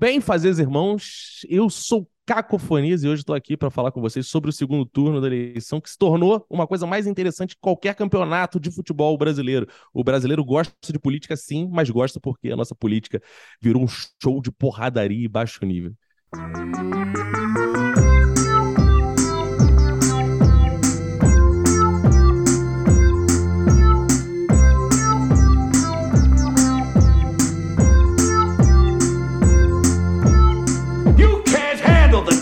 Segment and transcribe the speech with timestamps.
[0.00, 4.48] Bem, fazeres irmãos, eu sou Cacofonias e hoje estou aqui para falar com vocês sobre
[4.48, 8.60] o segundo turno da eleição, que se tornou uma coisa mais interessante que qualquer campeonato
[8.60, 9.66] de futebol brasileiro.
[9.92, 13.20] O brasileiro gosta de política sim, mas gosta porque a nossa política
[13.60, 13.88] virou um
[14.22, 15.92] show de porradaria e baixo nível.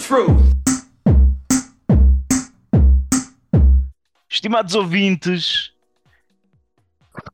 [0.07, 0.39] Truth.
[4.31, 5.73] Estimados ouvintes,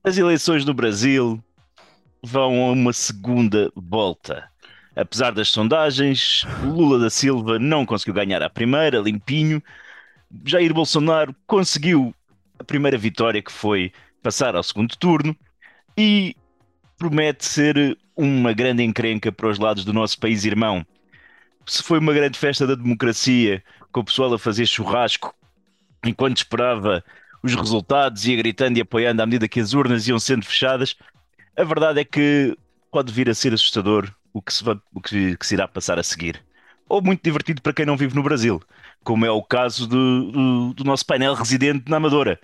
[0.03, 1.43] as eleições no Brasil
[2.23, 4.49] vão a uma segunda volta.
[4.97, 9.63] Apesar das sondagens, Lula da Silva não conseguiu ganhar a primeira, limpinho.
[10.45, 12.15] Jair Bolsonaro conseguiu
[12.59, 13.93] a primeira vitória, que foi
[14.23, 15.37] passar ao segundo turno,
[15.97, 16.35] e
[16.97, 20.87] promete ser uma grande encrenca para os lados do nosso país irmão.
[21.67, 23.63] Se foi uma grande festa da democracia,
[23.93, 25.35] com o pessoal a fazer churrasco
[26.05, 27.05] enquanto esperava
[27.43, 30.97] os resultados, ia gritando e apoiando à medida que as urnas iam sendo fechadas,
[31.57, 32.57] a verdade é que
[32.91, 35.99] pode vir a ser assustador o que se, va- o que- que se irá passar
[35.99, 36.43] a seguir.
[36.89, 38.61] Ou muito divertido para quem não vive no Brasil,
[39.05, 42.39] como é o caso do, do- do nosso painel residente na Amadora,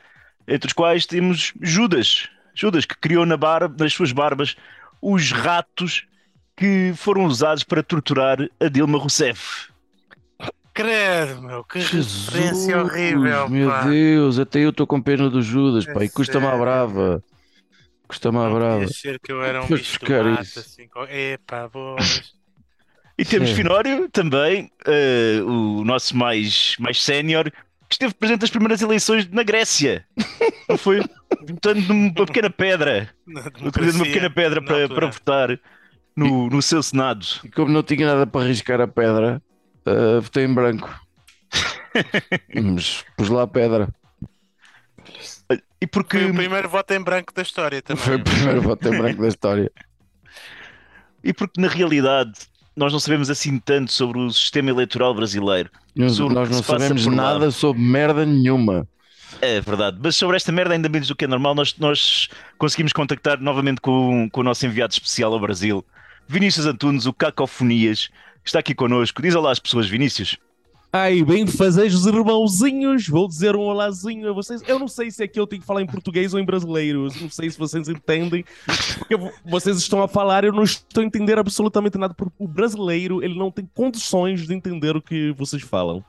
[0.46, 4.56] entre os quais temos Judas, Judas que criou na barba, nas suas barbas
[5.00, 6.06] os ratos
[6.58, 9.68] que foram usados para torturar a Dilma Rousseff.
[10.74, 13.82] Credo, meu, que referência horrível, meu pá.
[13.82, 16.64] Deus, até eu estou com pena do Judas, pá, É e custa-me a sério.
[16.64, 17.24] brava.
[18.08, 18.80] Custa-me a brava.
[18.80, 21.04] podia ser que eu era um Foste bicho mato, assim, com...
[21.04, 22.32] Epá, boas.
[23.16, 23.56] E temos Sim.
[23.56, 27.50] Finório também, eh, o nosso mais, mais sénior,
[27.88, 30.04] que esteve presente nas primeiras eleições na Grécia.
[30.68, 31.02] Não foi?
[31.48, 33.08] Votando numa pequena pedra.
[33.62, 35.58] Utilizando uma pequena pedra para, para votar
[36.18, 37.26] no, no seu Senado.
[37.44, 39.42] E como não tinha nada para arriscar a pedra,
[39.86, 40.88] ah, votei em branco.
[42.54, 43.88] Mas pus lá a pedra.
[45.80, 48.02] E porque, Foi o primeiro voto em branco da história também.
[48.02, 49.70] Foi o primeiro voto em branco da história.
[51.22, 52.32] e porque na realidade
[52.76, 55.70] nós não sabemos assim tanto sobre o sistema eleitoral brasileiro.
[55.96, 57.16] Nós, Sobre o nós não sabemos por lá.
[57.16, 58.86] nada sobre merda nenhuma.
[59.40, 62.92] É verdade, mas sobre esta merda, ainda menos do que é normal, nós, nós conseguimos
[62.92, 65.84] contactar novamente com, com o nosso enviado especial ao Brasil,
[66.28, 68.10] Vinícius Antunes, o Cacofonias,
[68.44, 69.22] está aqui connosco.
[69.22, 70.36] Diz olá às pessoas, Vinícius.
[70.92, 74.62] Ai, bem fazeres irmãozinhos, vou dizer um olazinho a vocês.
[74.66, 77.28] Eu não sei se aqui eu tenho que falar em português ou em brasileiro, não
[77.30, 78.42] sei se vocês entendem,
[78.98, 82.48] porque vo- vocês estão a falar eu não estou a entender absolutamente nada, porque o
[82.48, 86.02] brasileiro, ele não tem condições de entender o que vocês falam.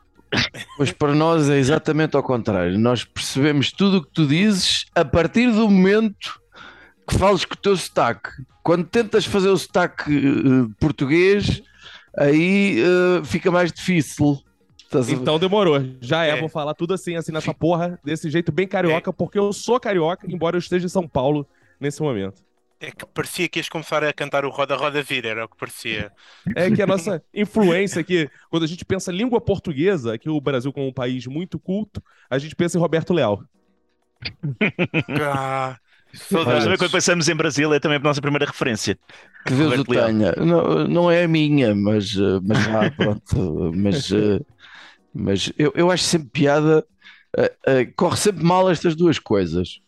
[0.77, 2.77] Pois para nós é exatamente ao contrário.
[2.79, 6.38] Nós percebemos tudo o que tu dizes a partir do momento
[7.09, 8.29] que falas com o teu sotaque.
[8.63, 11.61] Quando tentas fazer o sotaque eh, português,
[12.17, 14.37] aí eh, fica mais difícil.
[14.77, 15.21] Estás a ver?
[15.21, 16.39] Então demorou, já é, É.
[16.39, 20.25] vou falar tudo assim, assim nessa porra, desse jeito bem carioca, porque eu sou carioca,
[20.27, 21.47] embora eu esteja em São Paulo
[21.79, 22.43] nesse momento.
[22.81, 25.57] É que parecia que ias começar a cantar o Roda Roda Vira, era o que
[25.57, 26.11] parecia.
[26.55, 30.71] É que a nossa influência aqui, quando a gente pensa língua portuguesa, que o Brasil
[30.71, 33.43] como um país muito culto, a gente pensa em Roberto Leal.
[35.21, 35.77] Ah,
[36.29, 38.97] Também quando pensamos em Brasil é também a nossa primeira referência.
[39.45, 40.31] Que Deus o Roberto tenha.
[40.37, 43.71] Não, não é a minha, mas, eh, mas vá, pronto.
[43.75, 44.39] Mas, eh,
[45.13, 46.83] mas eu, eu acho sempre piada.
[47.65, 49.79] eh, corre sempre mal estas duas coisas.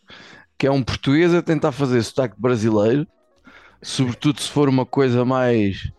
[0.56, 3.04] Que é um português a tentar fazer sotaque brasileiro,
[3.82, 5.90] sobretudo se for uma coisa mais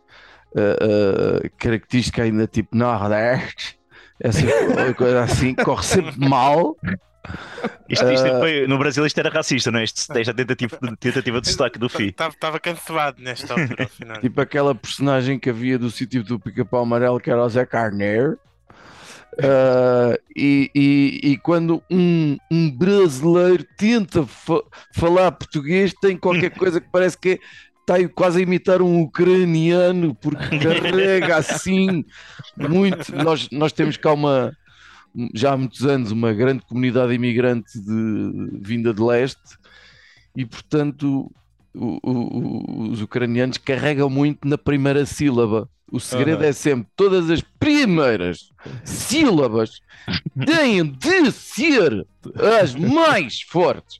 [0.55, 3.78] eh, característica ainda tipo Nordeste,
[4.22, 6.78] essa coisa assim, corre sempre mal.
[7.89, 8.39] Isto, isto Ah.
[8.39, 9.84] foi- no Brasil isto era racista, não é?
[9.84, 12.07] Este- Esta tentativa, tentativa de sotaque do FI.
[12.09, 14.19] Estava cancelado nesta altura, final.
[14.19, 18.38] Tipo aquela personagem que havia do sítio do Pica-Pau Amarelo, que era o Zé Carneiro.
[19.41, 24.61] Ah, e, e- e quando um, um brasileiro tenta fa-
[24.94, 27.40] falar português, tem qualquer coisa que parece que
[27.81, 32.05] está aí quase a imitar um ucraniano, porque carrega assim
[32.55, 33.14] muito.
[33.16, 34.55] Nós, nós temos cá uma,
[35.34, 39.58] já há muitos anos, uma grande comunidade imigrante de, vinda de leste,
[40.36, 41.32] e portanto
[41.76, 45.70] o- o- os ucranianos carregam muito na primeira sílaba.
[45.92, 46.48] O segredo Aham.
[46.50, 48.50] é sempre todas as primeiras
[48.84, 49.80] sílabas
[50.46, 52.06] têm de ser
[52.62, 54.00] as mais fortes.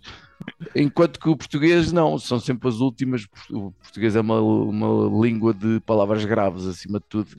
[0.76, 3.28] Enquanto que o português não, são sempre as últimas.
[3.50, 7.30] O português é uma, uma língua de palavras graves acima de tudo.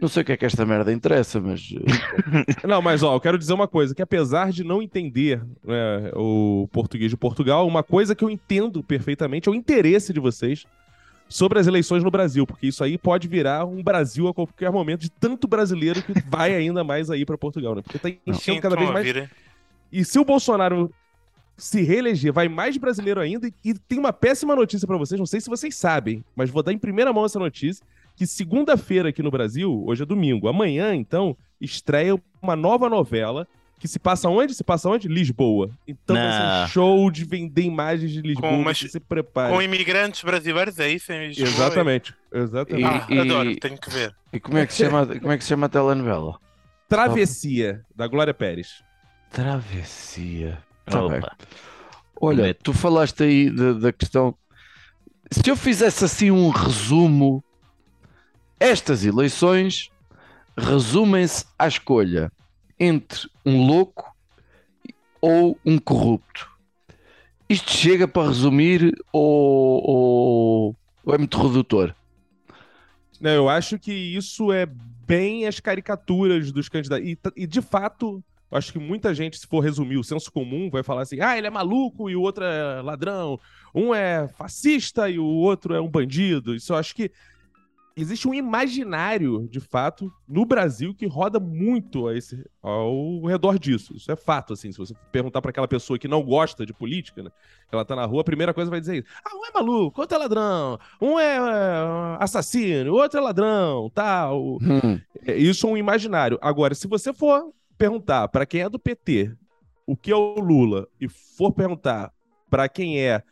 [0.00, 1.70] Não sei o que é que esta merda interessa, mas
[2.62, 6.10] eh, Não, mas ó, eu quero dizer uma coisa, que apesar de não entender né,
[6.14, 10.64] o português de Portugal, uma coisa que eu entendo perfeitamente é o interesse de vocês
[11.28, 15.00] sobre as eleições no Brasil, porque isso aí pode virar um Brasil a qualquer momento
[15.02, 17.82] de tanto brasileiro que vai ainda mais aí para Portugal, né?
[17.82, 19.04] Porque tá enchendo cada vez Então, mais.
[19.04, 19.30] vira-
[19.92, 20.90] E se o Bolsonaro
[21.58, 23.50] se reeleger, vai mais brasileiro ainda.
[23.64, 26.72] E tem uma péssima notícia pra vocês, não sei se vocês sabem, mas vou dar
[26.72, 27.84] em primeira mão essa notícia,
[28.16, 33.46] que segunda-feira aqui no Brasil, hoje é domingo, amanhã, então, estreia uma nova novela
[33.78, 34.54] que se passa onde?
[34.54, 35.06] Se passa onde?
[35.06, 35.70] Lisboa.
[35.86, 36.64] Então vai ser Não.
[36.64, 39.52] um show de vender imagens de Lisboa, Com você se prepare.
[39.54, 41.12] Com imigrantes brasileiros, é isso?
[41.12, 41.46] Em Lisboa?
[41.48, 42.84] Exatamente, exatamente.
[42.88, 44.12] Ah, E- adoro, e- tenho que ver.
[44.32, 46.38] E como é que se chama, como é que se chama a telenovela?
[46.88, 48.82] Travessia, da Glória Pérez.
[49.30, 50.58] Travessia.
[50.88, 51.20] Tá bem.
[52.20, 54.34] Olha, tu falaste aí da, da questão.
[55.30, 57.44] Se eu fizesse assim um resumo,
[58.58, 59.90] estas eleições
[60.56, 62.32] resumem-se à escolha
[62.78, 64.14] entre um louco
[65.20, 66.48] ou um corrupto.
[67.48, 71.94] Isto chega para resumir ou, ou- ou é muito redutor?
[73.20, 77.06] Não, eu acho que isso é bem as caricaturas dos candidatos.
[77.08, 80.82] E, e, de fato, acho que muita gente, se for resumir o senso comum, vai
[80.82, 83.38] falar assim: ah, ele é maluco e o outro é ladrão.
[83.74, 86.54] Um é fascista e o outro é um bandido.
[86.54, 87.10] Isso eu acho que
[88.00, 93.94] existe um imaginário, de fato, no Brasil que roda muito a esse, ao redor disso.
[93.96, 94.70] Isso é fato, assim.
[94.70, 97.30] Se você perguntar para aquela pessoa que não gosta de política, né?
[97.72, 99.08] Ela tá na rua, a primeira coisa vai dizer isso.
[99.24, 100.78] Ah, um é maluco, outro é ladrão.
[101.00, 101.40] Um é, é,
[102.20, 104.58] assassino, outro é ladrão, tal.
[104.62, 106.38] Hum, É, Isso é um imaginário.
[106.40, 109.32] Agora, se você for perguntar para quem é do PT
[109.86, 112.12] o que é o Lula e for perguntar
[112.50, 113.22] para quem é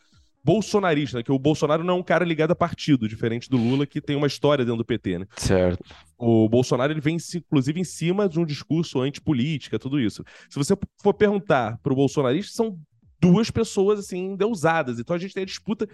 [0.43, 3.85] bolsonarista, né, que o Bolsonaro não é um cara ligado a partido, diferente do Lula,
[3.85, 5.25] que tem uma história dentro do PT, né?
[5.35, 5.83] certo.
[6.17, 10.23] O Bolsonaro ele vem, inclusive, em cima de um discurso antipolítica, tudo isso.
[10.49, 10.73] Se você
[11.03, 12.79] for perguntar para o bolsonarista, são
[13.19, 14.99] duas pessoas assim endeusadas.
[14.99, 15.87] Então a gente tem a disputa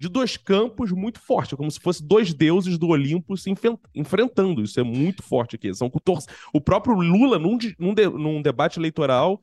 [0.00, 3.50] de dois campos muito fortes, é como se fosse dois deuses do Olimpo se
[3.94, 4.62] enfrentando.
[4.62, 5.74] Isso é muito forte aqui.
[5.74, 5.92] São
[6.54, 9.38] o próprio Lula, num, de- num de- num debate eleitoral,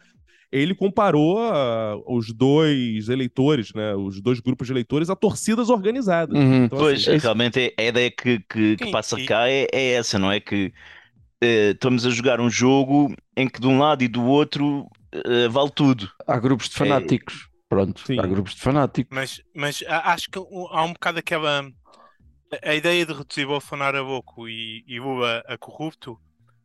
[0.52, 6.36] ele comparou ah, os dois eleitores, né, os dois grupos de eleitores, a torcidas organizadas.
[6.36, 6.66] Uhum.
[6.66, 9.92] Então, Pois, assim, realmente é- a ideia que, que, que passa e- cá é, é
[9.92, 10.40] essa, não é?
[10.40, 10.74] Que
[11.40, 15.48] eh, estamos a jogar um jogo em que de um lado e do outro eh,
[15.50, 16.10] vale tudo.
[16.26, 17.47] Há grupos de fanáticos.
[17.70, 18.20] Pronto, Sim.
[18.20, 19.14] há grupos de fanáticos.
[19.16, 21.70] Mas, mas acho que há um bocado aquela.
[22.64, 26.18] A ideia de reduzir Bolsonaro a louco e, e Lula a corrupto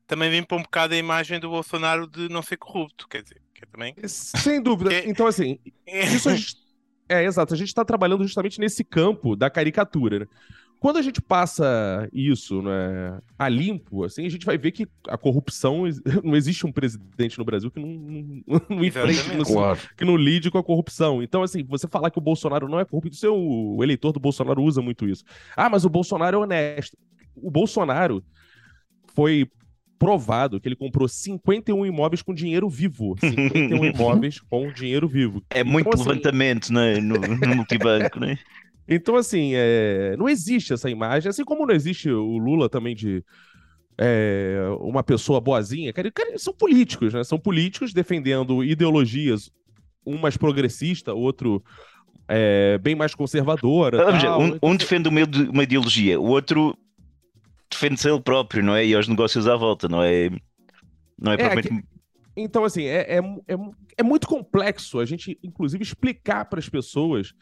[0.06, 3.08] também vem para um bocado a imagem do Bolsonaro de não ser corrupto.
[3.08, 3.94] Quer dizer, que é também.
[4.06, 4.90] Sem dúvida.
[4.90, 6.56] Que- Então, assim, Isso a gente...
[7.08, 7.52] É, exato.
[7.52, 10.20] A gente está trabalhando justamente nesse campo da caricatura.
[10.20, 10.26] né?
[10.82, 15.16] Quando a gente passa isso né, a limpo, assim, a gente vai ver que a
[15.16, 15.84] corrupção.
[16.24, 19.78] Não existe um presidente no Brasil que não, não, não enfrente, que não, Claro.
[19.96, 21.22] que não lide com a corrupção.
[21.22, 24.10] Então, assim, você falar que o Bolsonaro não é corrupto, isso é o, o eleitor
[24.10, 25.22] do Bolsonaro usa muito isso.
[25.56, 26.98] Ah, mas o Bolsonaro é honesto.
[27.36, 28.24] O Bolsonaro
[29.14, 29.48] foi
[30.00, 33.14] provado que ele comprou 51 imóveis com dinheiro vivo.
[33.22, 35.44] 51 imóveis com dinheiro vivo.
[35.48, 38.36] É muito Então, assim, levantamento né, no, no multibanco, né?
[38.88, 43.24] Então, assim, é, não existe essa imagem, assim como não existe o Lula também de
[43.98, 45.92] é, uma pessoa boazinha.
[45.92, 47.22] Cara, cara, são políticos, né?
[47.24, 49.50] São políticos defendendo ideologias,
[50.04, 51.62] um mais progressista, outro
[52.28, 53.98] é, bem mais conservadora.
[53.98, 54.40] Tal.
[54.40, 55.20] um, Então, um defende uma,
[55.50, 56.76] uma ideologia, o outro
[57.70, 58.84] defende-se ele próprio, não é?
[58.84, 60.30] E aos negócios à volta, não é?
[61.18, 61.84] Não é, É, propriamente.
[62.36, 63.56] Então, assim, é, é, é,
[63.98, 67.34] é muito complexo a gente, inclusive, explicar para as pessoas,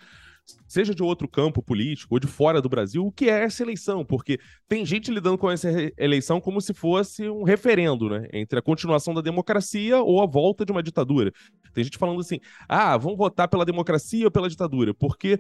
[0.67, 4.05] seja de outro campo político ou de fora do Brasil, o que é essa eleição,
[4.05, 4.39] porque
[4.69, 8.29] tem gente lidando com essa eleição como se fosse um referendo, né?
[8.33, 11.33] Entre a continuação da democracia ou a volta de uma ditadura.
[11.75, 12.39] Tem gente falando assim:
[12.69, 15.39] ah, vamos votar pela democracia ou pela ditadura, porque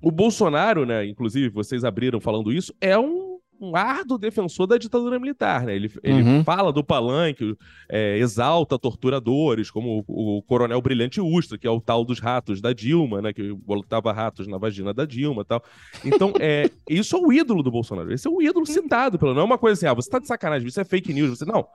[0.00, 1.04] o Bolsonaro, né?
[1.06, 3.27] Inclusive, vocês abriram falando isso, é um.
[3.60, 5.74] Um árduo defensor da ditadura militar, né?
[5.74, 6.44] Ele, ele Uhum.
[6.44, 7.56] fala do palanque,
[7.88, 12.60] é, exalta torturadores, como o, o coronel Brilhante Ustra, que é o tal dos ratos
[12.60, 13.32] da Dilma, né?
[13.32, 15.62] Que botava ratos na vagina da Dilma tal.
[16.04, 18.12] Então, é, isso é o ídolo do Bolsonaro.
[18.12, 20.26] Esse é o ídolo citado, pelo não é uma coisa assim, ah, você tá de
[20.28, 21.36] sacanagem, isso é fake news.
[21.36, 21.66] Você, não,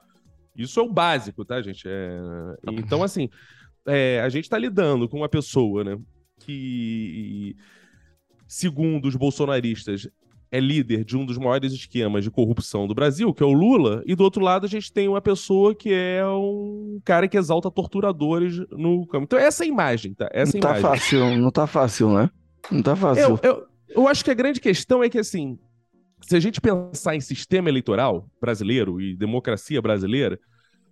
[0.56, 1.84] isso é o básico, tá, gente?
[1.86, 2.20] É,
[2.72, 3.28] então, assim,
[3.86, 5.98] é, a gente tá lidando com uma pessoa, né?
[6.40, 7.56] Que,
[8.48, 10.08] segundo os bolsonaristas,
[10.54, 14.04] é líder de um dos maiores esquemas de corrupção do Brasil, que é o Lula,
[14.06, 17.72] e do outro lado a gente tem uma pessoa que é um cara que exalta
[17.72, 19.24] torturadores no campo.
[19.24, 20.30] Então, essa é a imagem, tá?
[20.32, 21.00] Essa é não está imagem.
[21.00, 22.30] fácil, não está fácil, né?
[22.70, 23.24] Não está fácil.
[23.24, 25.58] Eu, eu, eu acho que a grande questão é que, assim,
[26.22, 30.40] se a gente pensar em sistema eleitoral brasileiro e democracia brasileira,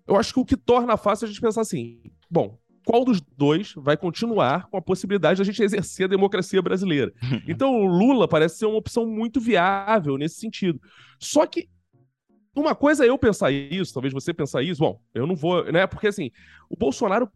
[0.07, 3.21] eu acho que o que torna fácil é a gente pensar assim: bom, qual dos
[3.37, 7.11] dois vai continuar com a possibilidade de a gente exercer a democracia brasileira.
[7.47, 10.79] Então o Lula parece ser uma opção muito viável nesse sentido.
[11.19, 11.69] Só que
[12.55, 15.87] uma coisa é eu pensar isso, talvez você pensar isso, bom, eu não vou, né?
[15.87, 16.31] Porque assim,
[16.69, 17.29] o Bolsonaro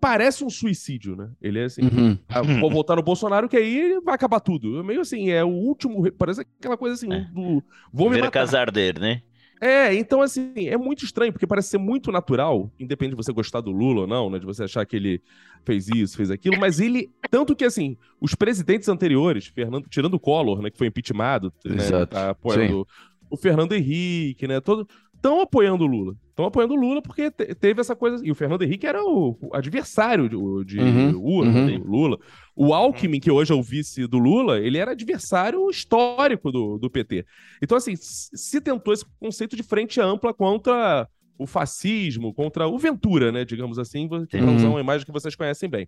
[0.00, 1.30] parece um suicídio, né?
[1.42, 2.18] Ele é assim, Uhum.
[2.28, 4.78] ah, vou votar no Bolsonaro que aí vai acabar tudo.
[4.80, 7.20] É Meio assim, é o último, re- parece aquela coisa assim, É.
[7.34, 7.62] do
[7.92, 8.56] vou me Ver a matar.
[8.56, 9.22] arder, né?
[9.60, 13.60] É, então assim, é muito estranho, porque parece ser muito natural, independente de você gostar
[13.60, 14.38] do Lula ou não, né?
[14.38, 15.22] De você achar que ele
[15.64, 17.10] fez isso, fez aquilo, mas ele.
[17.30, 21.76] Tanto que assim, os presidentes anteriores, Fernando, tirando o Collor, né, que foi impeachmentado, né,
[21.76, 22.86] Exato, tá apoiando
[23.30, 24.60] o Fernando Henrique, né?
[24.60, 24.86] Todo.
[25.20, 26.16] Estão apoiando o Lula.
[26.30, 28.24] Estão apoiando o Lula porque te- teve essa coisa.
[28.26, 31.66] E o Fernando Henrique era o, o adversário de, de Uhum, uhum.
[31.66, 32.18] né, o Lula.
[32.56, 36.88] O Alckmin, que hoje é o vice do Lula, ele era adversário histórico do, do
[36.90, 37.26] PT.
[37.62, 41.06] Então, assim, se tentou esse conceito de frente ampla contra
[41.38, 43.44] o fascismo, contra o Ventura, né?
[43.44, 44.56] Digamos assim, para Uhum.
[44.56, 45.86] usar uma imagem que vocês conhecem bem.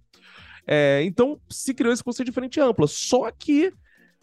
[0.67, 2.87] É, então, se criou esse conceito de frente ampla.
[2.87, 3.73] Só que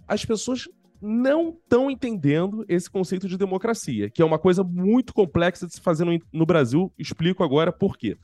[0.08, 0.68] as pessoas
[1.02, 5.82] não estão entendendo esse conceito de democracia, que é uma coisa muito complexa de se
[5.82, 6.92] fazer no, no Brasil.
[6.98, 8.18] Explico agora por quê.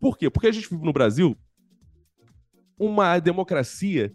[0.00, 0.28] Por quê?
[0.28, 1.36] Porque a gente vive no Brasil
[2.78, 4.12] uma democracia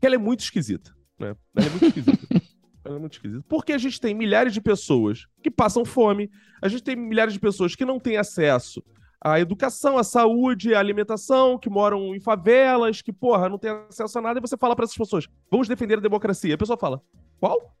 [0.00, 0.94] que ela é muito esquisita.
[1.18, 1.36] Né?
[1.54, 2.42] Ela é muito esquisita.
[2.84, 3.44] Ela é muito esquisita.
[3.48, 6.28] Porque a gente tem milhares de pessoas que passam fome,
[6.60, 8.82] a gente tem milhares de pessoas que não têm acesso
[9.20, 14.18] à educação, à saúde, à alimentação, que moram em favelas, que, porra, não têm acesso
[14.18, 16.56] a nada, e você fala para essas pessoas, vamos defender a democracia.
[16.56, 17.00] A pessoa fala,
[17.42, 17.76] qual?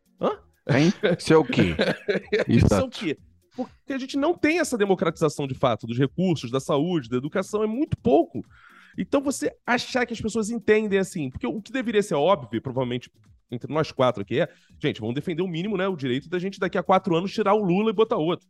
[0.68, 0.92] Hein?
[1.16, 1.76] Isso é o quê?
[2.48, 3.16] Isso é o quê?
[3.54, 7.62] Porque a gente não tem essa democratização de fato dos recursos, da saúde, da educação,
[7.62, 8.44] é muito pouco.
[8.98, 13.08] Então você achar que as pessoas entendem assim, porque o que deveria ser óbvio, provavelmente
[13.52, 14.48] entre nós quatro aqui é,
[14.80, 17.54] gente, vamos defender o mínimo, né, o direito da gente daqui a quatro anos tirar
[17.54, 18.48] o Lula e botar outro.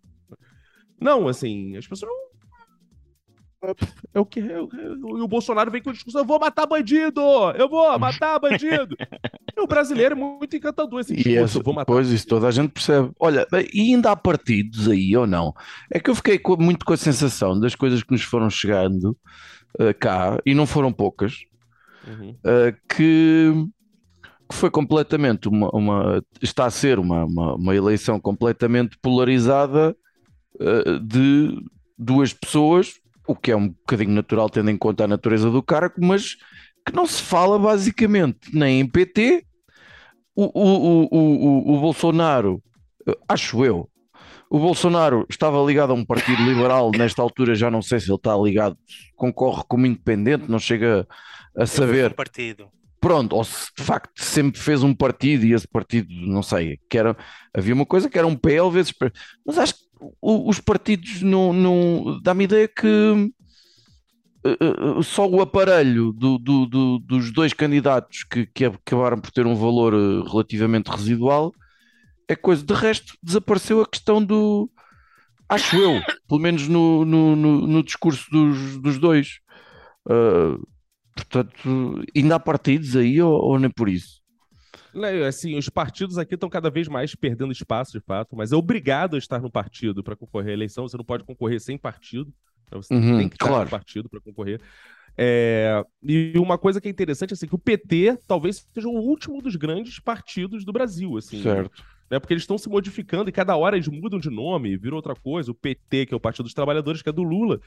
[0.99, 2.32] Não, assim, as pessoas não.
[4.13, 4.41] É o que.
[4.41, 4.69] é o-
[5.05, 7.21] o- E o Bolsonaro vem com o discurso: eu vou matar bandido!
[7.57, 8.97] Eu vou matar bandido!
[9.57, 12.51] e o brasileiro é muito encantador esse discurso: eu vou matar pois isso toda a
[12.51, 13.11] gente percebe.
[13.21, 15.55] Olha, e ainda há partidos aí ou não?
[15.93, 19.17] É que eu fiquei com- muito com a sensação das coisas que nos foram chegando
[19.79, 21.37] eh, cá, e não foram poucas,
[22.07, 22.37] Uhum.
[22.45, 23.53] eh, que,
[24.49, 29.97] que foi completamente uma, uma- está a ser uma, uma, uma eleição completamente polarizada
[30.61, 31.57] eh, de
[31.97, 35.95] duas pessoas, o que é um bocadinho natural tendo em conta a natureza do cargo,
[35.99, 36.37] mas
[36.87, 39.45] que não se fala basicamente nem em PT.
[40.35, 42.63] O, o, o, o, o Bolsonaro,
[43.29, 43.89] acho eu,
[44.53, 48.17] o Bolsonaro estava ligado a um partido liberal, nesta altura já não sei se ele
[48.17, 48.77] está ligado,
[49.17, 51.07] concorre como independente, não chega
[51.57, 52.69] a saber Um partido.
[53.03, 56.97] Pronto, ou se de facto sempre fez um partido e esse partido, não sei, que
[56.97, 57.17] era,
[57.55, 58.95] havia uma coisa que era um PL vezes,
[59.47, 59.83] mas acho que
[60.23, 62.87] os partidos não, não dá-me ideia que
[64.45, 69.31] eh, eh, só o aparelho do- do- do- dos dois candidatos que, que acabaram por
[69.31, 71.53] ter um valor eh, relativamente residual
[72.29, 74.71] é coisa, de resto desapareceu a questão do
[75.49, 79.39] acho eu, pelo menos no, no, no- no discurso dos, dos dois.
[80.09, 80.61] Uh,
[81.15, 84.21] portanto, ainda há partidos aí ou, ou nem por isso?
[84.95, 88.57] Né, Assim, os partidos aqui estão cada vez mais perdendo espaço, de fato, mas é
[88.57, 90.87] obrigado a estar no partido para concorrer à eleição.
[90.87, 92.33] Você não pode concorrer sem partido.
[92.67, 93.65] Então você Uhum, tem que estar claro.
[93.65, 94.61] no partido para concorrer.
[95.17, 99.43] É, E uma coisa que é interessante assim, que o PT talvez seja o último
[99.43, 101.83] dos grandes partidos do Brasil, assim, Certo.
[102.11, 102.19] né?
[102.21, 105.51] Porque eles estão se modificando e cada hora eles mudam de nome, viram outra coisa.
[105.51, 107.61] O PT, que é o Partido dos Trabalhadores, que é do Lula.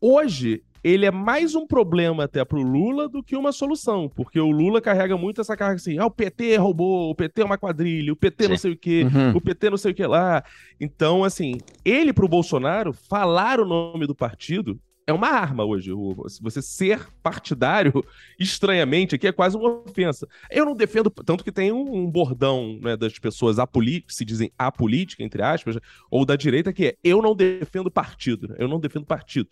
[0.00, 4.50] Hoje, ele é mais um problema até pro Lula do que uma solução, porque o
[4.50, 8.12] Lula carrega muito essa carga assim: ah, o PT roubou, o PT é uma quadrilha,
[8.12, 8.62] o PT não Sim.
[8.62, 9.36] sei o quê, Uhum.
[9.36, 10.42] o PT não sei o que lá.
[10.80, 15.90] Então, assim, ele pro Bolsonaro, falar o nome do partido é uma arma hoje.
[15.92, 17.92] O- Você ser partidário,
[18.38, 20.28] estranhamente, aqui é quase uma ofensa.
[20.48, 25.24] Eu não defendo, tanto que tem um, bordão né, das pessoas apolíticas, se dizem apolítica,
[25.24, 25.76] entre aspas,
[26.08, 28.56] ou da direita, que é eu não defendo partido, né?
[28.60, 29.48] eu não defendo partido.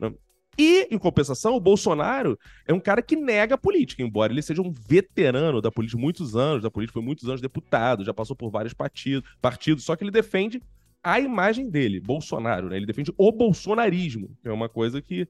[0.00, 0.12] Né?
[0.58, 4.60] E, em compensação, o Bolsonaro é um cara que nega a política, embora ele seja
[4.60, 8.50] um veterano da política, muitos anos da política, foi muitos anos deputado, já passou por
[8.50, 10.60] vários partidos, partidos só que ele defende
[11.02, 12.76] a imagem dele, Bolsonaro, né?
[12.76, 15.26] Ele defende o bolsonarismo, que é uma coisa que,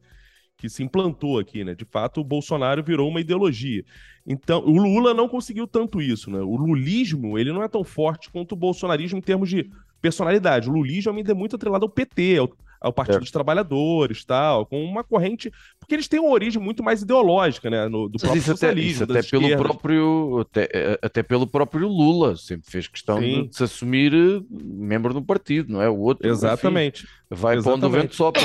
[0.57, 1.75] que se implantou aqui, né?
[1.75, 3.85] De fato, o Bolsonaro virou uma ideologia.
[4.27, 6.41] Então, o Lula não conseguiu tanto isso, né?
[6.41, 10.69] O lulismo, ele não é tão forte quanto o bolsonarismo em termos de personalidade.
[10.69, 13.23] O lulismo ainda é muito atrelado ao PT, ao, ao Partido Certo.
[13.25, 17.89] dos Trabalhadores, tal, com uma corrente, porque eles têm uma origem muito mais ideológica, né?
[17.89, 21.47] No, do próprio isso até, socialismo, isso das até pelo próprio até, eh, até pelo
[21.47, 23.49] próprio Lula sempre fez questão Sim.
[23.49, 25.89] de, se assumir eh, membro um partido, não é?
[25.91, 27.07] O outro enfim, Exatamente.
[27.29, 28.03] vai para onde o Exatamente.
[28.03, 28.43] vento sopra.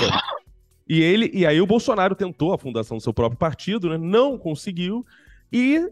[0.87, 3.97] E ele e aí o Bolsonaro tentou a fundação do seu próprio partido, né?
[3.97, 5.05] Não conseguiu
[5.51, 5.89] e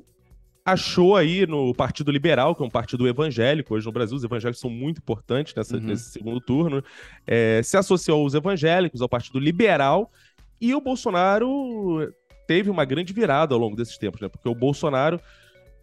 [0.66, 4.62] achou aí no Partido Liberal, que é um partido evangélico, hoje no Brasil os evangélicos
[4.62, 5.84] são muito importantes nessa, Uhum.
[5.84, 6.84] nesse segundo turno,
[7.28, 10.10] é, se associou aos evangélicos, ao Partido Liberal,
[10.62, 12.10] e o Bolsonaro
[12.48, 14.30] teve uma grande virada ao longo desses tempos, né?
[14.30, 15.20] Porque o Bolsonaro,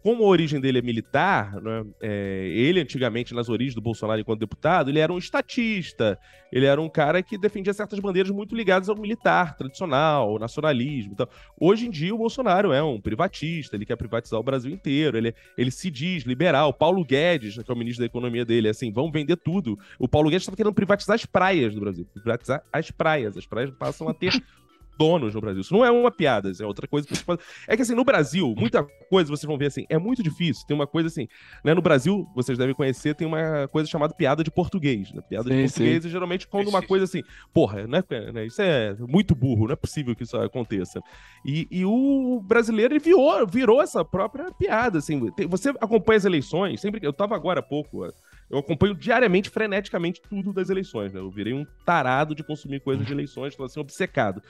[0.01, 1.85] como a origem dele é militar, né?
[2.01, 6.17] é, ele antigamente, nas origens do Bolsonaro enquanto deputado, ele era um estatista,
[6.51, 11.13] ele era um cara que defendia certas bandeiras muito ligadas ao militar tradicional, ao nacionalismo.
[11.13, 11.27] Então,
[11.59, 15.35] hoje em dia, o Bolsonaro é um privatista, ele quer privatizar o Brasil inteiro, ele,
[15.57, 16.73] ele se diz liberal.
[16.73, 19.77] Paulo Guedes, que é o ministro da Economia dele, é assim, vão vender tudo.
[19.99, 23.37] O Paulo Guedes estava querendo privatizar as praias do Brasil, privatizar as praias.
[23.37, 24.31] As praias passam a ter
[25.01, 25.61] donos no Brasil.
[25.61, 27.41] Isso não é uma piada, isso é outra coisa que você pode...
[27.67, 30.65] É que assim, no Brasil, muita coisa vocês vão ver assim, é muito difícil.
[30.67, 31.27] Tem uma coisa assim,
[31.63, 31.73] né?
[31.73, 35.21] No Brasil, vocês devem conhecer, tem uma coisa chamada piada de português, né?
[35.27, 38.03] Piada de Sim, português, e geralmente quando uma coisa assim, porra, né,
[38.33, 38.45] né?
[38.45, 41.01] Isso é muito burro, não é possível que isso aconteça.
[41.43, 45.19] E, e o brasileiro ele virou, virou essa própria piada, assim.
[45.49, 48.05] Você acompanha as eleições, sempre que eu tava agora há pouco,
[48.49, 51.19] eu acompanho diariamente, freneticamente, tudo das eleições, né?
[51.19, 54.41] Eu virei um tarado de consumir coisas de eleições, tô assim, obcecado.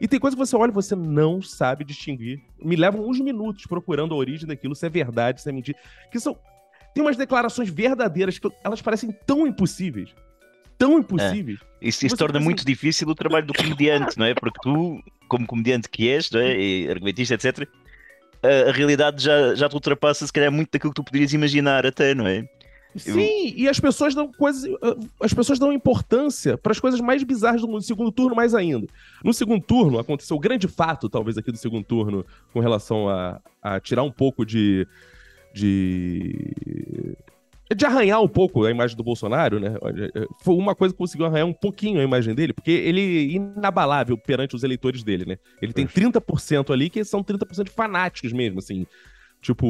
[0.00, 2.40] E tem coisa que você olha e você não sabe distinguir.
[2.62, 5.78] Me levam uns minutos procurando a origem daquilo, se é verdade, se é mentira.
[6.10, 6.38] Que são.
[6.94, 10.14] Tem umas declarações verdadeiras que elas parecem tão impossíveis.
[10.78, 11.58] Tão impossíveis.
[11.80, 14.34] Isso, isso torna pensa- muito difícil o trabalho do comediante, não é?
[14.34, 16.58] Porque tu, como comediante que és, não é?
[16.58, 17.66] e argumentista, etc.,
[18.42, 21.86] a, a realidade já, já te ultrapassa, se calhar, muito daquilo que tu poderias imaginar,
[21.86, 22.46] até, não é?
[22.98, 24.70] Sim, e as pessoas dão coisas.
[25.20, 27.76] As pessoas dão importância para as coisas mais bizarras do mundo.
[27.76, 28.86] No segundo turno, mais ainda.
[29.24, 33.40] No segundo turno, aconteceu o grande fato, talvez, aqui do segundo turno, com relação a,
[33.62, 34.86] a tirar um pouco de.
[35.54, 37.16] de.
[37.74, 39.74] de arranhar um pouco a imagem do Bolsonaro, né?
[40.42, 44.16] Foi uma coisa que conseguiu arranhar um pouquinho a imagem dele, porque ele é inabalável
[44.16, 45.38] perante os eleitores dele, né?
[45.60, 48.86] Ele tem 30% ali que são 30% de fanáticos mesmo, assim.
[49.40, 49.66] Tipo,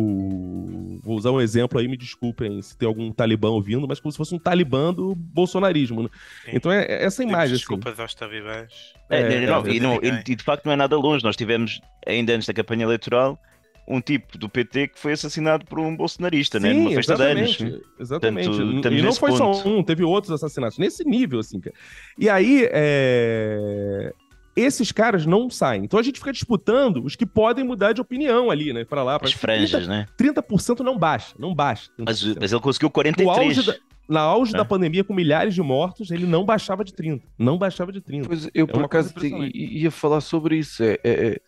[1.03, 4.17] vou usar um exemplo aí, me desculpem se tem algum talibã ouvindo, mas como se
[4.17, 6.09] fosse um talibã do bolsonarismo, né?
[6.49, 7.59] Então é, é essa imagem, assim.
[7.59, 8.73] Desculpas aos talibãs.
[9.11, 11.23] É, É, não, é, e, não- e- de facto não é nada longe.
[11.23, 13.39] Nós tivemos, ainda antes da campanha eleitoral,
[13.87, 16.73] um tipo do PT que foi assassinado por um bolsonarista, né?
[16.73, 17.51] numa festa de anos.
[17.51, 18.49] exatamente, exatamente.
[18.49, 19.55] Portanto, estamos e não foi ponto.
[19.59, 21.77] só um, teve outros assassinatos, nesse nível, assim, cara.
[22.19, 24.13] E aí, é,
[24.57, 25.85] esses caras não saem.
[25.85, 28.85] Então a gente fica disputando os que podem mudar de opinião ali, né?
[28.85, 30.07] Pra lá, pra As franjas, né?
[30.19, 31.91] 30% não baixa, não baixa.
[31.99, 33.39] Mas, mas ele conseguiu No 43.
[33.39, 33.77] auge da,
[34.09, 34.57] na auge É.
[34.57, 37.27] da pandemia, com milhares de mortos, ele não baixava de 30.
[37.39, 38.27] Não baixava de 30.
[38.29, 40.83] Pois eu, por uma coisa acaso, ia falar sobre isso.
[40.83, 41.41] É, é- é-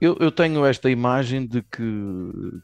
[0.00, 1.82] eu, eu tenho esta imagem de que,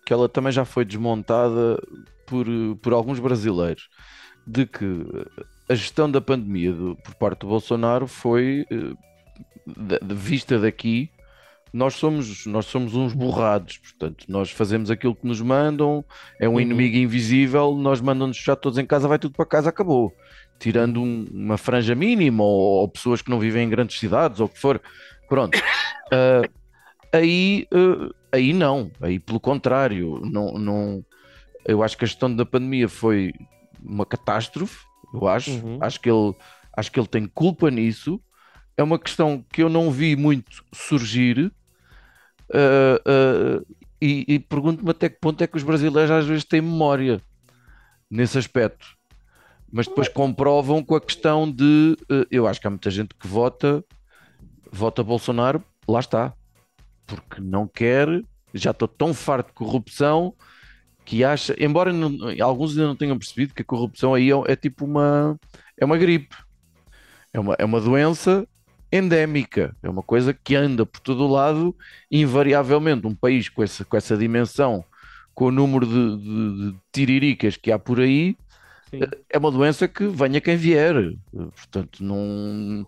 [0.07, 1.81] que ela também já foi desmontada
[2.27, 2.47] por,
[2.83, 3.89] por alguns brasileiros,
[4.47, 4.85] de que
[5.69, 8.67] a gestão da pandemia do- por parte do Bolsonaro foi
[9.77, 11.11] da- da- vista daqui.
[11.73, 16.03] Nós somos, nós somos uns borrados, portanto, nós fazemos aquilo que nos mandam,
[16.41, 16.61] é um Uhum.
[16.61, 20.11] inimigo invisível, nós mandamos fechar todos em casa, vai tudo para casa, acabou
[20.59, 24.47] tirando um- uma franja mínima ou, ou pessoas que não vivem em grandes cidades ou
[24.47, 24.81] o que for,
[25.29, 25.53] pronto.
[26.11, 26.41] Ah,
[27.13, 31.05] aí, ah, aí não, aí pelo contrário, não, não,
[31.67, 33.35] eu acho que a gestão da pandemia foi
[33.85, 34.79] uma catástrofe,
[35.13, 35.77] eu acho, Uhum.
[35.83, 36.35] acho que ele,
[36.75, 38.19] acho que ele tem culpa nisso.
[38.79, 41.53] É uma questão que eu não vi muito surgir.
[42.55, 43.63] ah, ah,
[44.01, 47.21] e, e pergunto-me até que ponto é que os brasileiros às vezes têm memória
[48.11, 48.87] nesse aspecto
[49.71, 53.27] mas depois comprovam com a questão de eh, eu acho que há muita gente que
[53.27, 53.85] vota
[54.73, 56.33] vota Bolsonaro, lá está
[57.07, 58.07] porque não quer,
[58.55, 60.35] já estou tão farto de corrupção
[61.05, 64.57] que acha, embora não- alguns ainda não tenham percebido que a corrupção aí é, é
[64.57, 65.39] tipo uma
[65.77, 66.37] é uma gripe
[67.33, 68.47] é uma, é uma doença
[68.93, 71.77] endémica, é uma coisa que anda por todo o lado,
[72.11, 74.85] invariavelmente um país com essa, com essa dimensão
[75.35, 78.37] com o número de, de- de tiriricas que há por aí
[78.91, 79.01] Sim.
[79.31, 80.95] é uma doença que venha quem vier.
[81.33, 82.87] Portanto, não.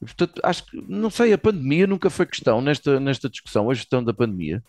[0.00, 4.02] Portanto, acho que, não sei, a pandemia nunca foi questão nesta, nesta discussão, a gestão
[4.02, 4.62] da pandemia.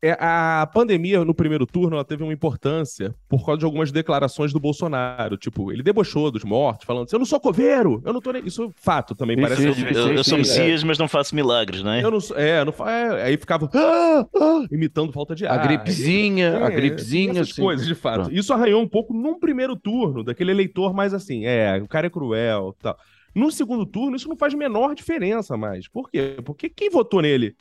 [0.00, 4.52] É, a pandemia, no primeiro turno, ela teve uma importância por causa de algumas declarações
[4.52, 5.36] do Bolsonaro.
[5.36, 8.46] Tipo, ele debochou dos mortos, falando assim: eu não sou coveiro, eu não tô nem.
[8.46, 9.74] Isso é fato também, Sim, parece.
[9.74, 12.04] sim, Eu, eu sou sim, Messias, mas não faço milagres, não é?
[12.04, 12.36] Eu não sou.
[12.38, 15.66] É, não fa- é, aí ficava "Ah, ah", imitando falta de A ar.
[15.66, 17.40] gripezinha, a É, gripezinha.
[17.40, 17.62] essas sim.
[17.62, 18.20] coisas, de fato.
[18.22, 18.32] Pronto.
[18.34, 22.10] Isso arranhou um pouco num primeiro turno, daquele eleitor mais assim, é, o cara é
[22.10, 22.96] cruel tal.
[23.34, 25.88] No segundo turno, isso não faz a menor diferença mais.
[25.88, 26.36] Por quê?
[26.44, 27.54] Porque quem votou nele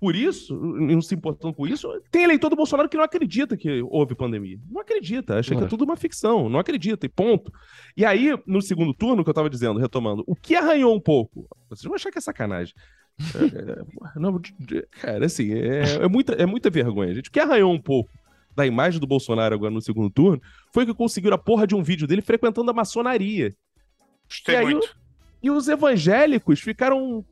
[0.00, 3.82] por isso, não se importando com isso, tem eleitor do Bolsonaro que não acredita que
[3.82, 4.58] houve pandemia.
[4.70, 5.68] Não acredita, acha que é É.
[5.68, 7.52] tudo uma ficção, não acredita, e ponto.
[7.96, 11.48] E aí, no segundo turno, que eu tava dizendo, retomando, o que arranhou um pouco,
[11.70, 12.74] vocês vão achar que é sacanagem.
[13.18, 13.72] É,
[14.16, 14.40] é, não,
[15.00, 17.28] cara, assim, é, é muita, é muita vergonha, gente.
[17.28, 18.10] O que arranhou um pouco
[18.54, 20.40] da imagem do Bolsonaro agora no segundo turno
[20.72, 23.54] foi que conseguiram a porra de um vídeo dele frequentando a maçonaria.
[24.28, 24.96] Gostei E aí, muito.
[25.42, 27.24] E os evangélicos ficaram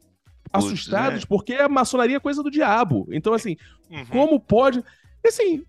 [0.53, 1.27] assustados né?
[1.29, 3.07] porque a maçonaria é coisa do diabo.
[3.11, 3.57] Então, assim,
[3.91, 4.07] Uhum.
[4.07, 4.83] como pode.
[5.27, 5.65] Assim,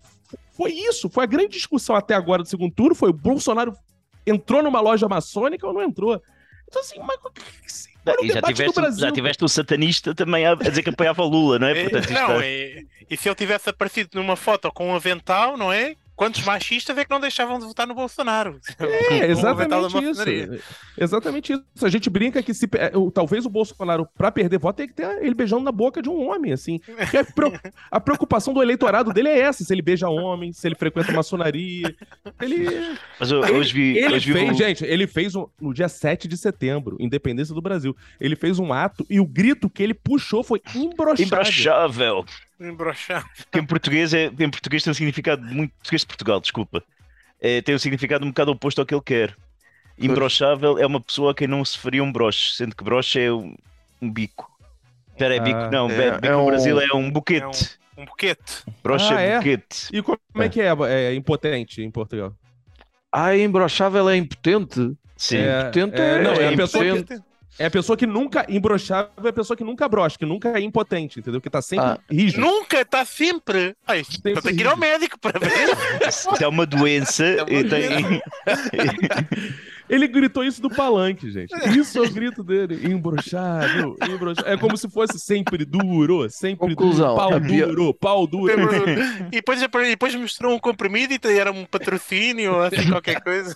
[0.56, 1.08] foi isso.
[1.10, 2.94] Foi a grande discussão até agora do segundo turno.
[2.94, 3.74] Foi o Bolsonaro
[4.26, 6.20] entrou numa loja maçônica ou não entrou?
[6.68, 7.88] Então, assim, mas.
[8.06, 9.00] Era um E já debate do tiveste, Brasil.
[9.00, 11.78] já tiveste um satanista também a, dizer que apoiava Lula, não é?
[11.80, 15.56] É, Portanto, não, é- é- e se ele tivesse aparecido numa foto com um avental,
[15.56, 15.96] não é?
[16.16, 18.60] Quantos machistas é que não deixavam de votar no Bolsonaro?
[18.78, 20.22] É, exatamente isso.
[20.96, 21.64] Exatamente isso.
[21.86, 25.06] A gente brinca que se, é, talvez o Bolsonaro, pra perder voto, tem que ter
[25.24, 26.78] ele beijando na boca de um homem, assim.
[26.78, 27.52] Porque a, preo-
[27.90, 31.94] a preocupação do eleitorado dele é essa: se ele beija homem, se ele frequenta maçonaria.
[32.40, 32.96] Ele.
[33.18, 33.98] Mas eu- hoje vi.
[33.98, 37.60] Ele vi fez, o- gente, ele fez um- no dia 7 de setembro, Independência do
[37.60, 37.96] Brasil.
[38.20, 41.24] Ele fez um ato e o grito que ele puxou foi imbrochável.
[41.26, 42.24] Imbrochável.
[43.50, 45.72] Que em português, é, em português tem um significado muito.
[45.74, 46.82] Português de Portugal, desculpa.
[47.40, 49.36] É, tem um significado um bocado oposto ao que ele quer.
[49.98, 53.32] Imbrochável é uma pessoa a quem não se faria um broche, sendo que broche é
[53.32, 53.54] um,
[54.02, 54.50] um bico.
[55.12, 57.78] Espera, é bico, não, é- bico é no um- Brasil é um É um, buquete.
[57.96, 58.64] um buquete.
[58.82, 59.36] Broche Ah, é é?
[59.38, 59.88] buquete.
[59.92, 62.34] E como é que é, é impotente em Portugal?
[63.12, 64.96] Ah, imbrochável é impotente.
[65.16, 65.36] Sim.
[65.36, 67.22] É, Impotente é, é, não, é é impotente.
[67.58, 70.60] É a pessoa que nunca imbrochável, é a pessoa que nunca brocha, que nunca é
[70.60, 71.40] impotente, entendeu?
[71.40, 71.98] Que tá sempre Ah.
[72.10, 72.40] rígido.
[72.40, 73.76] Nunca, está sempre.
[73.86, 75.50] Ai, Sempre então tem que ir ao médico para ver.
[76.12, 78.22] Se é uma doença, É uma tem.
[79.88, 81.52] Ele gritou isso do palanque, gente.
[81.78, 82.90] Isso é o grito dele.
[82.90, 84.52] Imbrochável, imbrochável.
[84.52, 88.54] É como se fosse sempre duro, sempre Conclusão, duro, pau duro, pau duro.
[89.30, 93.54] e depois, depois mostrou um comprimido e era um patrocínio ou assim, qualquer coisa.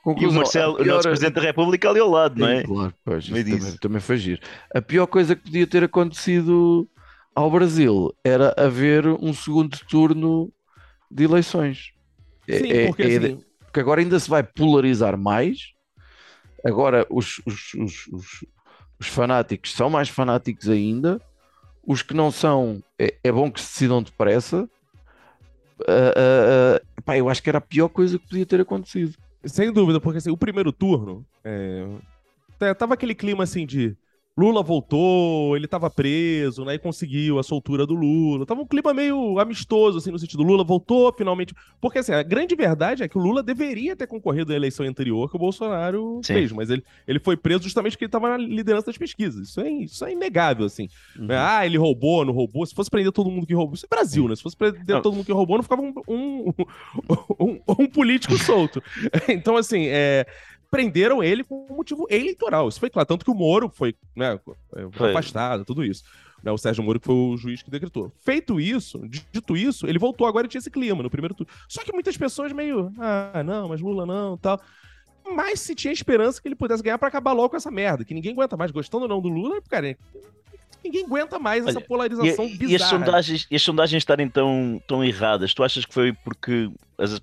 [0.00, 2.48] E o Conclusão, Marcelo, a o pior- nosso Presidente da República, ali ao lado, não
[2.48, 2.60] é?
[2.60, 4.40] Sim, Claro, pois, também, também foi giro.
[4.74, 6.88] A pior coisa que podia ter acontecido
[7.34, 10.50] ao Brasil era haver um segundo turno
[11.10, 11.92] de eleições.
[12.48, 15.72] É- Sim, é- porque é- assim, porque agora ainda se vai polarizar mais.
[16.64, 18.44] Agora os, os, os, os-
[18.98, 21.20] os fanáticos são mais fanáticos ainda.
[21.86, 24.68] Os que não são, é, é bom que se decidam depressa.
[25.86, 29.16] Ah, ah, ah, pá, eu acho que era a pior coisa que podia ter acontecido.
[29.44, 31.86] Sem dúvida, porque assim, o primeiro turno, é,
[32.58, 33.96] tá- tava aquele clima assim de
[34.38, 38.46] Lula voltou, ele tava preso, né, e conseguiu a soltura do Lula.
[38.46, 41.52] Tava um clima meio amistoso, assim, no sentido, Lula voltou finalmente.
[41.80, 45.28] Porque, assim, a grande verdade é que o Lula deveria ter concorrido à eleição anterior
[45.28, 46.32] que o Bolsonaro Sim.
[46.34, 49.48] fez, mas ele, ele foi preso justamente porque ele tava na liderança das pesquisas.
[49.48, 50.88] Isso é, isso é inegável, assim.
[51.18, 51.26] Uhum.
[51.30, 52.64] Ah, ele roubou, não roubou.
[52.64, 54.36] Se fosse prender todo mundo que roubou, isso é Brasil, né?
[54.36, 55.02] Se fosse prender Não.
[55.02, 56.52] todo mundo que roubou, não ficava um, um,
[57.38, 58.82] um- um político solto.
[59.28, 60.26] Então, assim, é,
[60.70, 62.68] prenderam ele com um motivo eleitoral.
[62.68, 63.06] Isso foi claro.
[63.06, 64.38] Tanto que o Moro foi, né,
[64.92, 65.10] Foi.
[65.10, 66.04] afastado, tudo isso.
[66.42, 68.10] Né, o Sérgio Moro que foi o juiz que decretou.
[68.20, 71.52] Feito isso, dito isso, ele voltou agora e tinha esse clima no primeiro turno.
[71.68, 74.60] Só que muitas pessoas meio, ah, não, mas Lula não, tal.
[75.36, 78.14] Mas se tinha esperança que ele pudesse ganhar pra acabar logo com essa merda, que
[78.14, 79.94] ninguém aguenta mais, gostando ou não do Lula, cara,
[80.82, 82.90] ninguém aguenta mais essa Olha, polarização E, e as bizarra.
[82.90, 87.20] sondagens, e as sondagens estarem tão, tão erradas, tu achas que foi porque as-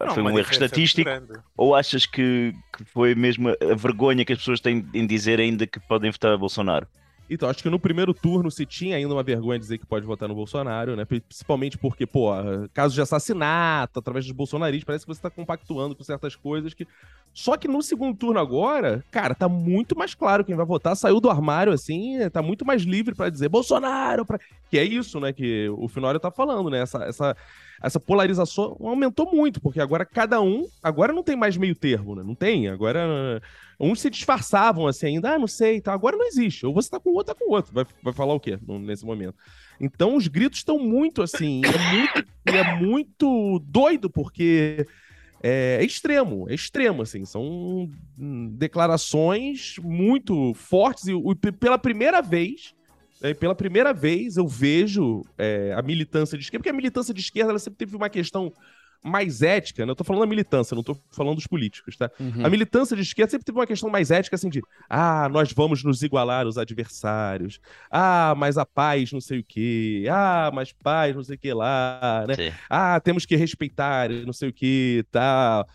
[0.00, 1.10] Não, foi um erro diferença estatístico
[1.56, 5.66] ou achas que, que foi mesmo a vergonha que as pessoas têm em dizer ainda
[5.66, 6.86] que podem votar Bolsonaro?
[7.30, 10.06] Então, acho que no primeiro turno se tinha ainda uma vergonha de dizer que pode
[10.06, 11.04] votar no Bolsonaro, né?
[11.04, 12.30] Principalmente porque, pô,
[12.72, 16.86] casos de assassinato através dos bolsonaristas, parece que você tá compactuando com certas coisas que.
[17.34, 20.96] Só que no segundo turno agora, cara, tá muito mais claro quem vai votar.
[20.96, 24.38] Saiu do armário, assim, tá muito mais livre pra dizer Bolsonaro, pra...
[24.70, 25.32] que é isso, né?
[25.32, 26.80] Que o Finório tá falando, né?
[26.80, 27.36] Essa, essa,
[27.82, 30.66] essa polarização aumentou muito, porque agora cada um.
[30.82, 32.22] Agora não tem mais meio termo, né?
[32.22, 32.68] Não tem.
[32.68, 33.40] Agora.
[33.80, 36.66] Uns se disfarçavam assim ainda, ah, não sei, então agora não existe.
[36.66, 37.72] Ou você tá com o outro, tá com o outro.
[37.72, 39.36] Vai, vai falar o quê nesse momento?
[39.80, 44.84] Então os gritos estão muito assim, é muito, é muito doido, porque
[45.42, 47.24] é, é extremo, é extremo, assim.
[47.24, 47.88] São
[48.18, 52.74] hum, declarações muito fortes e, e pela primeira vez.
[53.22, 57.20] É, pela primeira vez eu vejo é, a militância de esquerda, porque a militância de
[57.20, 58.52] esquerda ela sempre teve uma questão
[59.02, 59.92] mais ética, né?
[59.92, 62.10] Eu tô falando da militância, não tô falando dos políticos, tá?
[62.18, 62.44] Uhum.
[62.44, 65.84] A militância de esquerda sempre teve uma questão mais ética, assim, de ah, nós vamos
[65.84, 71.14] nos igualar aos adversários, ah, mas a paz não sei o quê, ah, mas paz
[71.14, 72.34] não sei o que lá, né?
[72.34, 72.52] Sim.
[72.68, 75.66] Ah, temos que respeitar não sei o que, tal.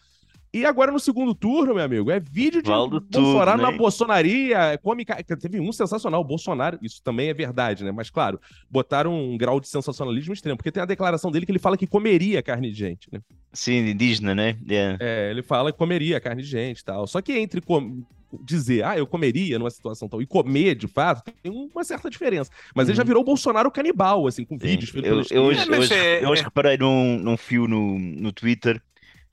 [0.53, 3.77] E agora no segundo turno, meu amigo, é vídeo de Vale Bolsonaro tudo, na né?
[3.77, 4.79] bolsonaria.
[4.83, 5.03] Come...
[5.03, 7.91] ca- Teve um sensacional, o Bolsonaro, isso também é verdade, né?
[7.91, 8.39] Mas claro,
[8.69, 11.87] botaram um grau de sensacionalismo extremo, porque tem a declaração dele que ele fala que
[11.87, 13.19] comeria carne de gente, né?
[13.51, 14.55] Sim, indígena, né?
[14.69, 14.97] Yeah.
[15.01, 17.07] É, ele fala que comeria carne de gente e tal.
[17.07, 18.03] Só que entre com-
[18.43, 22.51] dizer, ah, eu comeria numa situação tal, e comer, de fato, tem uma certa diferença.
[22.75, 24.67] Mas ele já virou o Bolsonaro canibal, assim, com Sim.
[24.67, 28.31] vídeos Eu, eu, hoje, hoje- é- eu hoje é- reparei num, num fio no, no
[28.31, 28.79] Twitter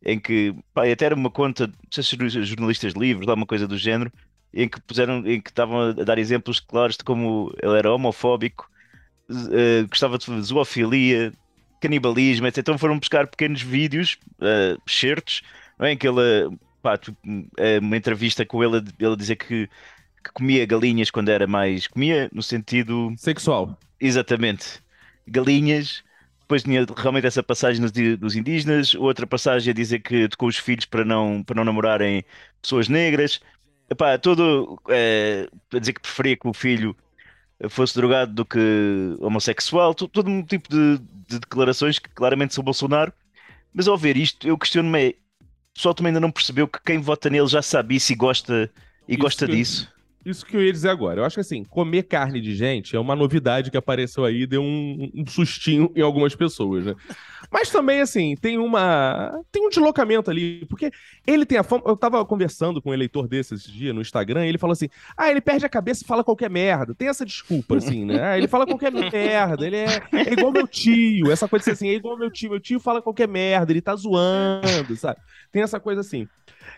[0.04, 3.66] em que pá, até era uma conta, não sei se jornalistas- livres, lá uma coisa
[3.68, 4.12] do género,
[4.52, 8.68] em que puseram, em que estavam a dar exemplos claros de como ele era homofóbico,
[9.52, 11.32] eh, gostava de zoofilia,
[11.80, 12.60] canibalismo, etc.
[12.60, 15.42] Então foram buscar pequenos vídeos, eh, certos,
[15.78, 15.92] não é?
[15.92, 16.20] em que ele,
[16.82, 17.16] pá, tu-
[17.58, 19.68] eh, uma entrevista com ele, ele dizer que,
[20.24, 23.78] que comia galinhas quando era mais, comia no sentido Sexual.
[24.00, 24.82] Exatamente.
[25.26, 26.02] Galinhas.
[26.50, 30.56] Depois tinha realmente essa passagem di- dos indígenas, outra passagem a dizer que tocou os
[30.56, 32.24] filhos para não, para não namorarem
[32.60, 33.40] pessoas negras.
[33.88, 36.96] Epá, todo eh, a dizer que preferia que o filho
[37.68, 38.58] fosse drogado do que
[39.20, 43.12] homossexual, to- todo, um tipo de, de declarações que claramente são Bolsonaro.
[43.72, 46.98] Mas ao ver isto, eu questiono-me, é, o pessoal também ainda não percebeu que quem
[47.00, 48.70] vota nele já sabe isso e gosta,
[49.08, 49.88] e Isso gosta disso.
[50.24, 51.20] Isso que eu ia dizer agora.
[51.20, 54.62] Eu acho que assim, comer carne de gente é uma novidade que apareceu aí, deu
[54.62, 56.94] um, um sustinho em algumas pessoas, né?
[57.50, 59.32] Mas também, assim, tem uma.
[59.50, 60.90] Tem um deslocamento ali, porque
[61.26, 61.82] ele tem a fama.
[61.86, 64.88] Eu tava conversando com um eleitor desse esse dia no Instagram, e ele falou assim:
[65.16, 66.94] ah, ele perde a cabeça e fala qualquer merda.
[66.94, 68.22] Tem essa desculpa, assim, né?
[68.22, 71.94] Ah, ele fala qualquer merda, ele é, é igual meu tio, essa coisa assim, é
[71.94, 75.18] igual meu tio, meu tio fala qualquer merda, ele tá zoando, sabe?
[75.50, 76.28] Tem essa coisa assim.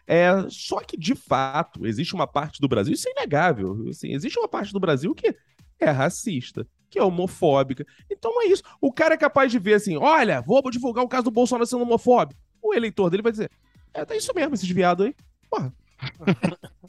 [0.07, 4.38] É, só que, de fato, existe uma parte do Brasil, isso é inegável, assim, existe
[4.38, 5.35] uma parte do Brasil que
[5.79, 7.87] é racista, que é homofóbica.
[8.11, 8.62] Então é isso.
[8.81, 11.83] O cara é capaz de ver assim, olha, vou divulgar o caso do Bolsonaro sendo
[11.83, 12.41] homofóbico.
[12.61, 13.51] O eleitor dele vai dizer,
[13.95, 15.15] é, tá isso mesmo, esses viados aí.
[15.51, 15.73] Porra.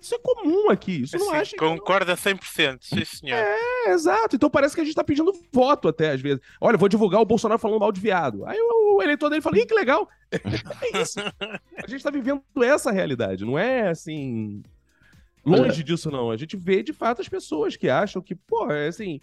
[0.00, 1.56] isso é comum aqui, isso não Assim, acha que...
[1.56, 3.36] concorda 100%, sim senhor.
[3.36, 4.36] É, exato.
[4.36, 6.40] Então parece que a gente tá pedindo voto até, às vezes.
[6.60, 8.44] Olha, vou divulgar o Bolsonaro falando mal de viado.
[8.46, 10.08] Aí o, eleitor dele fala, ih, que legal.
[10.30, 11.18] é isso.
[11.82, 14.62] A gente tá vivendo essa realidade, não é assim.
[15.44, 16.30] Longe disso, não.
[16.30, 19.20] A gente vê de fato as pessoas que acham que, pô, é assim.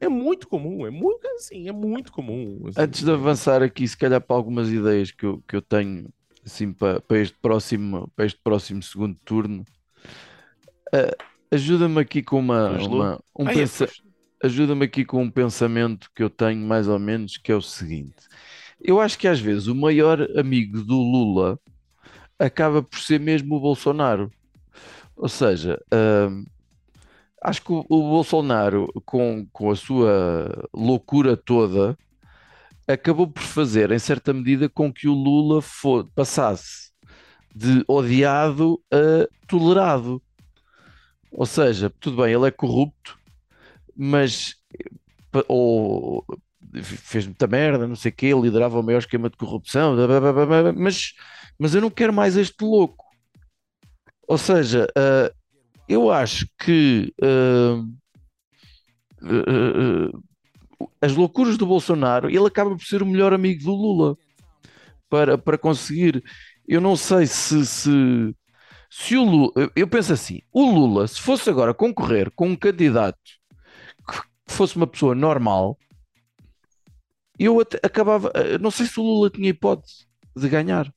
[0.00, 2.64] É muito comum, é muito assim, é muito comum.
[2.66, 2.80] assim.
[2.80, 6.08] Antes de avançar aqui, se calhar para algumas ideias que eu, que eu tenho
[6.44, 9.64] assim para, para este próximo para este próximo segundo turno,
[10.92, 11.16] ah,
[11.50, 14.02] ajuda-me aqui com uma, uma- um Ai, pensa- pois,
[14.44, 18.16] ajuda-me aqui com um pensamento que eu tenho mais ou menos, que é o seguinte:
[18.80, 21.58] eu acho que às vezes o maior amigo do Lula
[22.38, 24.30] acaba por ser mesmo o Bolsonaro.
[25.16, 25.80] Ou seja,
[26.30, 26.44] hum,
[27.42, 31.96] acho que o, o Bolsonaro, com, com a sua loucura toda,
[32.92, 36.90] acabou por fazer, em certa medida, com que o Lula fo- passasse
[37.54, 40.22] de odiado a tolerado.
[41.30, 43.18] Ou seja, tudo bem, ele é corrupto,
[43.96, 44.54] mas
[45.48, 46.24] ou
[46.82, 50.46] fez muita merda, não sei o quê, liderava o maior esquema de corrupção, blá, blá,
[50.46, 51.12] blá, mas,
[51.58, 53.04] mas eu não quero mais este louco.
[54.26, 55.32] Ou seja, ah,
[55.88, 57.82] eu acho que ah,
[61.00, 64.16] as loucuras do Bolsonaro, ele acaba por ser o melhor amigo do Lula
[65.08, 66.22] para, para conseguir.
[66.66, 67.90] Eu não sei se, se,
[68.90, 69.52] se o Lula.
[69.76, 73.18] eu- penso assim: o Lula, se fosse agora concorrer com um candidato
[74.46, 75.78] que fosse uma pessoa normal,
[77.38, 78.30] eu até acabava.
[78.34, 80.92] eh, Não sei se o Lula tinha hipótese de ganhar.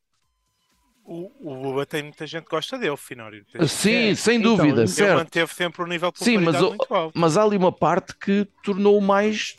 [1.08, 3.46] O, o Lula tem muita gente que gosta dele, Finório.
[3.52, 5.18] Tem- Sim, sem então, dúvida, ele Ele certo.
[5.20, 7.20] manteve sempre um nível de Sim, mas muito alto.
[7.20, 9.56] Mas há ali uma parte que tornou mais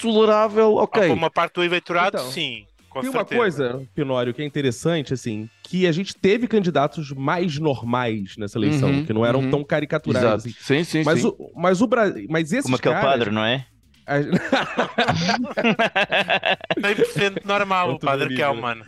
[0.00, 0.78] tolerável.
[0.78, 2.64] Ah, Ok, para uma parte do eleitorado, Então, sim.
[2.88, 3.38] Com Tem uma certeza.
[3.40, 8.90] coisa, Pinório, que é interessante, assim, que a gente teve candidatos mais normais nessa eleição,
[8.90, 9.50] Uhum, que não eram uhum.
[9.50, 10.24] tão caricaturais.
[10.24, 10.36] exato.
[10.48, 10.54] assim.
[10.58, 11.28] Sim, sim, Mas sim.
[11.28, 12.26] o, mas o Brasil.
[12.28, 13.64] Mas esses Como aquele caras, padre, não é?
[14.06, 14.20] A-
[16.80, 18.82] 100% normal, o padre é humano.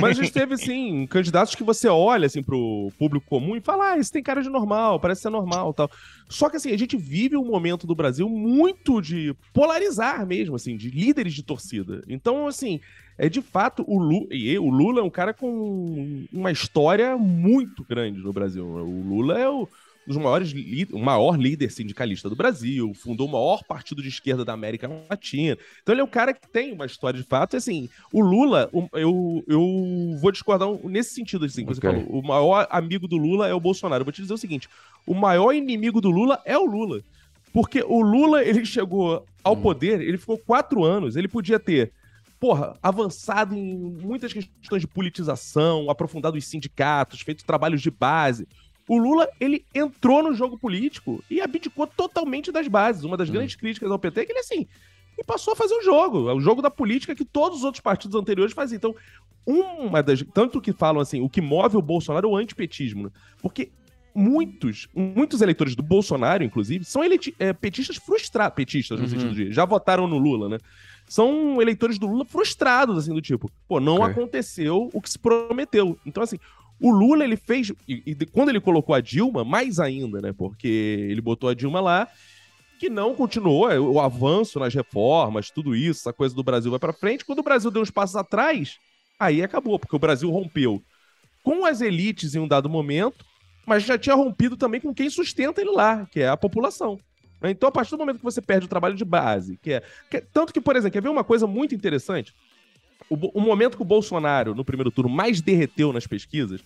[0.00, 3.92] Mas a gente teve, assim, candidatos que você olha, assim, pro público comum e fala,
[3.92, 5.90] ah, esse tem cara de normal, parece ser normal tal.
[6.28, 10.76] Só que, assim, a gente vive um momento do Brasil muito de polarizar mesmo, assim,
[10.76, 12.02] de líderes de torcida.
[12.08, 12.80] Então, assim,
[13.16, 17.84] é de fato, o Lula, e o Lula é um cara com uma história muito
[17.84, 18.64] grande no Brasil.
[18.64, 19.68] O Lula é o
[20.08, 20.52] dos maiores,
[20.92, 25.56] o maior líder sindicalista do Brasil, fundou o maior partido de esquerda da América Latina.
[25.82, 27.54] Então ele é um cara que tem uma história de fato.
[27.54, 29.62] E, assim, o Lula, eu, eu
[30.20, 31.90] vou discordar nesse sentido, assim, que você Ok.
[31.90, 32.06] falou.
[32.08, 34.02] O maior amigo do Lula é o Bolsonaro.
[34.02, 34.68] Eu vou te dizer o seguinte:
[35.06, 37.00] o maior inimigo do Lula é o Lula.
[37.52, 39.62] Porque o Lula, ele chegou ao Hum.
[39.62, 41.92] poder, ele ficou quatro anos, ele podia ter
[42.40, 48.46] porra, avançado em muitas questões de politização, aprofundado os sindicatos, feito trabalhos de base.
[48.88, 53.04] O Lula, ele entrou no jogo político e abdicou totalmente das bases.
[53.04, 53.34] Uma das Hum.
[53.34, 54.66] grandes críticas ao PT é que ele, assim,
[55.18, 58.18] e passou a fazer o jogo, o jogo da política que todos os outros partidos
[58.18, 58.76] anteriores faziam.
[58.78, 58.94] Então,
[59.46, 60.24] uma das.
[60.32, 63.10] Tanto que falam assim, o que move o Bolsonaro é o antipetismo, né?
[63.42, 63.70] Porque
[64.14, 68.54] muitos, muitos eleitores do Bolsonaro, inclusive, são eleti- é, petistas frustrados.
[68.56, 69.10] Petistas, no Uhum.
[69.10, 69.52] sentido de.
[69.52, 70.58] Já votaram no Lula, né?
[71.06, 74.06] São eleitores do Lula frustrados, assim, do tipo, pô, não Ok.
[74.10, 75.98] aconteceu o que se prometeu.
[76.04, 76.38] Então, assim,
[76.80, 77.72] o Lula, ele fez.
[77.88, 80.32] E, e quando ele colocou a Dilma, mais ainda, né?
[80.32, 80.68] Porque
[81.10, 82.08] ele botou a Dilma lá,
[82.78, 86.78] que não continuou é, o avanço nas reformas, tudo isso, essa coisa do Brasil vai
[86.78, 87.24] pra frente.
[87.24, 88.76] Quando o Brasil deu uns passos atrás,
[89.18, 90.80] aí acabou, porque o Brasil rompeu
[91.42, 93.24] com as elites em um dado momento,
[93.66, 96.98] mas já tinha rompido também com quem sustenta ele lá, que é a população.
[97.40, 97.50] né?
[97.50, 99.82] Então, a partir do momento que você perde o trabalho de base, que é.
[100.10, 102.32] que- tanto que, por exemplo, quer ver uma coisa muito interessante?
[103.10, 106.62] O, o momento que o Bolsonaro, no primeiro turno, mais derreteu nas pesquisas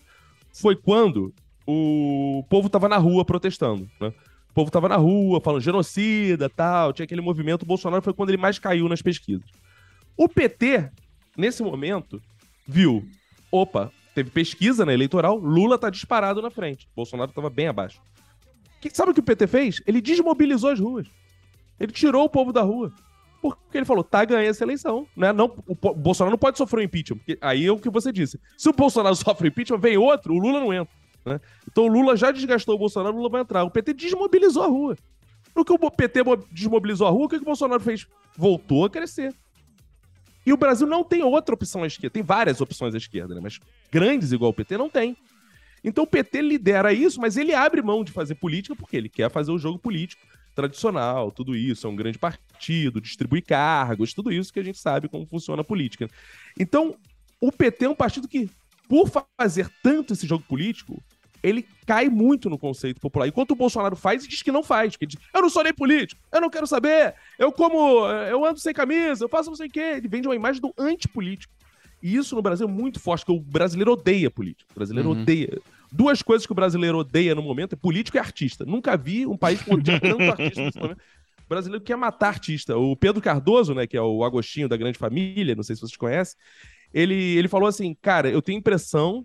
[0.52, 1.32] foi quando
[1.66, 4.12] o povo tava na rua protestando, né?
[4.50, 7.62] O povo tava na rua, falando genocida, tal, tinha aquele movimento.
[7.62, 9.48] O Bolsonaro foi quando ele mais caiu nas pesquisas.
[10.14, 10.90] O PT,
[11.36, 12.20] nesse momento,
[12.66, 13.08] viu,
[13.50, 16.86] opa, teve pesquisa na eleitoral, Lula tá disparado na frente.
[16.94, 17.98] Bolsonaro tava bem abaixo.
[18.78, 19.80] Que, sabe o que o PT fez?
[19.86, 21.06] Ele desmobilizou as ruas.
[21.80, 22.92] Ele tirou o povo da rua.
[23.42, 25.04] Porque ele falou, tá, ganhei essa eleição.
[25.16, 25.32] Né?
[25.32, 27.18] Não, o, Bolsonaro não pode sofrer um impeachment.
[27.40, 28.40] Aí é o que você disse.
[28.56, 30.94] Se o Bolsonaro sofre impeachment, vem outro, o Lula não entra.
[31.26, 31.40] né?
[31.68, 33.64] Então o Lula já desgastou o Bolsonaro, o Lula vai entrar.
[33.64, 34.96] O PT desmobilizou a rua.
[35.56, 38.06] No que o PT mo- desmobilizou a rua, o que, que o Bolsonaro fez?
[38.36, 39.34] Voltou a crescer.
[40.46, 42.14] E o Brasil não tem outra opção à esquerda.
[42.14, 43.40] Tem várias opções à esquerda, né?
[43.42, 43.58] Mas
[43.90, 45.16] grandes igual o PT não tem.
[45.84, 49.28] Então o PT lidera isso, mas ele abre mão de fazer política porque ele quer
[49.30, 50.22] fazer o jogo político
[50.54, 55.08] tradicional, tudo isso, é um grande partido, distribui cargos, tudo isso que a gente sabe
[55.08, 56.08] como funciona a política.
[56.58, 56.94] Então,
[57.40, 58.48] o PT é um partido que,
[58.88, 61.02] por fazer tanto esse jogo político,
[61.42, 63.26] ele cai muito no conceito popular.
[63.26, 64.96] Enquanto o Bolsonaro faz e diz que não faz.
[64.96, 68.44] Que ele diz, eu não sou nem político, eu não quero saber, eu como, eu
[68.44, 69.94] ando sem camisa, eu faço não sei o quê.
[69.96, 71.52] Ele vende uma imagem do antipolítico.
[72.00, 74.70] E isso no Brasil é muito forte, porque o brasileiro odeia político.
[74.72, 75.22] O brasileiro Uhum.
[75.22, 75.58] odeia.
[75.92, 78.64] Duas coisas que o brasileiro odeia no momento é político e artista.
[78.64, 81.00] Nunca vi um país que odeia tanto artista nesse momento.
[81.44, 82.76] O brasileiro quer matar artista.
[82.78, 85.96] O Pedro Cardoso, né, que é o Agostinho da Grande Família, não sei se vocês
[85.96, 86.36] conhecem,
[86.94, 89.24] ele, ele falou assim, cara, eu tenho impressão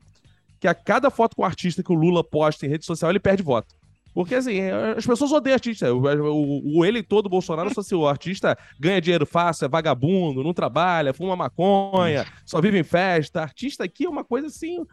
[0.60, 3.20] que a cada foto com o artista que o Lula posta em rede social, ele
[3.20, 3.74] perde voto.
[4.14, 5.94] Porque, assim, é, as pessoas odeiam artista.
[5.94, 10.56] O, o- o eleitor do Bolsonaro associa o artista ganha dinheiro fácil, é vagabundo, não
[10.56, 13.42] trabalha, fuma maconha, só vive em festa.
[13.44, 14.84] Artista aqui é uma coisa, assim,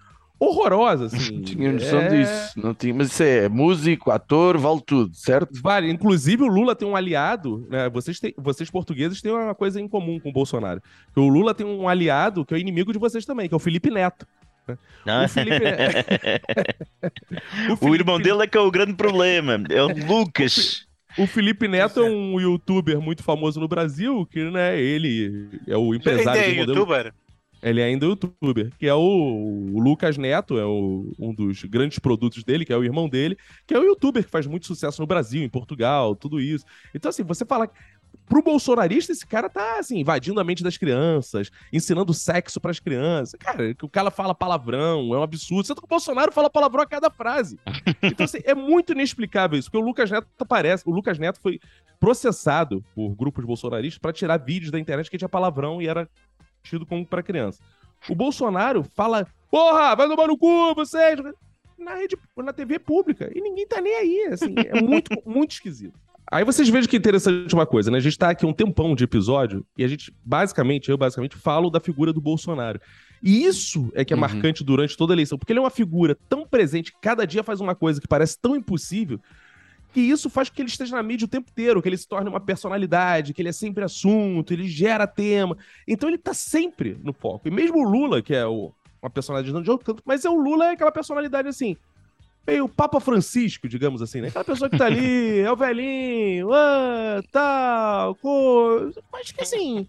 [0.44, 1.36] horrorosa, assim.
[1.36, 2.60] Não tinha noção É- disso.
[2.60, 5.50] Não tinha, mas isso é músico, ator, vale tudo, certo?
[5.62, 5.90] Vale.
[5.90, 7.88] Inclusive, o Lula tem um aliado, né?
[7.90, 10.80] Vocês, têm- vocês portugueses têm uma coisa em comum com o Bolsonaro.
[11.12, 13.56] Que o Lula tem um aliado que é o inimigo de vocês também, que é
[13.56, 14.26] o Felipe Neto.
[15.04, 15.24] Não?
[15.24, 15.60] O Felipe
[17.70, 19.62] O Felipe- irmão dele é que é o grande problema.
[19.70, 20.86] É o Lucas.
[21.16, 25.92] O Felipe Neto é um youtuber muito famoso no Brasil, que, né, ele é o
[25.92, 27.14] Ainda empresário é do modelo youtuber?
[27.64, 31.98] Ele é ainda youtuber, que é o, o Lucas Neto, é o- um dos grandes
[31.98, 35.00] produtos dele, que é o irmão dele, que é o youtuber que faz muito sucesso
[35.00, 36.64] no Brasil, em Portugal, tudo isso.
[36.94, 37.68] Então, assim, você fala.
[38.26, 43.34] Pro bolsonarista, esse cara tá, assim, invadindo a mente das crianças, ensinando sexo pras crianças.
[43.38, 45.66] Cara, que o cara fala palavrão, é um absurdo.
[45.66, 47.58] Você tá com o Bolsonaro fala palavrão a cada frase.
[48.02, 50.84] Então, assim, é muito inexplicável isso, porque o Lucas Neto aparece.
[50.86, 51.58] O Lucas Neto foi
[51.98, 56.08] processado por grupos bolsonaristas pra tirar vídeos da internet que tinha palavrão e era
[56.64, 57.62] tido como pra criança.
[58.08, 61.20] O Bolsonaro fala, porra, vai tomar no cu, vocês!
[61.78, 63.30] Na, rede, na TV pública.
[63.34, 64.54] E ninguém tá nem aí, assim.
[64.56, 65.98] É muito, muito esquisito.
[66.30, 67.98] Aí vocês vejam que interessante uma coisa, né?
[67.98, 71.68] A gente tá aqui um tempão de episódio e a gente, basicamente, eu basicamente falo
[71.68, 72.80] da figura do Bolsonaro.
[73.22, 74.20] E isso é que é Uhum.
[74.22, 77.60] marcante durante toda a eleição, porque ele é uma figura tão presente, cada dia faz
[77.60, 79.20] uma coisa que parece tão impossível,
[79.94, 82.06] que isso faz com que ele esteja na mídia o tempo inteiro, que ele se
[82.08, 85.56] torne uma personalidade, que ele é sempre assunto, ele gera tema.
[85.86, 87.48] Então ele tá sempre no foco.
[87.48, 90.34] E mesmo o Lula, que é o- uma personalidade de outro canto, mas é o
[90.34, 91.76] Lula é aquela personalidade assim,
[92.46, 94.28] meio Papa Francisco, digamos assim, né?
[94.28, 99.02] Aquela pessoa que tá ali, é o velhinho, ah, tal, coisa.
[99.12, 99.86] Mas que assim,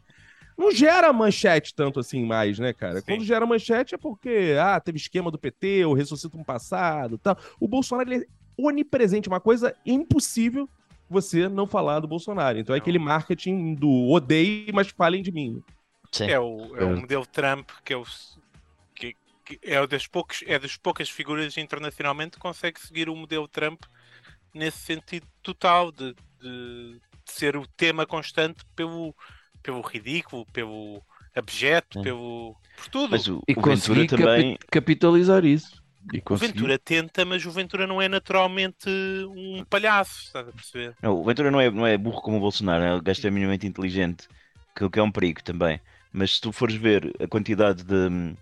[0.58, 3.00] não gera manchete tanto assim mais, né, cara?
[3.00, 3.06] Sim.
[3.08, 7.38] Quando gera manchete é porque, ah, teve esquema do PT, ou ressuscita um passado tal.
[7.60, 10.70] O Bolsonaro, ele é onipresente, uma coisa impossível
[11.10, 12.58] você não falar do Bolsonaro.
[12.58, 15.62] Então é aquele marketing do odeie, mas falem de mim.
[16.12, 16.26] Sim.
[16.30, 18.04] É o, é o modelo Trump, que é o.
[18.96, 23.16] Que, que é, o das poucos, é das poucas figuras internacionalmente que consegue seguir o
[23.16, 23.84] modelo Trump
[24.54, 29.14] nesse sentido total de, de- de ser o tema constante pelo,
[29.62, 31.02] pelo ridículo, pelo
[31.36, 32.04] abjeto, É.
[32.04, 32.56] pelo.
[32.78, 33.12] por tudo.
[33.12, 34.56] Mas o, E o Ventura também.
[34.56, 35.84] capi- capitalizar isso.
[36.14, 36.36] E O.
[36.36, 40.96] Ventura tenta, mas o Ventura não é naturalmente um palhaço, estás a perceber?
[41.02, 43.32] Não, o Ventura não é, não é burro como o Bolsonaro, é um gajo é
[43.32, 44.28] minimamente inteligente,
[44.76, 45.80] que, que é um perigo também.
[46.12, 48.36] Mas se tu fores ver a quantidade de,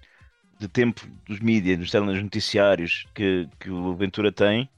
[0.59, 1.93] de tempo dos mídias, dos
[2.23, 4.69] noticiários que, que o Ventura tem,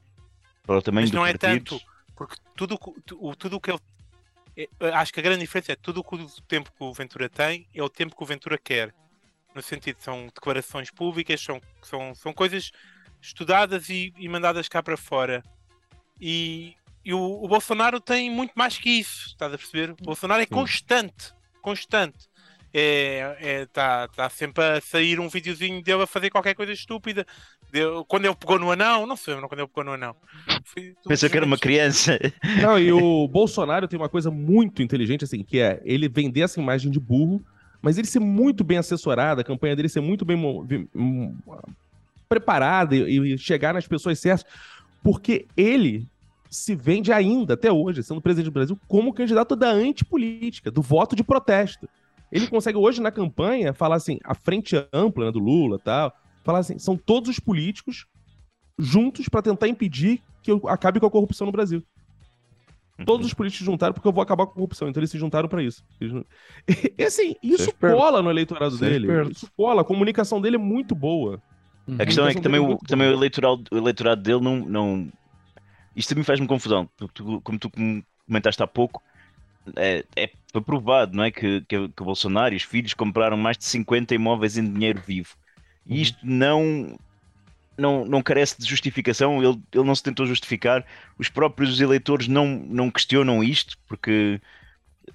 [0.66, 1.80] para o tamanho Mas não é tanto,
[2.16, 2.78] porque tudo
[3.20, 3.80] o tudo que ele.
[4.58, 7.84] é- Acho que a grande diferença é tudo o tempo que o Ventura tem é
[7.84, 8.94] o tempo que o Ventura quer.
[9.56, 12.72] No sentido, são declarações públicas, são, são, são coisas
[13.22, 15.42] estudadas e, e mandadas cá para fora.
[16.20, 19.92] E, e o, o Bolsonaro tem muito mais que isso, estás a perceber?
[19.92, 22.28] O Bolsonaro é constante, constante.
[22.78, 27.26] É, é, tá, tá sempre a sair um videozinho dele a fazer qualquer coisa estúpida.
[27.72, 30.14] Deu- quando ele pegou no anão, não se lembram quando ele pegou no anão.
[30.66, 32.20] Foi- pensou que era uma criança.
[32.62, 36.60] Não, e o Bolsonaro tem uma coisa muito inteligente, assim, que é ele vender essa
[36.60, 37.42] imagem de burro,
[37.86, 40.36] mas ele ser muito bem assessorado, a campanha dele ser muito bem
[42.28, 44.44] preparada e, chegar nas pessoas certas,
[45.04, 46.08] porque ele
[46.50, 51.16] se vende ainda, até hoje, sendo presidente do Brasil, como candidato da antipolítica, do voto
[51.16, 51.88] de protesto.
[52.32, 56.12] Ele consegue hoje na campanha falar assim, a frente ampla né, do Lula tal,
[56.44, 58.08] falar assim, são todos os políticos
[58.80, 61.84] juntos para tentar impedir que acabe com a corrupção no Brasil.
[63.04, 64.88] Todos os políticos se juntaram porque eu vou acabar com a corrupção.
[64.88, 65.84] Então eles se juntaram pra isso.
[66.00, 66.26] Não-
[66.98, 69.08] E assim, isso cola no eleitorado é dele.
[69.08, 69.32] esperto.
[69.32, 69.82] Isso cola.
[69.82, 71.42] A comunicação dele é muito boa.
[71.88, 71.96] Uhum.
[72.00, 73.20] A questão é comunicação que também, é o, muito também o, boa.
[73.20, 74.58] eleitoral, o eleitorado dele não.
[74.66, 75.12] não...
[75.96, 76.90] Isto também faz-me confusão.
[76.98, 79.02] Tu- tu- como tu com- comentaste há pouco,
[79.76, 83.36] é, é foi provado não é, que, que, que o Bolsonaro e os filhos compraram
[83.38, 85.36] mais de 50 imóveis em dinheiro vivo.
[85.86, 85.96] Uhum.
[85.98, 86.98] E isto não,
[87.78, 90.86] não, não carece de justificação, ele, ele não se tentou justificar.
[91.18, 94.42] Os próprios eleitores não, não questionam isto, porque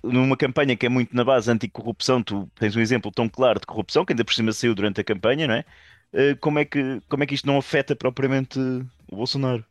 [0.03, 3.67] numa campanha que é muito na base anticorrupção, tu tens um exemplo tão claro de
[3.67, 5.65] corrupção, que ainda por cima saiu durante a campanha, não é?
[6.13, 9.65] Eh, Como é que, como é que isto não afeta propriamente o Bolsonaro?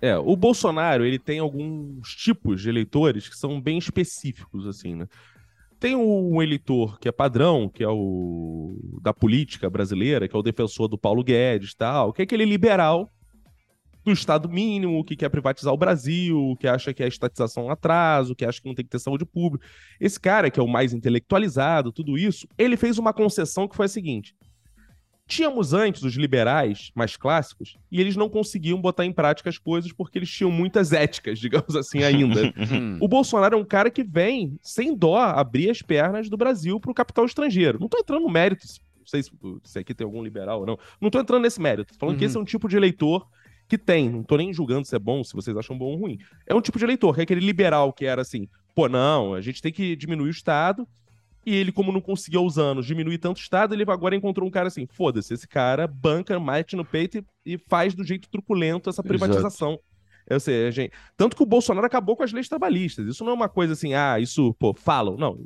[0.00, 5.06] É, o Bolsonaro, ele tem alguns tipos de eleitores que são bem específicos, assim, né?
[5.80, 10.42] Tem um eleitor que é padrão, que é o da política brasileira, que é o
[10.42, 13.10] defensor do Paulo Guedes tal, que é aquele liberal
[14.04, 17.70] do Estado mínimo, que quer privatizar o Brasil, que acha que a estatização é um
[17.70, 19.66] atraso, que acha que não tem que ter saúde pública.
[19.98, 23.86] Esse cara, que é o mais intelectualizado, tudo isso, ele fez uma concessão que foi
[23.86, 24.34] a seguinte:
[25.30, 29.92] Tínhamos antes os liberais mais clássicos e eles não conseguiam botar em prática as coisas
[29.92, 32.52] porque eles tinham muitas éticas, digamos assim, ainda.
[32.58, 32.98] Hum.
[33.00, 36.90] o Bolsonaro é um cara que vem, sem dó, abrir as pernas do Brasil para
[36.90, 37.78] o capital estrangeiro.
[37.80, 38.66] Não tô entrando no mérito,
[38.98, 39.30] não sei se,
[39.62, 40.78] se aqui tem algum liberal ou não.
[41.00, 41.92] Não tô entrando nesse mérito.
[41.92, 42.28] Tô falando que Uhum.
[42.28, 43.24] esse é um tipo de eleitor
[43.68, 44.10] que tem.
[44.10, 46.18] Não tô nem julgando se é bom, se vocês acham bom ou ruim.
[46.44, 49.40] É um tipo de eleitor, que é aquele liberal que era assim, pô, não, a
[49.40, 50.88] gente tem que diminuir o Estado.
[51.44, 54.50] E ele, como não conseguiu aos anos diminuir tanto o Estado, ele agora encontrou um
[54.50, 58.90] cara assim: foda-se, esse cara banca, mate no peito e, e faz do jeito truculento
[58.90, 59.78] essa privatização.
[60.28, 60.92] Eu sei, a gente...
[61.16, 63.04] Tanto que o Bolsonaro acabou com as leis trabalhistas.
[63.06, 65.16] Isso não é uma coisa assim, ah, isso, pô, falam.
[65.16, 65.36] Não.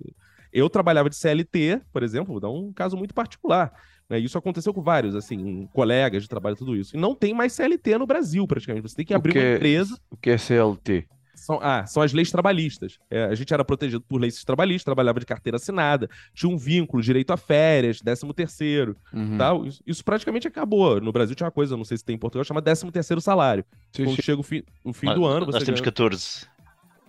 [0.52, 3.72] Eu trabalhava de CLT, por exemplo, vou dar um caso muito particular.
[4.10, 4.18] né?
[4.18, 6.94] Isso aconteceu com vários, assim, colegas de trabalho, tudo isso.
[6.94, 8.88] E não tem mais CLT no Brasil, praticamente.
[8.88, 9.98] Você tem que abrir que uma é- empresa.
[10.10, 11.06] O que é CLT?
[11.34, 12.98] São, ah, são as leis trabalhistas.
[13.10, 17.02] É, a gente era protegido por leis trabalhistas, trabalhava de carteira assinada, tinha um vínculo,
[17.02, 19.36] direito a férias, 13 terceiro, Uhum.
[19.36, 19.66] tal.
[19.66, 21.00] Isso, isso praticamente acabou.
[21.00, 23.64] No Brasil tinha uma coisa, não sei se tem em Portugal, chama 13 terceiro salário.
[23.92, 24.22] Sim, Quando sim.
[24.22, 25.92] chega o fim, o fim do ano, você Nós temos ganha...
[25.92, 26.46] 14.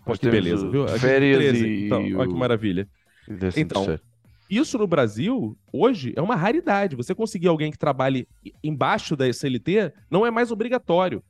[0.04, 0.84] Pô, Nós que temos beleza, o- viu?
[0.86, 2.88] Aqui férias 13, e então, olha que o- maravilha.
[3.28, 4.02] Décimo Então, terceiro.
[4.48, 6.96] Isso no Brasil, hoje, é uma raridade.
[6.96, 8.28] Você conseguir alguém que trabalhe
[8.64, 11.24] embaixo da SLT não é mais obrigatório.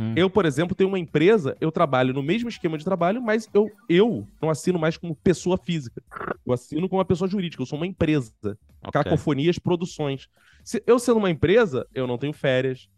[0.00, 0.14] Hum.
[0.16, 3.70] Eu, por exemplo, tenho uma empresa, eu trabalho no mesmo esquema de trabalho, mas eu,
[3.86, 6.02] eu não assino mais como pessoa física.
[6.46, 7.62] Eu assino como uma pessoa jurídica.
[7.62, 8.32] Eu sou uma empresa.
[8.82, 8.92] Ok.
[8.92, 10.26] Cacofonias Produções.
[10.64, 12.88] Se eu sendo uma empresa, eu não tenho férias,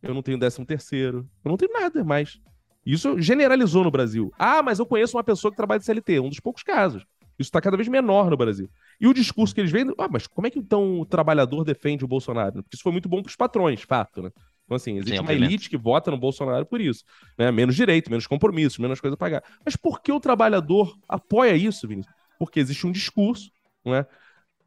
[0.00, 2.40] eu não tenho décimo terceiro, eu não tenho nada mais.
[2.86, 4.32] Isso generalizou no Brasil.
[4.38, 7.04] Ah, mas eu conheço uma pessoa que trabalha de CLT, um dos poucos casos.
[7.38, 8.70] Isso está cada vez menor no Brasil.
[9.00, 12.04] E o discurso que eles vendem, ah, mas como é que então o trabalhador defende
[12.04, 12.62] o Bolsonaro?
[12.62, 14.30] Porque isso foi muito bom para os patrões, fato, né?
[14.72, 17.04] Então, assim, existe Sim, uma elite que vota no Bolsonaro por isso.
[17.36, 17.50] Né?
[17.50, 19.44] Menos direito, menos compromissos, menos coisa a pagar.
[19.64, 22.14] Mas por que o trabalhador apoia isso, Vinícius?
[22.38, 23.50] Porque existe um discurso,
[23.84, 24.06] né?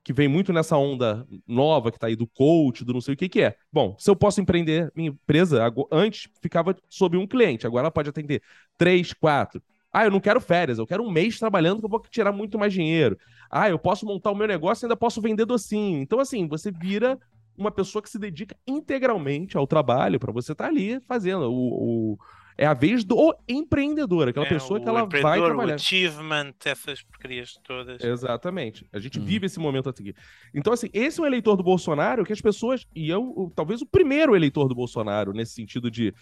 [0.03, 3.17] que vem muito nessa onda nova que tá aí do coach, do não sei o
[3.17, 3.55] que que é.
[3.73, 8.09] Bom, se eu posso empreender minha empresa, antes ficava sob um cliente, agora ela pode
[8.09, 8.43] atender
[8.77, 9.63] três, quatro.
[9.91, 12.59] Ah, eu não quero férias, eu quero um mês trabalhando que eu vou tirar muito
[12.59, 13.17] mais dinheiro.
[13.49, 15.99] Ah, eu posso montar o meu negócio e ainda posso vender docinho.
[15.99, 17.17] Então, assim, você vira
[17.57, 21.51] uma pessoa que se dedica integralmente ao trabalho para você estar ali fazendo.
[21.51, 22.17] O, o-
[22.57, 25.73] É a vez do empreendedor, aquela É, pessoa que ela vai trabalhar.
[25.73, 28.01] O achievement, essas porcarias todas.
[28.01, 28.87] Exatamente.
[28.93, 29.25] A gente Hum.
[29.25, 30.13] vive esse momento aqui.
[30.53, 32.85] Então, assim, esse é um eleitor do Bolsonaro que as pessoas.
[32.95, 36.13] E eu, o- talvez o primeiro eleitor do Bolsonaro, nesse sentido de.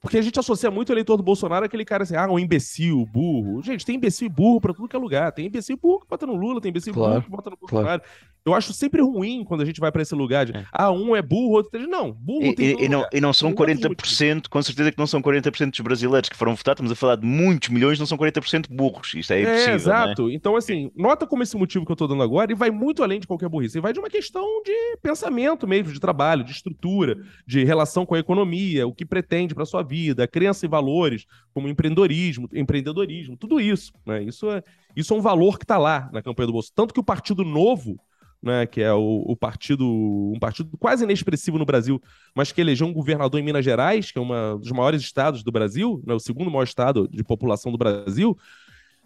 [0.00, 3.04] Porque a gente associa muito o eleitor do Bolsonaro àquele cara assim, ah, um imbecil,
[3.12, 3.62] burro.
[3.62, 5.32] Gente, tem imbecil e burro pra tudo que é lugar.
[5.32, 7.50] Tem imbecil e burro que bota no Lula, tem imbecil e Claro, burro que bota
[7.50, 8.02] no Bolsonaro.
[8.46, 10.64] Eu acho sempre ruim quando a gente vai pra esse lugar de, É.
[10.72, 11.84] ah, um é burro, outro é.
[11.86, 14.92] Não, burro E, tem e- e não, e não são Não tem 40%, com certeza
[14.92, 17.98] que não são 40% dos brasileiros que foram votar, estamos a falar de muitos milhões,
[17.98, 19.14] não são 40% burros.
[19.14, 19.72] Isto é É, impossível.
[19.72, 19.74] é?
[19.74, 20.30] exato.
[20.30, 23.18] Então, assim, nota como esse motivo que eu tô dando agora, e vai muito além
[23.18, 23.78] de qualquer burrice.
[23.78, 28.14] E vai de uma questão de pensamento mesmo, de trabalho, de estrutura, de relação com
[28.14, 33.36] a economia, o que pretende para sua vida, a crença em valores, como empreendedorismo, empreendedorismo,
[33.36, 33.92] tudo isso.
[34.06, 34.22] Né?
[34.22, 34.62] Isso, é,
[34.94, 36.74] isso é um valor que está lá na campanha do Bolsonaro.
[36.76, 37.96] Tanto que o Partido Novo,
[38.46, 42.00] né, que é o, o partido, um partido quase inexpressivo no Brasil,
[42.34, 45.52] mas que elegeu um governador em Minas Gerais, que é um dos maiores estados do
[45.52, 48.38] Brasil, né, o segundo maior estado de população do Brasil,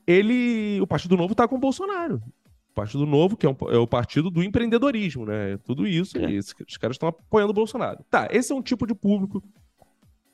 [0.06, 2.22] ele, o Partido Novo está com o Bolsonaro.
[2.70, 5.58] O Partido Novo, que é, um- é o partido do empreendedorismo, né?
[5.64, 6.32] Tudo isso, É.
[6.32, 8.04] esse- os caras estão apoiando o Bolsonaro.
[8.10, 9.42] Tá, esse é um tipo de público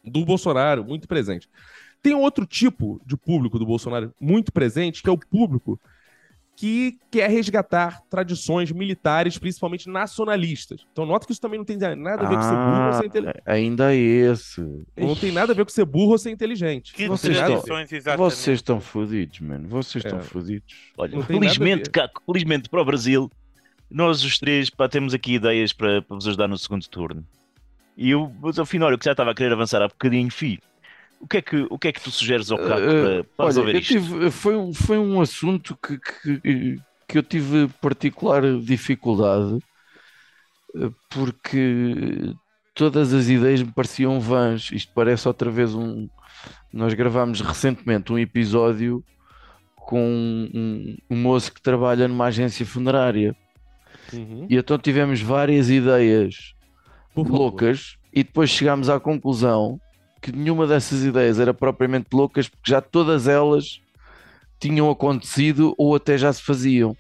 [0.05, 1.49] do Bolsonaro muito presente.
[2.03, 5.81] Tem outro tipo de público do Bolsonaro muito presente, que é o público
[6.57, 10.87] que quer resgatar tradições militares, principalmente nacionalistas.
[10.91, 13.07] Então, nota que isso também não tem nada a ver com ser burro ou ser
[13.07, 13.43] inteligente.
[13.45, 14.61] Ah, ainda é esse.
[14.97, 16.95] Não tem nada a ver com ser burro ou ser inteligente.
[16.95, 18.19] Que Vocês tradições, exatamente.
[18.19, 19.69] Vocês estão fodidos, mano.
[19.69, 20.23] Vocês estão É.
[20.23, 20.75] fodidos.
[20.97, 21.91] Olha, felizmente.
[21.91, 23.31] Caco, felizmente para o Brasil,
[23.91, 27.23] nós os três pá, temos aqui ideias para, para vos ajudar no segundo turno.
[27.99, 30.59] E eu, mas ao final, eu que já estava a querer avançar há bocadinho, fi.
[31.21, 33.47] O que é que, o que, é que tu sugeres ao Caco Uh, para, para
[33.47, 33.99] Olha, resolver isto?
[33.99, 39.59] tive, foi, um, foi um assunto que, que, que eu tive particular dificuldade
[40.75, 42.35] eh, porque
[42.75, 44.71] todas as ideias me pareciam vãs.
[44.73, 46.09] Isto parece outra vez um.
[46.73, 49.05] Nós gravámos recentemente um episódio
[49.77, 50.01] com
[50.55, 53.37] um, um moço que trabalha numa agência funerária
[54.13, 54.47] Uhum.
[54.49, 56.55] e então tivemos várias ideias
[57.17, 59.81] loucas e depois chegámos à conclusão
[60.21, 63.81] que nenhuma dessas ideias era propriamente loucas porque já todas elas
[64.59, 66.97] tinham acontecido ou até já se faziam.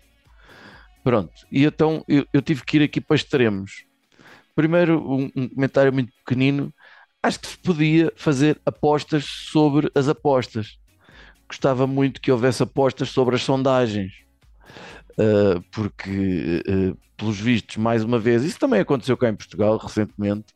[1.03, 3.85] Pronto, e então eu, eu tive que ir aqui para extremos.
[4.55, 6.73] Primeiro, um, um comentário muito pequenino.
[7.23, 10.79] Acho que se podia fazer apostas sobre as apostas.
[11.49, 14.13] Gostava muito que houvesse apostas sobre as sondagens.
[15.13, 20.47] Uh, porque, uh, pelos vistos, mais uma vez, isso também aconteceu cá em Portugal recentemente,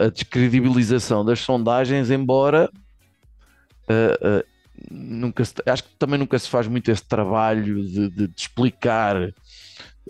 [0.00, 2.70] a descredibilização das sondagens, embora
[3.88, 4.44] uh, uh,
[4.90, 9.32] nunca se- acho que também nunca se faz muito esse trabalho de, de- de explicar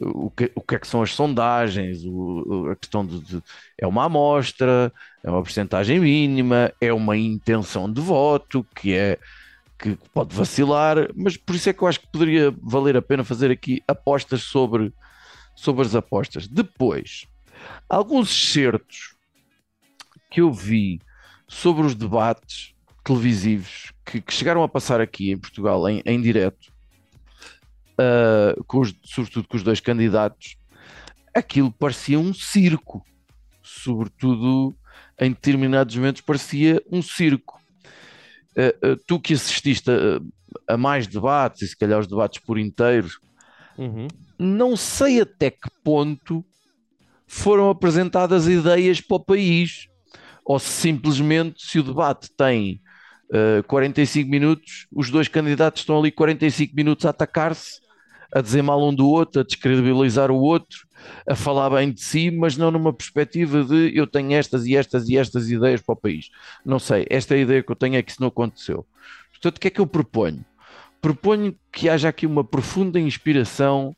[0.01, 3.43] o que, o que é que são as sondagens, o- a questão de, de-
[3.79, 4.93] é uma amostra,
[5.25, 9.19] é uma porcentagem mínima, é uma intenção de voto que é
[9.79, 13.25] que pode vacilar, mas por isso é que eu acho que poderia valer a pena
[13.25, 14.93] fazer aqui apostas sobre,
[15.57, 16.49] sobre as apostas.
[16.49, 17.27] Depois,
[17.89, 19.15] alguns excertos
[20.31, 21.01] que eu vi
[21.49, 26.73] sobre os debates televisivos que, que chegaram a passar aqui em Portugal em, em direto,
[27.99, 30.57] ah, com os- sobretudo com os dois candidatos,
[31.35, 33.05] aquilo parecia um circo,
[33.63, 34.75] sobretudo
[35.19, 37.61] em determinados momentos parecia um circo.
[38.57, 42.59] Uh, uh, tu que assististe a, a mais debates, e se calhar os debates por
[42.59, 43.19] inteiros,
[43.79, 44.09] Uhum.
[44.39, 46.45] não sei até que ponto
[47.31, 49.87] foram apresentadas ideias para o país,
[50.45, 52.81] ou simplesmente se o debate tem
[53.31, 57.81] uh, 45 minutos, os dois candidatos estão ali 45 minutos a atacar-se,
[58.35, 60.81] a dizer mal um do outro, a descredibilizar o outro,
[61.25, 65.09] a falar bem de si, mas não numa perspectiva de eu tenho estas e estas
[65.09, 66.31] e estas ideias para o país.
[66.65, 68.85] Não sei, esta é a ideia que eu tenho é que isso não aconteceu.
[69.31, 70.45] Portanto, o que é que eu proponho?
[71.01, 73.95] Proponho que haja aqui uma profunda inspiração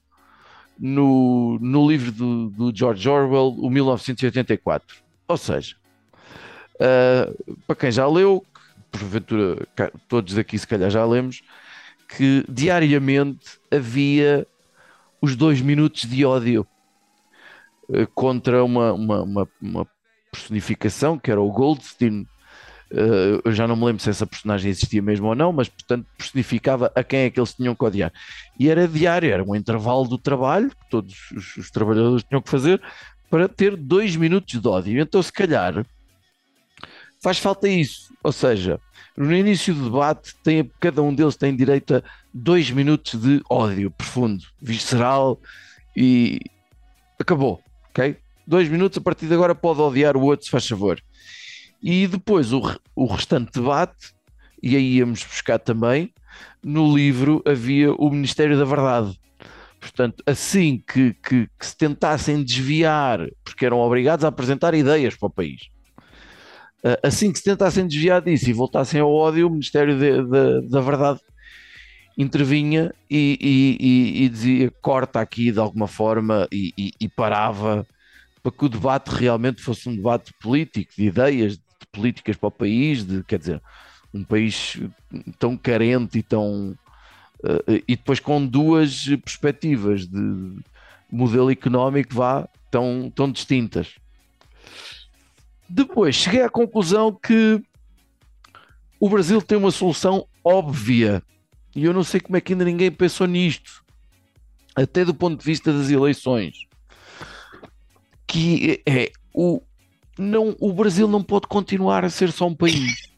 [0.85, 4.97] no, no livro do, do George Orwell, o 1984.
[5.29, 5.77] Ou seja,
[6.75, 8.45] uh, para quem já leu,
[8.91, 9.65] que porventura
[10.09, 11.41] todos aqui se calhar já lemos,
[12.09, 14.45] que diariamente havia
[15.21, 16.67] os dois minutos de ódio
[17.89, 19.87] uh, contra uma, uma, uma, uma
[20.33, 22.27] personificação que era o Goldstein.
[22.93, 26.07] Uh, eu já não me lembro se essa personagem existia mesmo ou não, mas portanto
[26.17, 28.13] personificava a quem é que eles tinham que odiar.
[28.59, 32.51] E era diário, era um intervalo do trabalho que todos os, os trabalhadores tinham que
[32.51, 32.83] fazer
[33.31, 35.01] para ter dois minutos de ódio.
[35.01, 35.87] Então, se calhar,
[37.23, 38.13] faz falta isso.
[38.23, 38.79] Ou seja,
[39.17, 43.91] no início do debate, tem, cada um deles tem direito a dois minutos de ódio
[43.91, 45.41] profundo, visceral
[45.97, 46.41] e
[47.19, 48.17] acabou, ok?
[48.47, 51.01] Dois minutos, a partir de agora pode odiar o outro, se faz favor.
[51.83, 52.63] E depois o,
[52.95, 54.13] o restante debate,
[54.63, 56.13] e aí íamos buscar também,
[56.63, 59.19] no livro havia o Ministério da Verdade.
[59.81, 65.27] Portanto, assim que, que- que se tentassem desviar, porque eram obrigados a apresentar ideias para
[65.27, 65.63] o país,
[66.85, 70.69] ah, assim que se tentassem desviar disso e voltassem ao ódio, o Ministério de- de-
[70.71, 71.19] da Verdade
[72.17, 73.87] intervinha e, e-
[74.21, 77.85] e- e dizia corta aqui de alguma forma e parava
[78.43, 82.53] para que o debate realmente fosse um debate político, de ideias, de políticas para o
[82.53, 83.63] país, de, quer dizer,
[84.13, 84.79] um país
[85.39, 86.77] tão carente e tão
[87.45, 90.57] eh, e depois com duas perspectivas de
[91.11, 93.97] modelo económico vá tão, tão distintas.
[95.69, 97.63] Depois cheguei à conclusão que
[99.01, 101.23] o Brasil tem uma solução óbvia
[101.75, 103.83] e eu não sei como é que ainda ninguém pensou nisto,
[104.77, 106.67] até do ponto de vista das eleições,
[108.27, 109.63] que é o,
[110.19, 113.11] não, o Brasil não pode continuar a ser só um país.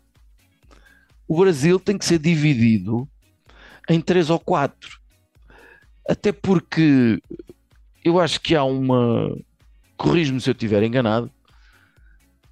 [1.27, 3.09] O Brasil tem que ser dividido
[3.89, 5.01] em três ou quatro.
[6.09, 7.21] Até porque
[8.05, 9.35] eu acho que há uma.
[9.97, 11.31] Corrijo-me se eu estiver enganado,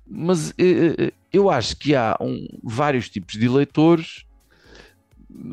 [0.06, 4.24] mas eh, eh, eu acho que há um- vários tipos de eleitores,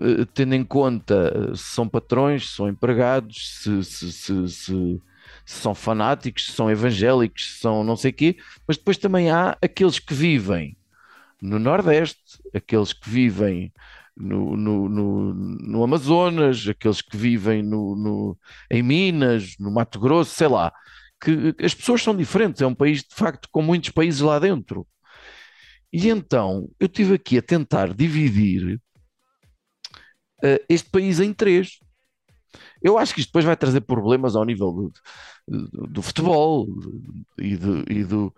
[0.02, 5.02] eh, tendo em conta eh, se são patrões, se são empregados, se, se- se- se-
[5.50, 8.38] se são fanáticos, se são evangélicos, se são não sei quê,
[8.68, 10.78] mas depois também há aqueles que vivem
[11.41, 13.72] no Nordeste, aqueles que vivem
[14.18, 18.38] no, no, no, no Amazonas, aqueles que vivem no, no-
[18.72, 20.72] em Minas, no Mato Grosso, sei lá,
[21.22, 24.88] que as pessoas são diferentes, é um país de facto com muitos países lá dentro.
[25.91, 28.80] E então eu estive aqui a tentar dividir
[30.43, 31.80] eh, este país em três.
[32.82, 34.94] Eu acho que isto depois vai trazer problemas ao nível do,
[35.48, 36.68] do- do futebol
[37.38, 38.34] e do, e do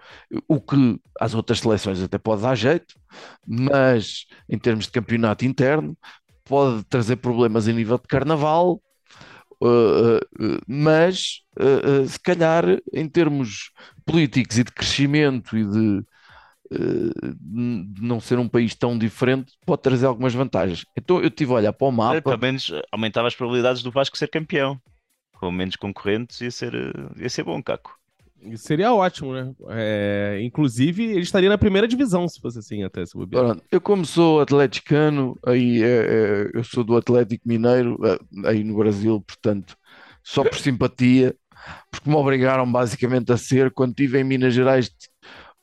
[0.47, 2.95] o que às outras seleções até pode dar jeito,
[3.47, 5.97] mas em termos de campeonato interno
[6.45, 8.81] pode trazer problemas a nível de carnaval.
[9.61, 13.71] uh, uh, mas uh, se calhar em termos
[14.05, 16.03] políticos e de crescimento e de,
[16.71, 20.85] de não ser um país tão diferente, pode trazer algumas vantagens.
[20.97, 22.21] Então eu tive a olhar para o Eh, mapa.
[22.21, 24.79] Pelo menos eh, aumentava as probabilidades do Vasco ser campeão.
[25.33, 27.99] Com menos concorrentes ia ser, eh, ia ser bom, Caco.
[28.55, 29.53] Seria ótimo, né?
[29.69, 33.43] É, inclusive, ele estaria na primeira divisão, se fosse assim, até se bobear.
[33.43, 38.63] Pronto, eu como sou atleticano, aí é, é, eu sou do Atlético Mineiro, é, aí
[38.63, 39.77] no Brasil, portanto,
[40.23, 41.35] só por simpatia,
[41.91, 44.91] porque me obrigaram basicamente a ser quando estive em Minas Gerais,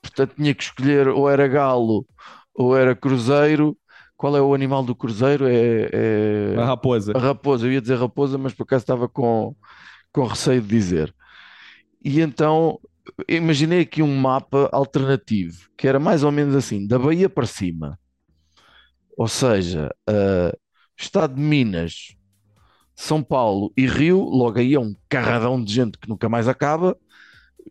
[0.03, 2.07] portanto tinha que escolher ou era galo
[2.55, 3.77] ou era cruzeiro.
[4.17, 5.47] Qual é o animal do cruzeiro?
[5.49, 7.13] É, é A raposa.
[7.15, 9.55] a raposa, eu ia dizer raposa, mas por acaso estava com,
[10.13, 11.15] com receio de dizer.
[12.05, 12.79] E então
[13.29, 17.99] imaginei aqui um mapa alternativo, que era mais ou menos assim, da Bahia para cima.
[19.17, 20.53] Ou seja, ah,
[20.97, 22.15] Estado de Minas,
[22.97, 26.97] São Paulo e Rio, logo aí é um carradão de gente que nunca mais acaba.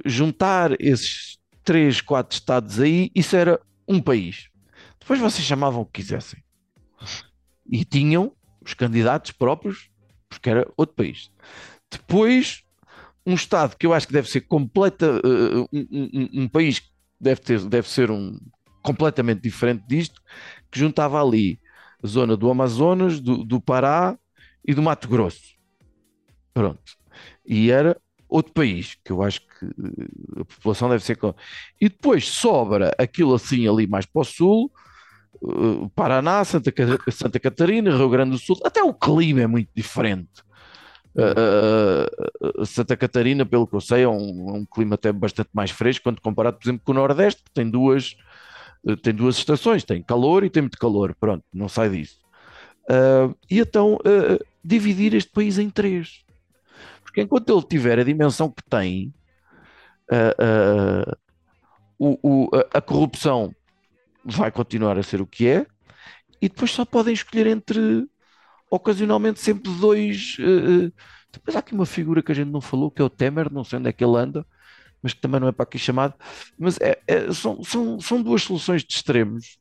[0.05, 1.36] Juntar esses
[1.67, 4.47] três, quatro estados aí, isso era um país.
[4.97, 6.41] Depois vocês chamavam o que quisessem.
[7.69, 8.31] E tinham
[8.65, 9.89] os candidatos próprios,
[10.29, 11.29] porque era outro país.
[11.91, 12.63] Depois,
[13.25, 16.87] um Estado que eu acho que deve ser completa, eh, um, um- um país que
[17.19, 18.39] deve, ter, deve ser um,
[18.81, 20.21] completamente diferente disto,
[20.71, 21.59] que juntava ali
[22.01, 24.17] a zona do Amazonas, do, do Pará
[24.65, 25.57] e do Mato Grosso.
[26.53, 26.93] Pronto.
[27.45, 31.17] E era outro país, que eu acho que eh, a população deve ser.
[31.79, 34.71] E depois sobra aquilo assim ali mais para o sul,
[35.35, 36.73] eh, Paraná, Santa,
[37.11, 40.45] Santa Catarina, Rio Grande do Sul, até o clima é muito diferente.
[41.15, 45.71] Uh, Santa Catarina, pelo que eu sei, é um, é um clima até bastante mais
[45.71, 48.15] fresco quando comparado, por exemplo, com o Nordeste, que tem duas,
[49.01, 52.19] tem duas estações, tem calor e tem muito calor, pronto, não sai disso.
[53.49, 53.97] E então
[54.63, 56.23] dividir este país em três,
[57.17, 59.11] porque enquanto ele tiver a dimensão que tem,
[60.11, 61.17] uh, uh,
[61.97, 63.51] o- o- a- a corrupção
[64.23, 65.65] vai continuar a ser o que é,
[66.41, 68.05] e depois só podem escolher entre
[68.69, 70.37] ocasionalmente sempre dois.
[70.39, 70.91] eh,
[71.31, 73.63] depois há aqui uma figura que a gente não falou, que é o Temer, não
[73.63, 74.45] sei onde é que ele anda,
[75.01, 76.13] mas que também não é para aqui chamado.
[76.57, 79.57] Mas é- é- são, são, são duas soluções de extremos,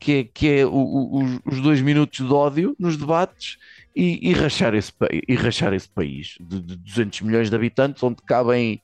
[0.00, 3.58] que é, que é o- o- os dois minutos de ódio nos debates
[3.94, 8.02] e, e rachar, esse, pa- e rachar esse país de, de 200 milhões de habitantes,
[8.02, 8.80] onde cabem.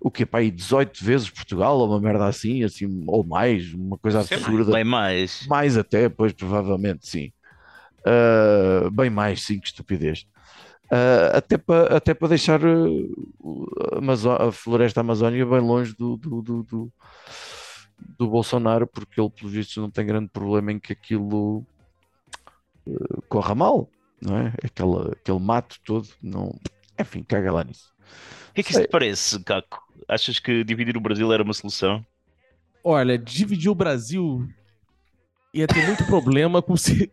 [0.00, 3.72] O que é para aí 18 vezes Portugal, ou uma merda assim, assim, ou mais,
[3.72, 4.70] uma coisa absurda.
[4.72, 5.46] Bem mais.
[5.46, 7.32] Mais até, pois provavelmente sim.
[8.00, 10.26] Uh, bem mais, sim, que estupidez.
[10.92, 15.94] Uh, até para até para deixar uh, o- a, Amazo- a floresta amazónica bem longe
[15.96, 16.92] do, do, do, do,
[18.18, 21.64] do Bolsonaro, porque ele, pelo visto, não tem grande problema em que aquilo
[22.86, 23.88] eh, corra mal,
[24.24, 24.52] não é?
[24.64, 26.58] Aquela, aquele mato todo, não.
[26.98, 27.92] Enfim, caga lá nisso.
[28.50, 29.82] O que é que isso te parece, Caco?
[30.08, 32.04] Achas que dividir o Brasil era uma solução?
[32.82, 34.48] Olha, dividir o Brasil
[35.52, 37.12] ia ter muito problema com, o se-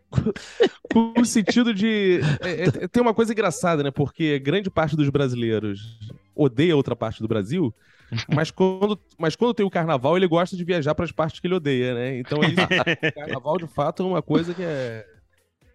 [0.90, 2.28] com o sentido de.
[2.40, 3.92] é, é, tem uma coisa engraçada, né?
[3.92, 6.02] Porque grande parte dos brasileiros
[6.36, 7.76] odeia outra parte do Brasil,
[8.28, 11.48] mas quando, mas quando tem o carnaval, ele gosta de viajar para as partes que
[11.48, 12.20] ele odeia, né?
[12.20, 12.68] Então é isso.
[12.68, 15.06] o carnaval, de fato, é uma coisa que é-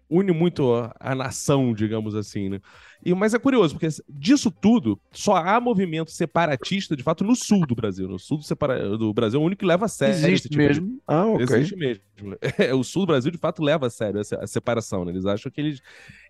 [0.09, 2.59] une muito a, a nação, digamos assim, né?
[3.05, 7.65] E, mas é curioso, porque disso tudo, só há movimento separatista, de fato, no sul
[7.67, 8.07] do Brasil.
[8.07, 10.49] No sul do, separa- do Brasil é o único que leva a sério esse Existe
[10.49, 10.99] tipo de- mesmo?
[11.07, 11.43] Ah, ok.
[11.43, 12.03] Existe mesmo.
[12.57, 15.11] É, o sul do Brasil, de fato, leva a sério essa a separação, né?
[15.11, 15.81] Eles acham que eles.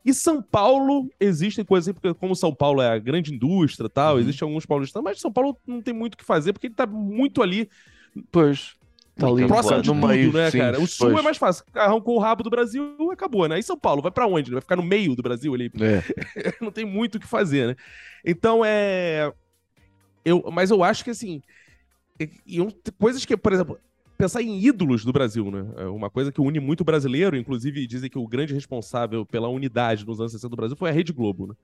[0.03, 4.15] E São Paulo, existem coisas assim, porque como São Paulo é a grande indústria tal,
[4.15, 4.19] Uhum.
[4.21, 6.85] existem alguns paulistas, mas São Paulo não tem muito o que fazer, porque ele tá
[6.85, 7.69] muito ali,
[8.31, 8.75] Pois.
[9.17, 10.79] Está ali próximo no de tudo, meio, né, sim, cara?
[10.79, 11.19] O sul pois.
[11.19, 11.65] é mais fácil.
[11.73, 13.57] Arrancou o rabo do Brasil, acabou, né?
[13.57, 14.51] E São Paulo, vai pra onde?
[14.51, 15.71] Vai ficar no meio do Brasil ali?
[15.81, 16.53] É.
[16.61, 17.75] não tem muito o que fazer, né?
[18.23, 19.33] Então é.
[20.23, 21.41] Eu, mas eu acho que assim.
[22.47, 23.79] um- coisas que, por exemplo,
[24.17, 25.65] pensar em ídolos do Brasil, né?
[25.77, 29.47] É uma coisa que une muito o brasileiro, inclusive dizem que o grande responsável pela
[29.47, 31.55] unidade nos anos 60 do Brasil foi a Rede Globo, né?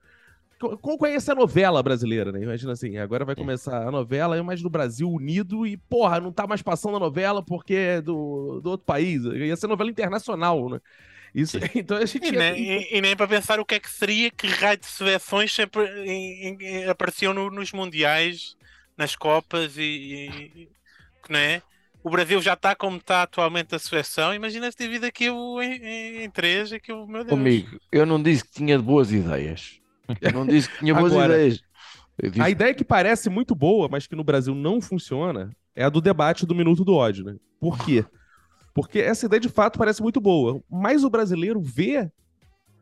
[0.59, 2.41] Co- Qual qual é essa novela brasileira, né?
[2.41, 6.31] Imagina assim, agora vai começar a novela, eu imagino o Brasil unido e, porra, não
[6.31, 9.23] tá mais passando a novela porque é do, do outro país.
[9.23, 10.79] Ia ser novela internacional, né?
[11.35, 13.79] Isso, então a gente E ia- nem, e- e nem para pensar o que é
[13.79, 18.55] que seria que raio de seleções sempre em- em- em- apareciam no- nos mundiais,
[18.97, 19.81] nas Copas e,
[20.55, 20.69] e-
[21.29, 21.61] não é?
[22.03, 24.33] O Brasil já está como está atualmente a seleção.
[24.33, 27.37] Imagina se divide aquilo em, em, em três, aquilo, meu Deus.
[27.39, 29.79] Amigo, eu não disse que tinha boas ideias.
[30.21, 31.61] Eu não disse que tinha boas Agora, ideias.
[32.21, 35.89] Disse A ideia que parece muito boa, mas que no Brasil não funciona, é a
[35.89, 37.35] do debate do minuto do ódio, né?
[37.59, 38.05] Por quê?
[38.73, 42.09] Porque essa ideia de fato parece muito boa, mas o brasileiro vê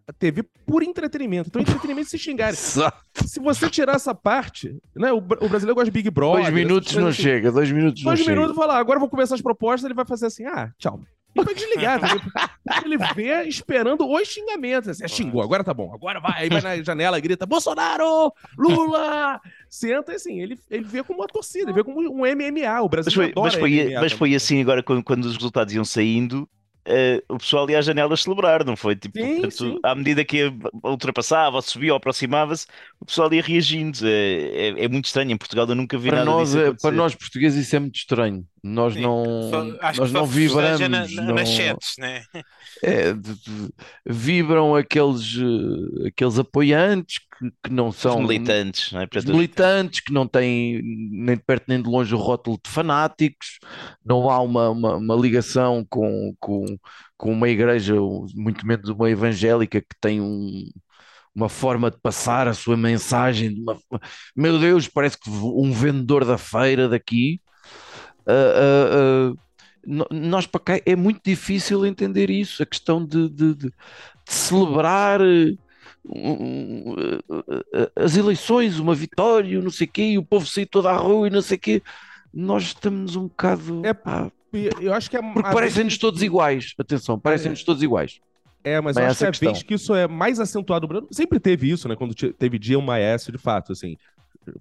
[0.07, 1.49] a TV por entretenimento.
[1.49, 2.53] Então, entretenimento se xingar.
[2.55, 2.91] Só
[3.25, 5.11] Se você tirar essa parte, né?
[5.11, 6.41] O, bra- o brasileiro gosta de Big Brother.
[6.43, 7.21] dois minutos não assim.
[7.21, 8.31] chega, dois minutos não Dois chega.
[8.31, 10.99] minutos e falar, agora eu vou começar as propostas, ele vai fazer assim, ah, tchau.
[11.33, 14.89] E vai desligar, porque ele vê esperando os xingamentos.
[14.89, 16.43] Assim, "Ah, xingou, agora tá bom, agora vai.
[16.43, 19.39] Aí vai na janela e grita, Bolsonaro, Lula.
[19.69, 22.81] Senta e assim, ele, ele vê como uma torcida, ele vê como um MMA.
[22.81, 25.35] O Brasil Mas foi, adora mas foi, MMA mas foi assim agora quando, quando os
[25.35, 26.49] resultados iam saindo,
[26.85, 28.95] eh, o pessoal ia às janelas celebrar, não foi?
[28.97, 29.79] Tipo, Sim, portanto, sim.
[29.83, 30.51] à medida que
[30.83, 32.65] ultrapassava, subia, ou aproximava-se,
[32.99, 33.99] o pessoal ia reagindo.
[34.03, 35.31] É, é- é muito estranho.
[35.31, 36.87] Em Portugal eu nunca vi Para nada nós, disso é- acontecer.
[36.87, 38.45] para nós portugueses isso é muito estranho.
[38.63, 39.63] Nós Sim, não, Só-
[39.97, 40.79] nós não vibramos.
[40.87, 42.23] na- não- nas chats, né?
[42.83, 43.69] é, de- de-
[44.05, 49.07] vibram aqueles, eh, aqueles apoiantes que, que não Os são militantes, não é?
[49.15, 53.57] os militantes que não têm nem de perto nem de longe o rótulo de fanáticos,
[54.05, 56.63] não há uma, uma, uma ligação com, com,
[57.17, 57.95] com uma igreja,
[58.35, 60.65] muito menos uma evangélica, que tem um,
[61.33, 63.53] uma forma de passar a sua mensagem.
[63.55, 63.79] De uma...
[64.35, 67.41] Meu Deus, parece que um vendedor da feira daqui.
[68.27, 69.33] Ah,
[69.85, 73.73] no- nós para cá é muito difícil entender isso, a questão de, de- de- de
[74.27, 75.55] celebrar eh,
[77.95, 81.27] as eleições, uma vitória, não sei o quê, e o povo sair todo à rua
[81.27, 81.81] e não sei o quê.
[82.33, 83.81] Nós estamos um bocado.
[83.85, 83.93] É,
[84.81, 85.21] Eu acho que é.
[85.21, 86.73] porque a parecem-nos todos iguais.
[86.77, 88.19] Atenção, parecem-nos todos iguais.
[88.63, 89.51] É, mas eu é acho que a a questão.
[89.51, 91.07] vez que isso é mais acentuado.
[91.11, 91.95] Sempre teve isso, né?
[91.95, 93.97] Quando te- teve Dilma Aécio, de fato, assim.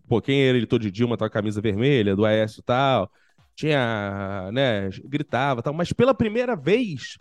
[0.08, 3.10] Pô, quem era editor de Dilma, tá com a camisa vermelha, do Aécio e tal.
[3.60, 5.74] Tinha, né, gritava tal.
[5.74, 7.18] Mas pela primeira vez,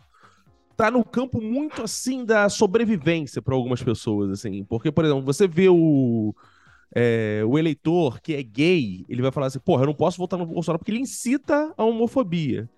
[0.78, 4.64] tá no campo muito, assim, da sobrevivência para algumas pessoas, assim.
[4.64, 6.34] Porque, por exemplo, você vê o...
[6.96, 10.40] é, o eleitor que é gay, ele vai falar assim, porra, eu não posso votar
[10.40, 12.70] no Bolsonaro porque ele incita a homofobia.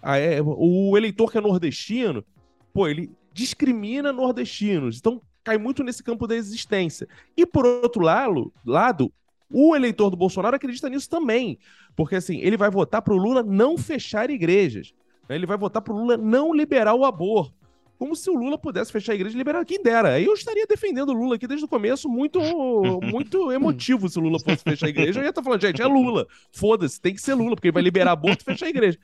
[0.00, 2.24] Ah, é, o eleitor que é nordestino,
[2.72, 4.98] pô, ele discrimina nordestinos.
[4.98, 7.08] Então cai muito nesse campo da existência.
[7.36, 9.12] E por outro lado, lado
[9.52, 11.58] o eleitor do Bolsonaro acredita nisso também.
[11.94, 14.94] Porque assim, ele vai votar pro Lula não fechar igrejas.
[15.28, 15.34] né?
[15.36, 17.54] Ele vai votar pro Lula não liberar o aborto.
[17.98, 20.14] Como se o Lula pudesse fechar a igreja e liberar quem dera.
[20.14, 22.40] Aí eu estaria defendendo o Lula aqui desde o começo, muito,
[23.00, 25.20] muito emotivo se o Lula fosse fechar a igreja.
[25.20, 26.26] Eu ia estar falando, gente, é Lula.
[26.50, 28.98] Foda-se, tem que ser Lula, porque ele vai liberar aborto e fechar a igreja.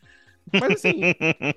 [0.53, 1.01] Mas assim,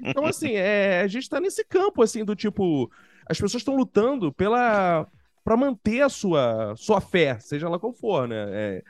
[0.04, 2.92] então assim, é, a gente tá nesse campo assim do tipo,
[3.26, 5.08] as pessoas estão lutando pela
[5.44, 8.46] para manter a sua sua fé, seja lá qual for, né?
[8.50, 8.84] É,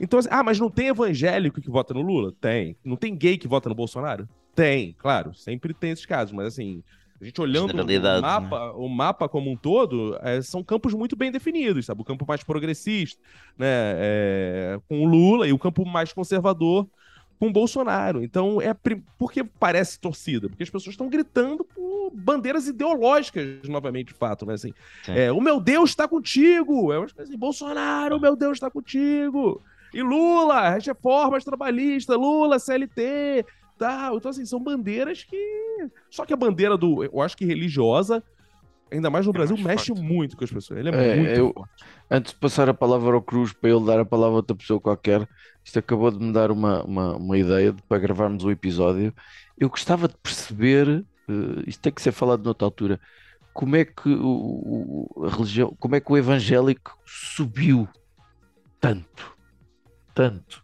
[0.00, 2.32] então, assim, ah, mas não tem evangélico que vota no Lula?
[2.40, 2.76] Tem.
[2.84, 4.28] Não tem gay que vota no Bolsonaro?
[4.54, 6.82] Tem, claro, sempre tem esses casos, mas assim,
[7.20, 11.16] a gente olhando o Generalidades, mapa, o mapa como um todo, é, são campos muito
[11.16, 12.00] bem definidos, sabe?
[12.00, 13.20] O campo mais progressista,
[13.56, 16.88] né, é, com o Lula e o campo mais conservador
[17.38, 18.22] com Bolsonaro.
[18.22, 18.74] Então, é
[19.18, 20.48] por que parece torcida?
[20.48, 24.54] Porque as pessoas estão gritando por bandeiras ideológicas, novamente, de fato, né?
[24.54, 24.72] Assim,
[25.04, 25.12] Sim.
[25.12, 26.92] é, o meu Deus está contigo!
[26.92, 29.62] É umas coisas assim, Bolsonaro, o meu Deus está contigo!
[29.94, 33.44] E Lula, as reformas trabalhistas, Lula, CLT,
[33.78, 34.16] tal.
[34.18, 35.88] Então, assim, são bandeiras que.
[36.10, 37.04] Só que a bandeira do.
[37.04, 38.22] Eu acho que religiosa,
[38.90, 40.02] ainda mais no É Brasil, mais mexe forte.
[40.02, 40.78] muito com as pessoas.
[40.80, 41.84] Ele é, É, muito eu- forte.
[42.10, 44.80] Antes de passar a palavra ao Cruz para ele dar a palavra a outra pessoa
[44.80, 45.28] qualquer,
[45.64, 49.12] isto acabou de me dar uma, uma, uma ideia de- para gravarmos o episódio.
[49.58, 52.98] Eu gostava de perceber, eh, isto tem que ser falado noutra altura,
[53.52, 57.86] como é que o, o- a religião, como é que o evangélico subiu
[58.80, 59.36] tanto,
[60.14, 60.62] tanto.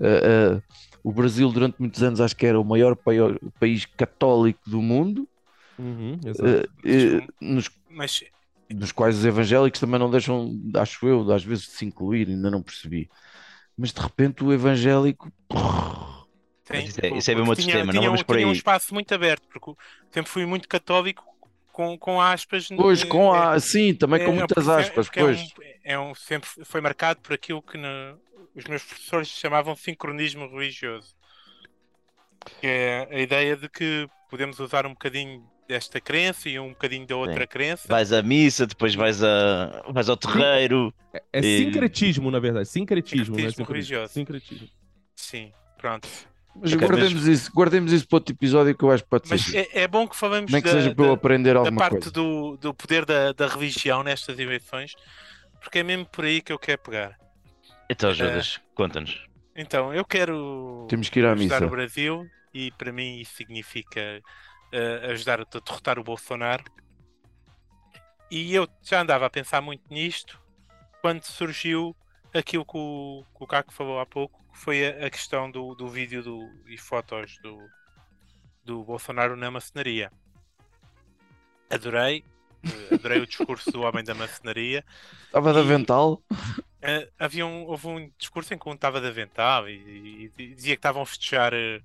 [0.00, 0.62] Eh, eh,
[1.02, 3.18] o Brasil durante muitos anos acho que era o maior pai-
[3.58, 5.28] país católico do mundo,
[5.78, 6.18] Uhum,
[7.40, 8.24] nos Mas
[8.70, 12.50] dos quais os evangélicos também não deixam, acho eu, às vezes de se incluir, ainda
[12.50, 13.08] não percebi.
[13.76, 15.32] Mas de repente o evangélico.
[16.64, 18.36] Sim, isso é- porque isso é mesmo outro tinha, tema, não tinha, vamos um- por
[18.36, 18.56] tinha um aí.
[18.56, 19.72] espaço muito aberto, porque
[20.10, 21.24] sempre fui muito católico
[21.72, 22.68] com, com aspas.
[22.76, 23.58] Pois, com a.
[23.58, 25.40] Sim, também com é- muitas é- aspas, é pois.
[25.40, 28.18] um- É um, sempre foi marcado por aquilo que no-
[28.54, 31.14] os meus professores chamavam sincronismo religioso.
[32.60, 37.06] Que é a ideia de que podemos usar um bocadinho desta crença e um bocadinho
[37.06, 37.86] da outra crença.
[37.86, 40.92] Vais à missa, depois vais, a, vais ao terreiro.
[41.32, 42.66] É E- sincretismo, na verdade.
[42.68, 44.12] Sincretismo, é Sincretismo religioso.
[44.14, 44.68] Sincretismo.
[45.14, 46.08] Sim, pronto.
[46.60, 49.34] Mas Ok, guardemos isso, guardemos isso para outro episódio que eu acho que pode ser.
[49.34, 51.60] Mas é, é bom que falamos Nem que da, seja para eu da- aprender da
[51.60, 52.10] alguma parte coisa.
[52.10, 54.94] do, do poder da, da religião nestas eleições,
[55.60, 57.16] porque é mesmo por aí que eu quero pegar.
[57.90, 59.22] Então, Judas, conta-nos.
[59.54, 61.66] Então, eu quero Temos que ir à ajudar missa.
[61.66, 64.20] o Brasil e para mim isso significa
[64.72, 66.64] eh, ajudar a derrotar o Bolsonaro.
[68.30, 70.40] E eu já andava a pensar muito nisto
[71.00, 71.96] quando surgiu
[72.34, 75.74] aquilo que o, que o Caco falou há pouco, que foi a, a questão do,
[75.74, 77.58] do vídeo do, e fotos do,
[78.64, 80.12] do Bolsonaro na maçonaria.
[81.70, 82.24] Adorei,
[82.64, 84.84] eh, adorei o discurso do homem da maçonaria.
[85.24, 86.22] Estava de e- avental.
[86.82, 90.76] Eh, havia um, houve um discurso em que um estava de avental e, e dizia
[90.76, 91.52] que estavam a festejar.
[91.54, 91.80] eh,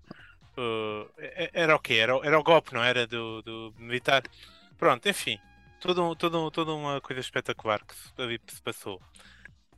[0.57, 1.95] eh, era o quê?
[1.95, 3.05] Era, o- era o golpe, não era?
[3.07, 4.23] Do, do militar.
[4.77, 5.39] Pronto, enfim.
[5.79, 9.01] Todo, todo, um- toda uma coisa espetacular que se, ali se passou.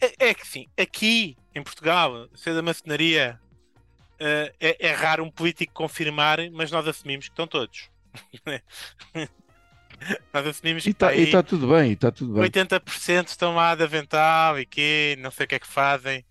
[0.02, 3.40] É, é que sim, aqui em Portugal, ser da maçonaria,
[4.20, 7.90] eh, é, é raro um político confirmar, mas nós assumimos que estão todos.
[10.34, 12.44] nós assumimos E que está aí tá tudo bem, está tudo bem.
[12.44, 16.26] 80% estão lá de avental e quê, não sei o que é que fazem,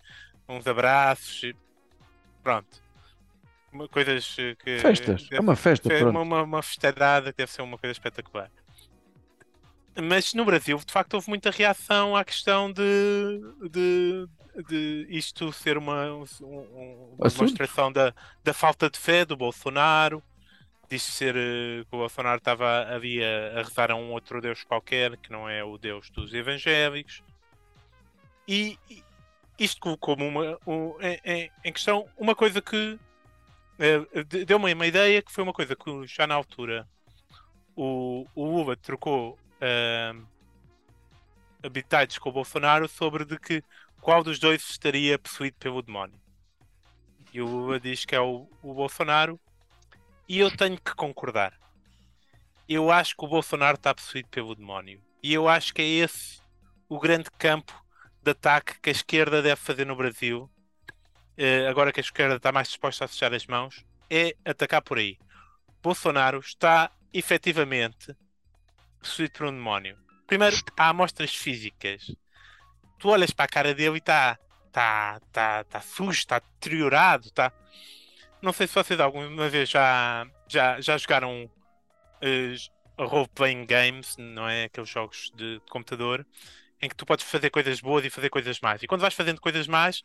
[0.47, 1.55] uns abraços, e-
[2.43, 2.84] pronto.
[3.91, 4.79] Coisas eh, que.
[4.79, 6.09] Festas, é uma festa, pronto.
[6.09, 8.49] uma, uma, uma festeirada que deve ser uma coisa espetacular.
[10.01, 12.81] Mas no Brasil, de facto, houve muita reação à questão de,
[13.71, 14.27] de,
[14.67, 18.13] de isto ser uma, um- um- uma demonstração da,
[18.43, 20.21] da falta de fé do Bolsonaro.
[20.89, 24.63] Diz ser eh, que o Bolsonaro estava ali a, a rezar a um outro Deus
[24.63, 27.23] qualquer, que não é o Deus dos evangélicos.
[28.47, 28.77] E,
[29.57, 32.99] isto co- como uma, um- em, em questão, uma coisa que
[33.79, 36.87] eh, de- deu-me uma ideia que foi uma coisa que já na altura
[37.75, 40.27] o, o Lula trocou uh,
[41.63, 43.63] habitats com o Bolsonaro sobre de que
[43.99, 46.19] qual dos dois estaria possuído pelo demónio.
[47.33, 49.39] E o Lula diz que é o, o Bolsonaro
[50.27, 51.53] e eu tenho que concordar.
[52.67, 55.01] Eu acho que o Bolsonaro está possuído pelo demónio.
[55.21, 56.39] E eu acho que é esse
[56.87, 57.73] o grande campo
[58.23, 60.49] de ataque que a esquerda deve fazer no Brasil.
[61.37, 64.97] Eh, agora que a esquerda está mais disposta a fechar as mãos, é atacar por
[64.97, 65.17] aí.
[65.81, 68.15] Bolsonaro está efetivamente
[68.99, 69.97] possuído por um demónio.
[70.27, 72.11] Primeiro, há amostras físicas.
[72.97, 74.37] Tu olhas para a cara dele e está
[74.71, 77.51] tá, tá, tá sujo, está deteriorado, está.
[78.41, 84.65] Não sei se vocês alguma vez já, já, já jogaram uh, role-playing games, não é?
[84.65, 86.25] Aqueles jogos de, de computador
[86.81, 88.83] em que tu podes fazer coisas boas e fazer coisas más.
[88.83, 90.03] E quando vais fazendo coisas más,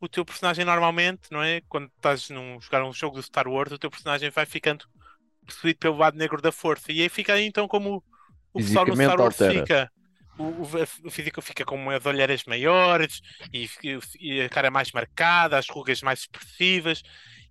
[0.00, 1.60] o teu personagem normalmente, não é?
[1.68, 4.86] Quando estás num jogar um jogo do Star Wars, o teu personagem vai ficando
[5.44, 6.90] possuído pelo lado negro da força.
[6.90, 8.02] E aí fica aí então como
[8.52, 9.60] o pessoal no Star Wars altera.
[9.60, 9.92] fica.
[10.38, 10.66] O, o,
[11.04, 13.20] o físico fica com as olheiras maiores
[13.52, 13.68] e,
[14.18, 17.02] e a cara mais marcada, as rugas mais expressivas.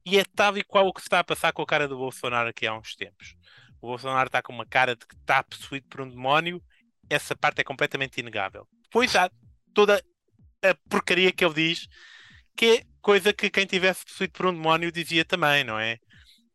[0.04, 1.98] E é tal e qual o que se está a passar com a cara do
[1.98, 3.36] Bolsonaro aqui há uns tempos.
[3.80, 6.62] O Bolsonaro está com uma cara de que está possuído por um demónio.
[7.08, 8.68] Essa parte é completamente inegável.
[8.84, 9.30] Depois há
[9.74, 10.04] toda
[10.64, 11.88] a porcaria que ele diz,
[12.60, 15.98] que é coisa que quem tivesse possuído por um demónio dizia também, não é?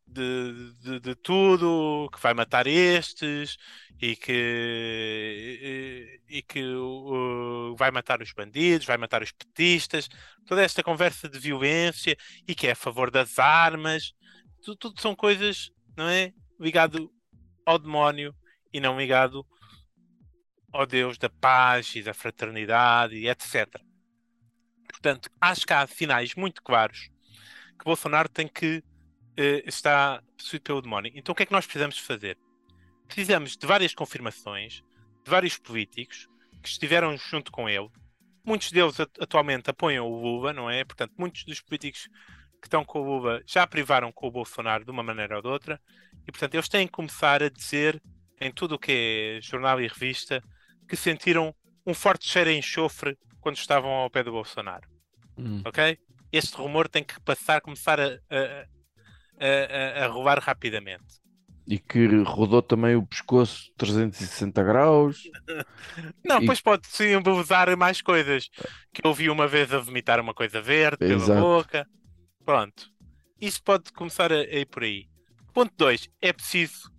[0.05, 3.57] de, de, de tudo, que vai matar estes
[3.99, 10.07] e que, e, e que uh, vai matar os bandidos, vai matar os petistas,
[10.45, 12.15] toda esta conversa de violência
[12.47, 14.13] e que é a favor das armas,
[14.63, 16.31] tudo, tudo são coisas, não é?
[16.59, 17.11] Ligado
[17.65, 18.31] ao demónio
[18.71, 19.43] e não ligado
[20.71, 23.83] ao Deus da paz e da fraternidade e etc.
[25.05, 27.11] Portanto, acho que há sinais muito claros
[27.77, 31.11] que Bolsonaro tem que uh, está possuído pelo demónio.
[31.13, 32.39] Então o que é que nós precisamos fazer?
[33.05, 34.81] Precisamos de várias confirmações
[35.23, 36.27] de vários políticos
[36.59, 37.87] que estiveram junto com ele.
[38.43, 40.83] Muitos deles atualmente apoiam o Lula, não é?
[40.83, 42.07] Portanto, muitos dos políticos
[42.59, 45.47] que estão com o Lula já privaram com o Bolsonaro de uma maneira ou de
[45.47, 45.79] outra.
[46.27, 48.01] E, portanto, eles têm que começar a dizer
[48.41, 50.43] em tudo o que é jornal e revista
[50.89, 51.53] que sentiram
[51.85, 54.94] um forte cheiro a enxofre quando estavam ao pé do Bolsonaro.
[55.37, 55.61] Hum.
[55.65, 55.97] Ok?
[56.31, 61.25] Este rumor tem que passar, começar a, a, a, a, rapidamente.
[61.67, 65.23] E que rodou também o pescoço 360 graus.
[66.23, 68.49] Não, E- depois pode sim usar mais coisas.
[68.93, 71.41] Que eu vi uma vez a vomitar uma coisa verde pela Exato.
[71.41, 71.87] boca.
[72.45, 72.87] Pronto.
[73.41, 75.07] Isso pode começar a, a ir por aí.
[75.53, 76.07] Ponto 2.
[76.21, 76.91] É preciso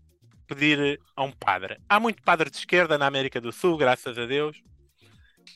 [0.49, 1.79] pedir a um padre.
[1.89, 4.61] Há muito padre de esquerda na América do Sul, graças a Deus.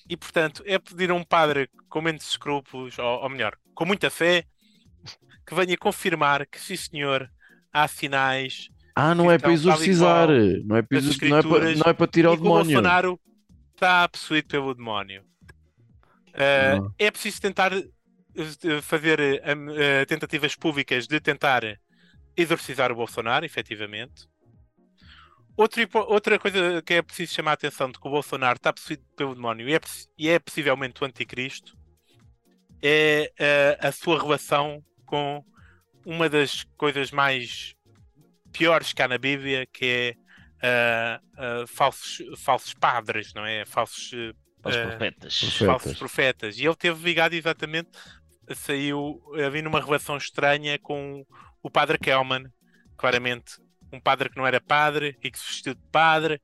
[0.09, 4.11] E, portanto, é pedir a um padre com menos escrúpulos, ou, ou melhor, com muita
[4.11, 4.45] fé,
[5.47, 7.29] que venha confirmar que, sim senhor,
[7.73, 10.29] há sinais Ah, não é para exorcizar.
[10.65, 12.65] Não é para, exor- não é para, não é para tirar o que o demónio.
[12.73, 13.21] Bolsonaro
[13.75, 15.23] está possuído pelo demónio.
[16.29, 16.93] Uh, Ah.
[16.99, 21.63] É preciso tentar uh, fazer uh, tentativas públicas de tentar
[22.37, 24.29] exorcizar o Bolsonaro, efetivamente.
[25.61, 28.73] Outra, hipo- outra coisa que é preciso chamar a atenção de que o Bolsonaro está
[28.73, 29.81] possuído pelo demónio e é,
[30.17, 31.77] e é possivelmente o anticristo
[32.83, 35.45] é uh, a sua relação com
[36.03, 37.75] uma das coisas mais
[38.51, 40.17] piores que há na Bíblia, que
[40.63, 43.67] é uh, uh, falsos, falsos padres, não é?
[43.67, 45.59] Falsos uh, profetas.
[45.59, 46.59] Falsos profetas.
[46.59, 47.91] E ele teve ligado exatamente,
[48.55, 51.23] saiu, havia uma relação estranha com
[51.63, 52.47] o padre Kelman,
[52.97, 53.61] claramente
[53.93, 56.41] um padre que não era padre e que se vestiu de padre,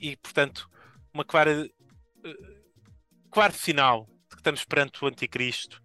[0.00, 0.68] e portanto,
[1.12, 1.68] uma clara,
[2.24, 2.34] eh,
[3.30, 5.80] claro sinal de que estamos perante o anticristo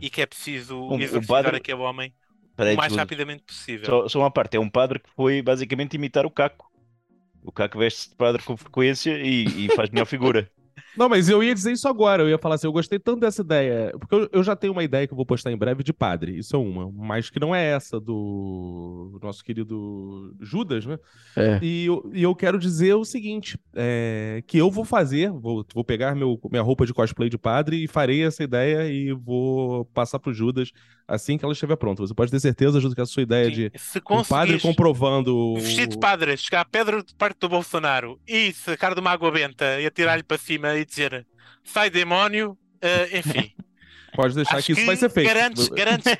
[0.00, 2.14] e que é preciso Um- exorcizar padre- aquele homem
[2.56, 3.86] Peraí, o mais rapidamente possível.
[3.86, 6.70] Só, só uma parte, é um padre que foi basicamente imitar o Caco.
[7.42, 10.48] O Caco veste de padre com frequência e, e faz melhor figura.
[10.96, 12.22] Não, mas eu ia dizer isso agora.
[12.22, 13.92] Eu ia falar assim, eu gostei tanto dessa ideia.
[13.98, 16.38] Porque eu, eu já tenho uma ideia que eu vou postar em breve de padre.
[16.38, 16.90] Isso é uma.
[16.92, 20.98] Mas que não é essa do nosso querido Judas, né?
[21.36, 21.58] É.
[21.62, 25.84] E eu, e eu quero dizer o seguinte: é, que eu vou fazer, vou, vou
[25.84, 30.18] pegar meu, minha roupa de cosplay de padre e farei essa ideia e vou passar
[30.18, 30.70] pro Judas
[31.06, 32.02] assim que ela estiver pronta.
[32.02, 35.36] Você pode ter certeza, Judas, que a sua ideia Sim, de se um padre comprovando.
[35.36, 39.10] o- vestido de padre, chegar a Pedro de parte do Bolsonaro e sacar de uma
[39.10, 41.26] água benta e atirar-lhe para cima e dizer
[41.62, 43.52] sai demónio, eh, enfim.
[44.14, 45.26] Pode deixar Acho que isso vai ser feito.
[45.26, 46.12] Garantes, garantes,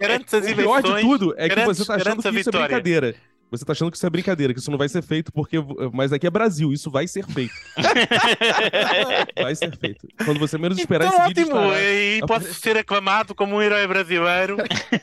[0.00, 1.02] garantes as O pior de eleições.
[1.02, 2.66] tudo é que você tá achando que isso é vitória.
[2.68, 3.14] brincadeira.
[3.50, 5.56] Você tá achando que isso é brincadeira, que isso não vai ser feito, porque.
[5.92, 7.54] Mas aqui é Brasil, isso vai ser feito.
[9.40, 10.08] Vai ser feito.
[10.24, 11.84] Quando você menos esperar Então esse vídeo ótimo, estará.
[11.84, 14.56] e posso ser aclamado como um herói brasileiro,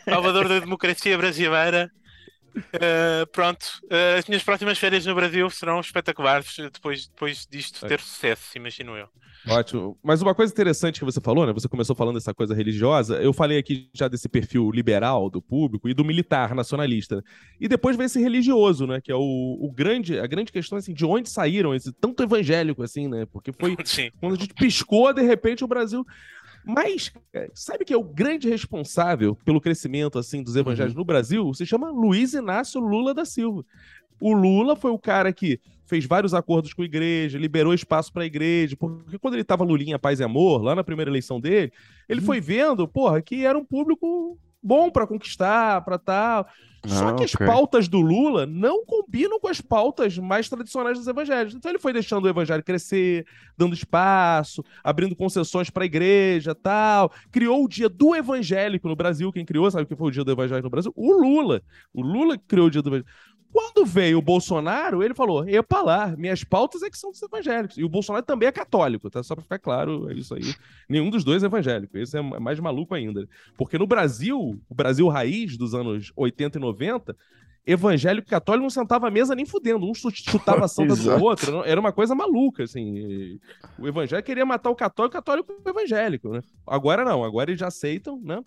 [0.04, 1.90] salvador da democracia brasileira.
[2.74, 8.00] Eh, pronto, Eh, as minhas próximas férias no Brasil serão espetaculares depois, depois disto ter
[8.00, 9.08] sucesso, imagino eu.
[9.48, 9.98] Ótimo.
[10.02, 11.52] Mas uma coisa interessante que você falou, né?
[11.52, 13.18] Você começou falando dessa coisa religiosa.
[13.22, 17.18] Eu falei aqui já desse perfil liberal do público e do militar nacionalista.
[17.18, 17.22] né?
[17.60, 19.02] E depois vem esse religioso, né?
[19.02, 22.84] Que é o, o grande, a grande questão assim, de onde saíram esse tanto evangélico
[22.84, 23.26] assim, né?
[23.26, 24.10] Porque foi Sim.
[24.20, 26.06] quando a gente piscou, de repente o Brasil.
[26.66, 31.54] Mas é, sabe que é o grande responsável pelo crescimento assim dos evangelhos no Brasil?
[31.54, 33.66] Se chama Luiz Inácio Lula da Silva.
[34.20, 38.24] O Lula foi o cara que fez vários acordos com a igreja, liberou espaço para
[38.24, 41.72] a igreja, porque quando ele tava Lulinha Paz e Amor, lá na primeira eleição dele,
[42.08, 46.48] ele foi vendo, porra, que era um público bom para conquistar, para tal.
[46.86, 51.08] Só Ah, que as pautas do Lula não combinam com as pautas mais tradicionais dos
[51.08, 51.56] evangelhos.
[51.56, 53.26] Então ele foi deixando o evangelho crescer,
[53.58, 57.12] dando espaço, abrindo concessões para a igreja, tal.
[57.32, 59.32] Criou o dia do evangélico no Brasil.
[59.32, 60.92] Quem criou, sabe o que foi o dia do evangélico no Brasil?
[60.96, 61.62] O Lula.
[61.94, 63.10] O Lula que criou o dia do evangélico.
[63.54, 67.78] Quando veio o Bolsonaro, ele falou: epa lá, minhas pautas é que são dos evangélicos.
[67.78, 69.22] E o Bolsonaro também é católico, tá?
[69.22, 70.56] Só pra ficar claro, é isso aí.
[70.90, 71.96] Nenhum dos dois é evangélico.
[71.96, 73.30] Esse é mais maluco ainda.
[73.56, 77.16] Porque no Brasil, o Brasil raiz dos anos 80 e 90,
[77.66, 79.90] evangélico e católico não sentava à mesa nem fudendo.
[79.90, 81.64] Um chu- chutava a santa do outro.
[81.64, 83.40] Era uma coisa maluca, assim.
[83.78, 86.42] O evangélico queria matar o católico, o católico o evangélico, né?
[86.68, 88.44] Agora não, agora eles já aceitam, né?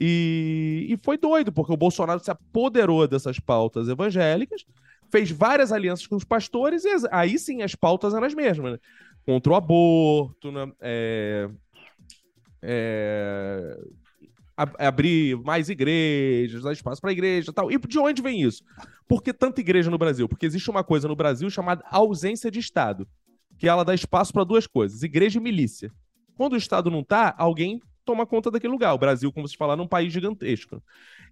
[0.00, 4.64] E, e foi doido, porque o Bolsonaro se apoderou dessas pautas evangélicas,
[5.10, 8.78] fez várias alianças com os pastores, e aí sim as pautas eram as mesmas, né?
[9.26, 10.70] Contra o aborto, né?
[10.80, 11.48] É,
[12.62, 13.78] é,
[14.58, 17.70] ab- abrir mais igrejas, dar espaço para igreja e tal.
[17.70, 18.62] E de onde vem isso?
[19.06, 20.28] Por que tanta igreja no Brasil?
[20.28, 23.06] Porque existe uma coisa no Brasil chamada ausência de Estado,
[23.56, 25.92] que ela dá espaço para duas coisas: igreja e milícia.
[26.36, 28.94] Quando o Estado não tá, alguém toma conta daquele lugar.
[28.94, 30.82] O Brasil, como vocês falaram, é um país gigantesco.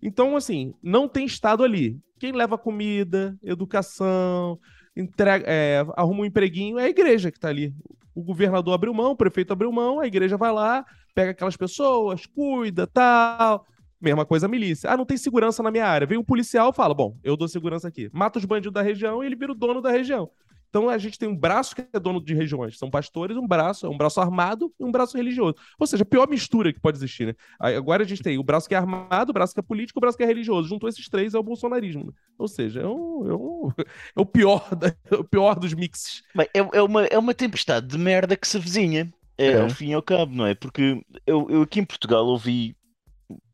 [0.02, 1.98] Então, assim, não tem Estado ali.
[2.18, 4.58] Quem leva comida, educação,
[4.96, 7.74] entrega, é, arruma um empreguinho é a igreja que tá ali.
[8.16, 12.24] O governador abriu mão, o prefeito abriu mão, a igreja vai lá, pega aquelas pessoas,
[12.24, 13.66] cuida, tal.
[14.00, 14.90] Mesma coisa a milícia.
[14.90, 16.06] Ah, não tem segurança na minha área.
[16.06, 18.08] Vem um policial fala: Bom, eu dou segurança aqui.
[18.14, 20.30] Mata os bandidos da região e ele vira o dono da região.
[20.68, 22.78] Então a gente tem um braço que é dono de regiões.
[22.78, 25.54] São pastores, um braço, um braço armado e um braço religioso.
[25.78, 27.34] Ou seja, a pior mistura que pode existir, né?
[27.58, 30.00] Agora a gente tem o braço que é armado, o braço que é político, o
[30.00, 30.68] braço que é religioso.
[30.68, 32.06] Juntou esses três é o bolsonarismo.
[32.06, 32.12] né?
[32.38, 33.72] Ou seja, é, um- é um-
[34.16, 36.22] é o, pior da- é o pior dos mixes.
[36.34, 39.60] Bem, é, é uma, é uma tempestade de merda que se avizinha, é, É.
[39.62, 40.54] ao fim e ao cabo, não é?
[40.54, 42.74] Porque eu, eu aqui em Portugal ouvi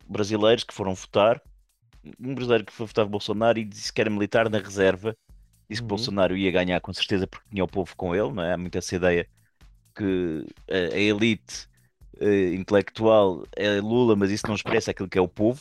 [0.09, 1.41] brasileiros que foram votar,
[2.21, 5.15] um brasileiro que foi votar Bolsonaro e disse que era militar na reserva,
[5.73, 5.89] disse que Uhum.
[5.89, 8.55] Bolsonaro ia ganhar com certeza porque tinha o povo com ele, não é?
[8.55, 9.29] Há muito essa ideia
[9.97, 11.69] que a, a elite
[12.21, 15.61] eh, intelectual é Lula, mas isso não expressa aquilo que é o povo,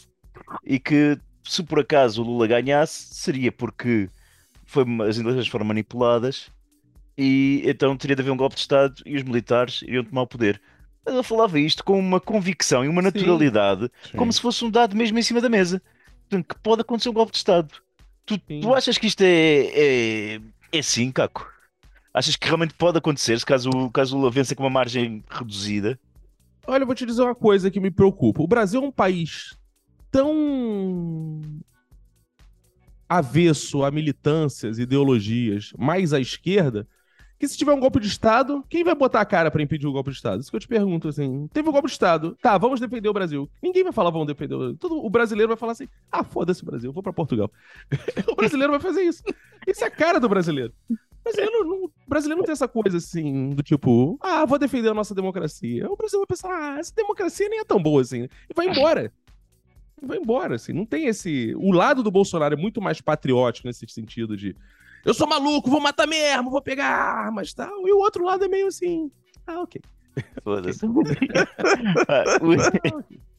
[0.66, 4.10] e que se por acaso o Lula ganhasse, seria porque
[4.66, 6.52] foi, as eleições foram manipuladas
[7.18, 10.28] e então teria de haver um golpe de Estado e os militares iriam tomar o
[10.28, 10.62] poder.
[11.06, 13.06] Ele falava isto com uma convicção e uma Sim.
[13.08, 15.82] naturalidade, como se fosse um dado mesmo em cima da mesa.
[16.30, 17.74] Portanto, que pode acontecer um golpe de Estado.
[18.26, 20.42] Tu, tu achas que isto é, é,
[20.72, 21.50] é assim, Caco?
[22.14, 26.00] Achas que realmente pode acontecer se caso, caso o Lula vença com uma margem reduzida?
[26.68, 28.42] Olha, eu vou te dizer uma coisa que me preocupa.
[28.42, 29.58] O Brasil é um país
[30.12, 31.42] tão
[33.08, 36.88] avesso a militâncias, ideologias, mais à esquerda,
[37.42, 39.92] que se tiver um golpe de Estado, quem vai botar a cara pra impedir o
[39.92, 40.40] golpe de Estado?
[40.40, 41.48] Isso que eu te pergunto, assim.
[41.52, 43.50] Teve um golpe de Estado, tá, vamos defender o Brasil.
[43.64, 44.78] Ninguém vai falar, vamos defender o Brasil.
[44.78, 47.52] Todo, o brasileiro vai falar assim, ah, foda-se o Brasil, vou pra Portugal.
[48.32, 49.24] o brasileiro vai fazer isso.
[49.66, 50.72] Isso é a cara do brasileiro.
[50.88, 54.94] O brasileiro não, brasileiro não tem essa coisa assim, do tipo, ah, vou defender a
[54.94, 55.92] nossa democracia.
[55.92, 58.28] O Brasil vai pensar, ah, essa democracia nem é tão boa assim.
[58.48, 59.12] E vai embora.
[60.00, 60.74] Vai embora, assim.
[60.74, 61.56] Não tem esse.
[61.56, 64.56] O lado do Bolsonaro é muito mais patriótico nesse sentido de.
[65.06, 67.88] Eu sou maluco, vou matar mesmo, vou pegar armas e tal.
[67.88, 69.12] E o outro lado é meio assim.
[69.48, 69.82] Ah, ok.
[70.44, 70.86] Foda-se.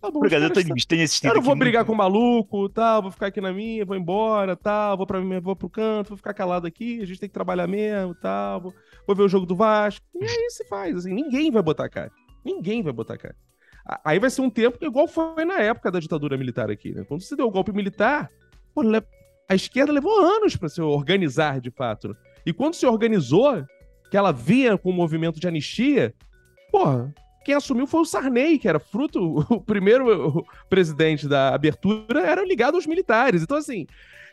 [0.01, 1.31] Tá bom, Por acaso, eu tenho, tenho assistido.
[1.31, 3.95] eu não vou muito- brigar com o maluco, tal, vou ficar aqui na minha, vou
[3.97, 7.33] embora, tal, vou mim, vou pro canto, vou ficar calado aqui, a gente tem que
[7.33, 8.75] trabalhar mesmo, tal, vou,
[9.07, 10.05] vou ver o jogo do Vasco.
[10.21, 12.11] E aí se faz, assim, ninguém vai botar cara.
[12.45, 13.37] Ninguém vai botar cara.
[14.05, 17.05] Aí vai ser um tempo igual foi na época da ditadura militar aqui, né?
[17.07, 18.29] Quando se deu o golpe militar,
[18.75, 18.83] pô,
[19.49, 22.17] a esquerda levou anos para se organizar de fato.
[22.45, 23.65] E quando se organizou,
[24.11, 26.15] que ela vinha com o movimento de anistia,
[26.71, 27.13] porra,
[27.45, 32.75] quem assumiu foi o Sarney, que era fruto, o primeiro presidente da abertura era ligado
[32.75, 33.43] aos militares.
[33.43, 33.87] Então, assim,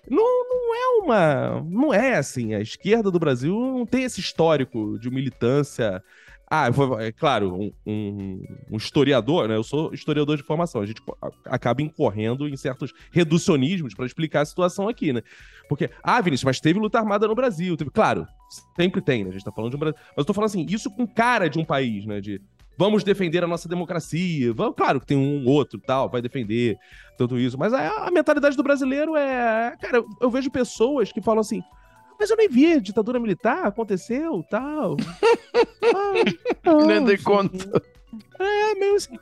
[0.09, 1.61] não, não é uma.
[1.63, 2.53] Não é assim.
[2.53, 6.03] A esquerda do Brasil não tem esse histórico de militância.
[6.51, 9.55] Ah, foi- é claro, um, um- um historiador, né?
[9.55, 10.81] Eu sou historiador de formação.
[10.81, 10.99] A gente
[11.45, 15.21] acaba incorrendo em certos reducionismos para explicar a situação aqui, né?
[15.67, 17.77] Porque, ah, Vinícius, mas teve luta armada no Brasil.
[17.77, 18.25] Teve, claro,
[18.75, 19.29] sempre tem, né?
[19.29, 19.99] A gente tá falando de um Brasil.
[20.07, 22.19] Mas eu tô falando assim, isso com cara de um país, né?
[22.19, 22.41] De
[22.75, 24.51] vamos defender a nossa democracia.
[24.51, 26.77] Vamos, claro que tem um outro tal, vai defender
[27.15, 27.59] tudo isso.
[27.59, 29.75] Mas a, a mentalidade do brasileiro é.
[29.79, 31.61] Cara, eu, eu vejo pessoas que falam assim.
[32.19, 34.97] Mas eu nem vi, a ditadura militar aconteceu, tal.
[35.91, 36.23] Ah,
[36.63, 37.23] não, Nem dei enfim.
[37.23, 37.81] conta.
[38.39, 39.17] É, meio assim.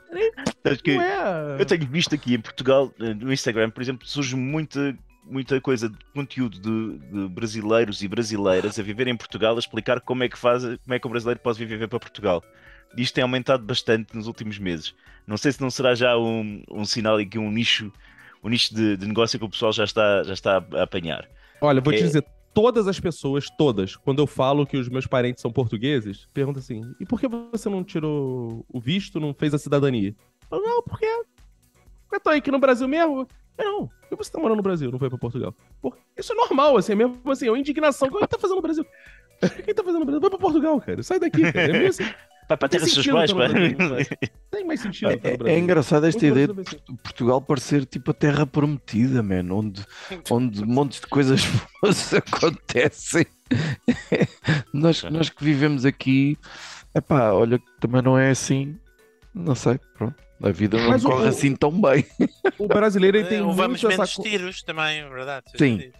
[0.64, 1.56] Acho que é.
[1.58, 4.94] eu tenho visto aqui em Portugal, eh, no Instagram, por exemplo, surge muita,
[5.24, 10.00] muita coisa de conteúdo de, de brasileiros e brasileiras a viver em Portugal, a explicar
[10.00, 12.44] como é que faz, como é que o brasileiro pode viver para Portugal.
[12.96, 14.94] Isto tem aumentado bastante nos últimos meses.
[15.26, 17.90] Não sei se não será já um, um sinal e que um nicho,
[18.44, 21.26] um nicho de, de negócio que o pessoal já está, já está a apanhar.
[21.62, 22.02] Olha, vou te É.
[22.02, 26.60] dizer, todas as pessoas, todas, quando eu falo que os meus parentes são portugueses, perguntam
[26.60, 30.10] assim: e por que você não tirou o visto, não fez a cidadania?
[30.10, 33.26] Eu falo, não, porque eu tô aqui no Brasil mesmo.
[33.56, 35.54] Não, por que você tá morando no Brasil, não foi pra Portugal?
[36.16, 38.08] Isso é normal, assim, é mesmo assim, é uma indignação.
[38.08, 38.86] Quem tá fazendo no Brasil?
[39.64, 40.20] Quem tá fazendo no Brasil?
[40.20, 41.02] Vai pra Portugal, cara.
[41.02, 41.68] Sai daqui, cara.
[41.68, 42.04] É meio assim.
[42.48, 43.48] Vai para a Tem terra dos seus pais, pá.
[44.50, 45.10] Tem mais sentido.
[45.10, 45.46] É, Brasil.
[45.46, 46.96] é engraçado esta Muito ideia de.
[47.02, 49.84] Portugal parecer tipo a terra prometida, man, onde,
[50.30, 51.42] onde montes de coisas
[51.82, 53.26] boas acontecem.
[54.72, 56.38] nós, nós que vivemos aqui,
[56.94, 58.76] epá, olha, também não é assim,
[59.34, 60.14] não sei, pronto.
[60.40, 62.06] A vida não Mas corre o- assim tão bem.
[62.58, 65.46] O brasileiro ele tem muito essa menos tiros também, é verdade.
[65.56, 65.90] Sim.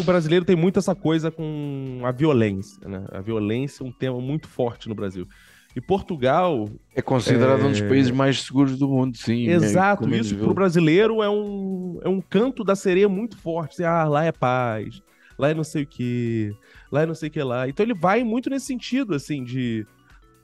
[0.00, 3.04] O brasileiro tem muito essa coisa com a violência, né?
[3.12, 5.26] A violência é um tema muito forte no Brasil.
[5.74, 7.88] E Portugal, É considerado um dos É.
[7.88, 9.46] países mais seguros do mundo, sim.
[9.46, 13.38] né, exato, menos isso pro viol- brasileiro é um, é um canto da sereia muito
[13.38, 13.74] forte.
[13.74, 15.00] Assim, ah, lá é paz,
[15.38, 16.52] lá é não sei o que,
[16.90, 17.66] lá é não sei o que lá.
[17.68, 19.86] Então ele vai muito nesse sentido, assim, de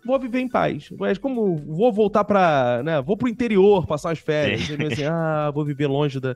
[0.02, 0.88] vou viver em paz.
[0.98, 4.62] Mas como vou voltar pra, né, vou pro interior passar as férias.
[4.70, 4.86] É.
[4.86, 6.34] Assim, ah, vou viver longe da,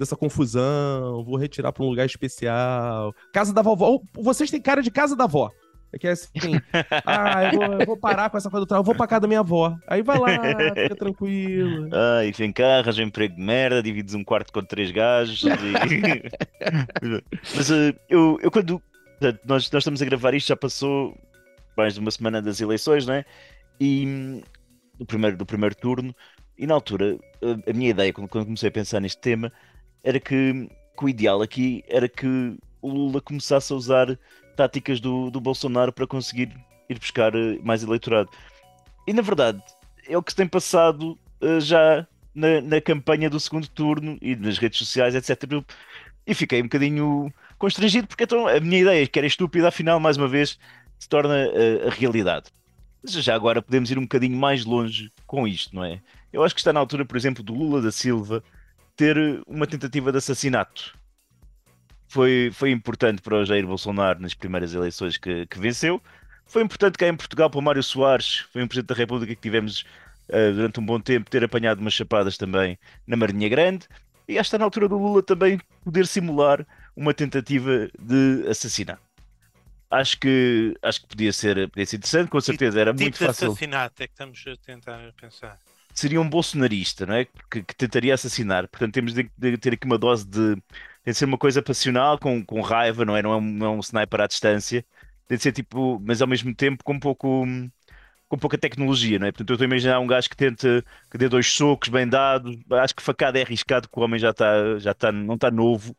[0.00, 3.14] dessa confusão, vou retirar pra um lugar especial.
[3.34, 3.86] Casa da vovó.
[3.86, 5.50] Ou, Vocês têm cara de casa da avó.
[5.92, 6.30] É que é assim,
[7.04, 9.28] ah, eu vou, eu vou parar com essa coisa do trabalho, vou pra casa da
[9.28, 9.76] minha avó.
[9.86, 10.28] Aí vai lá,
[10.74, 11.88] fica tranquilo.
[11.92, 15.42] Ai, vem cá, arranja um emprego de merda, divides um quarto com três gajos.
[15.42, 16.22] e-
[17.54, 18.80] Mas eh, eu, eu quando.
[19.18, 21.14] portanto, Nós, nós estamos a gravar isto, já passou
[21.76, 23.24] mais de uma semana das eleições, não é?
[23.80, 24.42] E
[24.98, 26.14] do primeiro, do primeiro turno,
[26.56, 29.50] e na altura, a, a minha ideia, quando, quando comecei a pensar neste tema,
[30.02, 34.18] era que, que o ideal aqui era que o Lula começasse a usar
[34.56, 36.54] táticas do, do Bolsonaro para conseguir
[36.88, 38.30] ir buscar eh, mais eleitorado.
[39.06, 39.62] E na verdade,
[40.08, 44.36] é o que se tem passado eh, já na, na campanha do segundo turno e
[44.36, 45.62] nas redes sociais, etc.
[46.26, 50.16] E fiquei um bocadinho constrangido porque então a minha ideia, que era estúpida, afinal, mais
[50.16, 50.58] uma vez,
[50.98, 52.50] se torna eh, a realidade.
[53.02, 56.00] Mas já agora podemos ir um bocadinho mais longe com isto, não é?
[56.32, 58.42] Eu acho que está na altura, por exemplo, do Lula da Silva
[59.00, 60.94] ter eh, uma tentativa de assassinato.
[62.06, 66.02] Foi, foi importante para o Jair Bolsonaro nas primeiras eleições que, que venceu.
[66.44, 69.40] Foi importante cá em Portugal para o Mário Soares, foi um Presidente da República que
[69.40, 69.86] tivemos
[70.28, 73.86] eh, durante um bom tempo, ter apanhado umas chapadas também na Marinha Grande.
[74.28, 79.00] E acho que está na altura do Lula também poder simular uma tentativa de assassinato.
[79.90, 83.24] Acho que, acho que podia, ser, podia ser interessante, com certeza era tipo muito de
[83.24, 83.48] fácil.
[83.48, 85.58] assassinato é que estamos a tentar pensar.
[85.94, 87.26] Seria um bolsonarista, não é?
[87.50, 88.68] Que, que tentaria assassinar.
[88.68, 90.54] Portanto, temos de, de ter aqui uma dose de.
[91.02, 93.22] Tem de ser uma coisa passional, com, com raiva, não é?
[93.22, 94.84] Não é, um, não é um sniper à distância.
[95.26, 97.46] Tem de ser tipo, mas ao mesmo tempo com um pouco.
[98.28, 99.32] Com pouca tecnologia, não é?
[99.32, 102.56] Portanto, eu estou a imaginar um gajo que tenta que dê dois socos bem dados.
[102.70, 105.96] Acho que facada é arriscado, que o homem já está, já está, não está novo.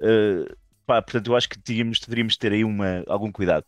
[0.00, 0.56] Uh,
[0.86, 3.64] pá, portanto, eu acho que tínhamos, teríamos de ter aí uma, algum cuidado.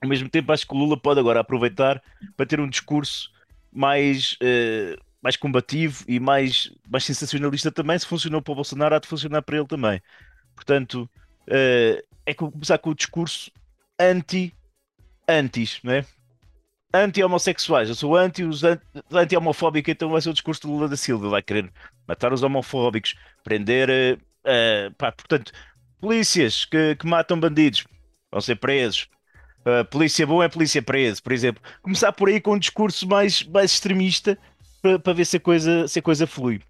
[0.00, 2.02] Ao mesmo tempo, acho que o Lula pode agora aproveitar
[2.36, 3.30] para ter um discurso
[3.72, 7.98] mais, eh, mais combativo e mais, mais sensacionalista também.
[7.98, 10.00] Se funcionou para o Bolsonaro, há de funcionar para ele também.
[10.56, 11.10] Portanto,
[11.48, 13.50] eh, é co- começar com o discurso
[14.00, 14.54] anti-antis,
[15.82, 16.04] não é?
[16.94, 17.88] Anti-homossexuais.
[17.88, 18.80] Eu sou anti, os an-
[19.12, 21.28] anti-homofóbico, então vai ser o discurso do Lula da Silva.
[21.30, 21.72] Vai querer
[22.06, 24.18] matar os homofóbicos, prender.
[24.44, 25.52] eh, pá, portanto,
[26.00, 27.86] polícias que, que matam bandidos
[28.30, 29.08] vão ser presos.
[29.64, 31.62] Uh, polícia boa é polícia preso, por exemplo.
[31.82, 34.36] Começar por aí com um discurso mais, mais extremista
[34.80, 36.60] para, ver se a, coisa, se a coisa flui.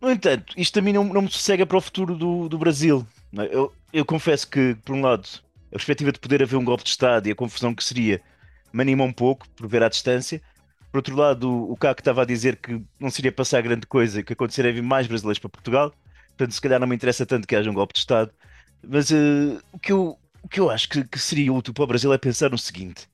[0.00, 3.04] No entanto, isto a mim não, não me sossega para o futuro do, do Brasil.
[3.36, 3.48] é?
[3.50, 5.28] Eu, eu confesso que, por um lado,
[5.68, 8.20] a perspectiva de poder haver um golpe de Estado e a confusão que seria
[8.72, 10.40] me anima um pouco, por ver à distância.
[10.92, 14.22] Por outro lado, o, o Caco estava a dizer que não seria passar grande coisa,
[14.22, 15.92] que aconteceria vir mais brasileiros para Portugal.
[16.28, 18.30] Portanto, se calhar não me interessa tanto que haja um golpe de Estado.
[18.86, 21.86] Mas uh, o que eu, o que eu acho que, que seria útil para o
[21.86, 23.08] Brasil é pensar no seguinte: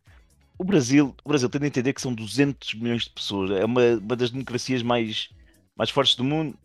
[0.59, 3.82] o Brasil, o Brasil tem de entender que são 200 milhões de pessoas, é uma,
[3.82, 5.28] uma das democracias mais,
[5.76, 6.56] mais fortes do mundo,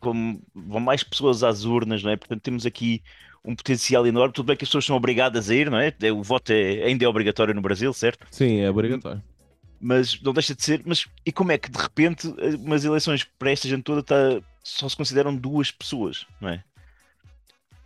[0.00, 2.16] como vão mais pessoas às urnas, não é?
[2.16, 3.02] Portanto, temos aqui
[3.44, 4.32] um potencial enorme.
[4.32, 5.92] Tudo bem que as pessoas são obrigadas a ir, não é?
[6.00, 8.26] É, O voto é, ainda é obrigatório no Brasil, certo?
[8.30, 9.22] Sim, é obrigatório.
[9.80, 10.82] Mas não deixa de ser.
[10.84, 12.26] Mas e como é que de repente
[12.58, 16.64] umas eleições para esta gente toda tá, só se consideram duas pessoas, não é?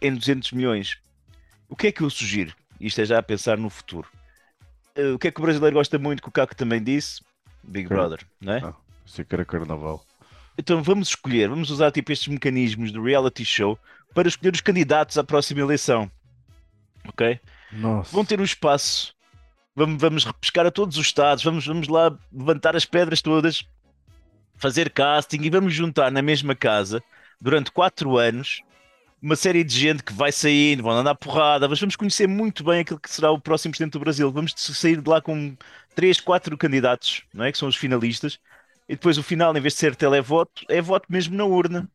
[0.01, 0.99] Em 200 milhões.
[1.69, 2.55] O que é que eu sugiro?
[2.81, 4.09] Isto é já a pensar no futuro.
[4.95, 7.21] Eh, o que é que o brasileiro gosta muito, que o Caco também disse?
[7.63, 7.89] Big.
[7.89, 8.61] Brother, não é?
[8.65, 8.75] Ah.
[9.05, 10.05] Sei que era carnaval.
[10.57, 13.79] Então vamos escolher, vamos usar tipo estes mecanismos do reality show
[14.15, 16.11] para escolher os candidatos à próxima eleição.
[17.07, 17.39] Ok?
[17.73, 18.11] Nossa.
[18.13, 19.15] Vão ter um espaço.
[19.75, 23.65] Vamos, vamos repescar a todos os estados, vamos, vamos lá levantar as pedras todas,
[24.57, 27.01] fazer casting e vamos juntar na mesma casa
[27.41, 28.61] durante quatro anos
[29.23, 32.81] uma série de gente que vai saindo, vão andar porrada, mas vamos conhecer muito bem
[32.81, 34.31] aquilo que será o próximo presidente do Brasil.
[34.33, 35.57] Vamos sair de lá com
[35.95, 37.53] três, quatro candidatos, não é?
[37.53, 38.39] Que são os finalistas.
[38.89, 41.91] E depois o final, em vez de ser televoto, é voto mesmo na urna.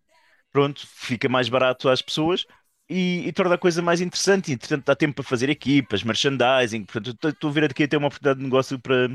[0.52, 2.45] Pronto, fica mais barato às pessoas.
[2.90, 4.52] e, e torna a coisa mais interessante.
[4.52, 6.86] E, portanto, dá tempo para fazer equipas, merchandising.
[6.86, 9.10] Portanto, estou a ver aqui até uma oportunidade de negócio para,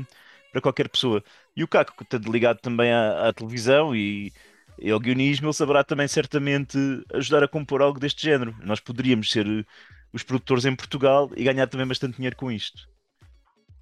[0.51, 1.23] para qualquer pessoa.
[1.55, 4.33] E o Caco, que está ligado também à, à televisão e,
[4.81, 6.77] e ao guionismo, ele saberá também certamente
[7.13, 8.55] ajudar a compor algo deste género.
[8.63, 9.65] Nós poderíamos ser eh,
[10.13, 12.87] os produtores em Portugal e ganhar também bastante dinheiro com isto.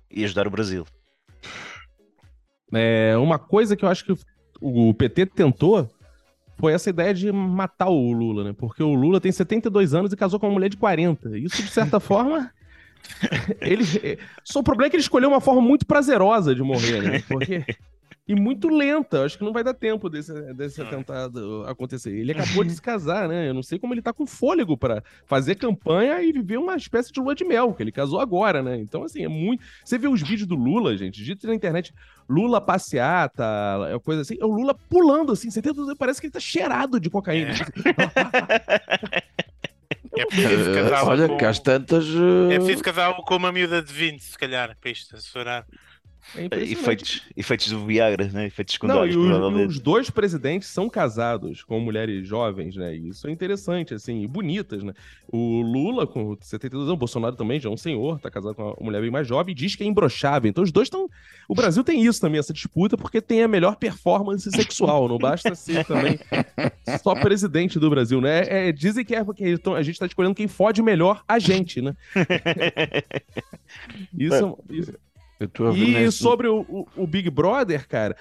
[0.09, 0.85] E ajudar o Brasil.
[2.73, 4.13] É, uma coisa que eu acho que
[4.59, 5.89] o PT tentou
[6.59, 8.55] foi essa ideia de matar o Lula, né?
[8.57, 11.37] Porque o Lula tem 72 anos e casou com uma mulher de 40.
[11.37, 12.51] Isso, de certa forma.
[13.61, 13.83] ele,
[14.43, 17.23] só o problema é que ele escolheu uma forma muito prazerosa de morrer, né?
[17.27, 17.63] Porque
[18.27, 19.23] e muito lenta.
[19.23, 22.11] Acho que não vai dar tempo desse, desse atentado acontecer.
[22.11, 23.47] Ele acabou de se casar, né?
[23.49, 27.11] Eu não sei como ele tá com fôlego para fazer campanha e viver uma espécie
[27.11, 28.77] de lua de mel, que ele casou agora, né?
[28.77, 29.63] Então, assim, é muito.
[29.83, 31.93] Você vê os vídeos do Lula, gente, dito na internet,
[32.29, 33.45] Lula passeata,
[33.89, 36.99] é coisa assim, é o Lula pulando, assim, você tem, parece que ele tá cheirado
[36.99, 37.53] de cocaína.
[40.17, 41.37] É preciso casar Olha, com...
[41.37, 42.05] que às tantas.
[42.49, 45.65] É eh, preciso casar com uma miúda de 20, se calhar, para isto assessorar.
[46.35, 46.45] É.
[46.63, 48.47] Efeitos, efeitos do Viagra, né?
[48.47, 52.95] efeitos Não, secundários, e os, e os dois presidentes são casados com mulheres jovens, né?
[52.95, 54.93] E isso é interessante, assim, e bonitas, né?
[55.27, 58.63] O Lula, com 72 anos, o Bolsonaro também já é um senhor, tá casado com
[58.63, 60.49] uma mulher bem mais jovem, e diz que é imbrochável.
[60.49, 61.09] Então os dois estão.
[61.47, 65.07] O Brasil tem isso também, essa disputa, porque tem a melhor performance sexual.
[65.07, 66.19] Não basta ser também
[67.01, 68.43] só presidente do Brasil, né?
[68.47, 71.81] É, dizem que é porque então, a gente tá escolhendo quem fode melhor a gente,
[71.81, 71.95] né?
[74.17, 75.06] Isso, isso, a ver
[75.77, 78.15] e sobre o, o- o Big Brother, cara,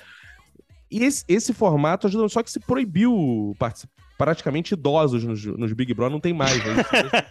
[0.91, 3.55] esse, esse formato ajuda, só que se proibiu
[4.17, 6.57] praticamente idosos nos, nos Big Brother, não tem mais.
[6.65, 6.75] Né?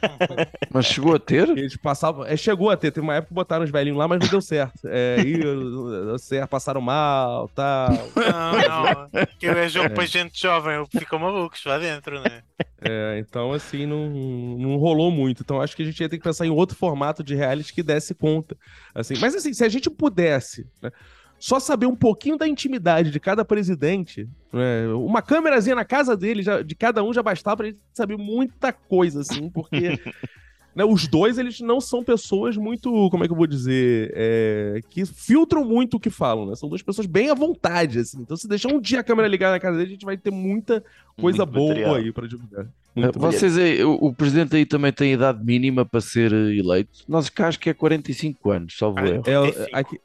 [0.71, 1.49] Mas chegou a ter?
[1.49, 2.25] Eles passavam.
[2.25, 4.41] É, chegou a ter, teve uma época que botaram os velhinhos lá, mas não deu
[4.41, 4.79] certo.
[4.85, 5.39] É, e,
[6.19, 7.89] certo, passaram mal tal.
[8.15, 9.25] Não, não.
[9.39, 12.43] Que é jogo para gente jovem, ficam malucos lá dentro, né?
[12.81, 15.41] É, então, assim, não, não rolou muito.
[15.41, 17.81] Então, acho que a gente ia ter que pensar em outro formato de reality que
[17.81, 18.55] desse conta.
[18.93, 19.15] Assim.
[19.19, 20.91] Mas, assim, se a gente pudesse né,
[21.39, 26.41] só saber um pouquinho da intimidade de cada presidente, né, uma câmerazinha na casa dele,
[26.41, 29.99] já- de cada um, já bastava pra gente saber muita coisa, assim, porque.
[30.75, 34.81] né, os dois, eles não são pessoas muito, como é que eu vou dizer, é,
[34.89, 36.55] que filtram muito o que falam, né?
[36.55, 38.19] São duas pessoas bem à vontade, assim.
[38.19, 40.31] Então, se deixar um dia a câmera ligada na casa dele, a gente vai ter
[40.31, 40.83] muita
[41.17, 41.95] coisa Muito boa material.
[41.95, 42.67] aí pra divulgar.
[42.93, 47.03] Muito Vocês aí, o, o presidente aí também tem idade mínima para ser eh, eleito.
[47.07, 49.23] Nós cá acho que é 45 anos, salvo Ah, erro.
[49.27, 50.01] É, 45.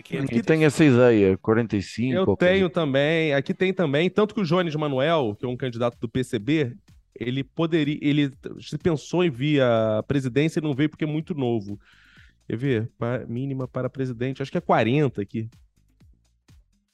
[0.00, 2.14] Aqui, Aqui é E tenho essa ideia, 45.
[2.16, 5.56] eu coisa tenho também, aqui tem também, tanto que o Jones Manuel, que é um
[5.56, 6.76] candidato do PCB,
[7.14, 11.34] ele poderia, ele se pensou em vir à presidência e não veio porque é muito
[11.34, 11.78] novo.
[12.48, 12.90] Quer ver?
[12.98, 15.48] Pa- mínima para presidente, acho que é 40 aqui.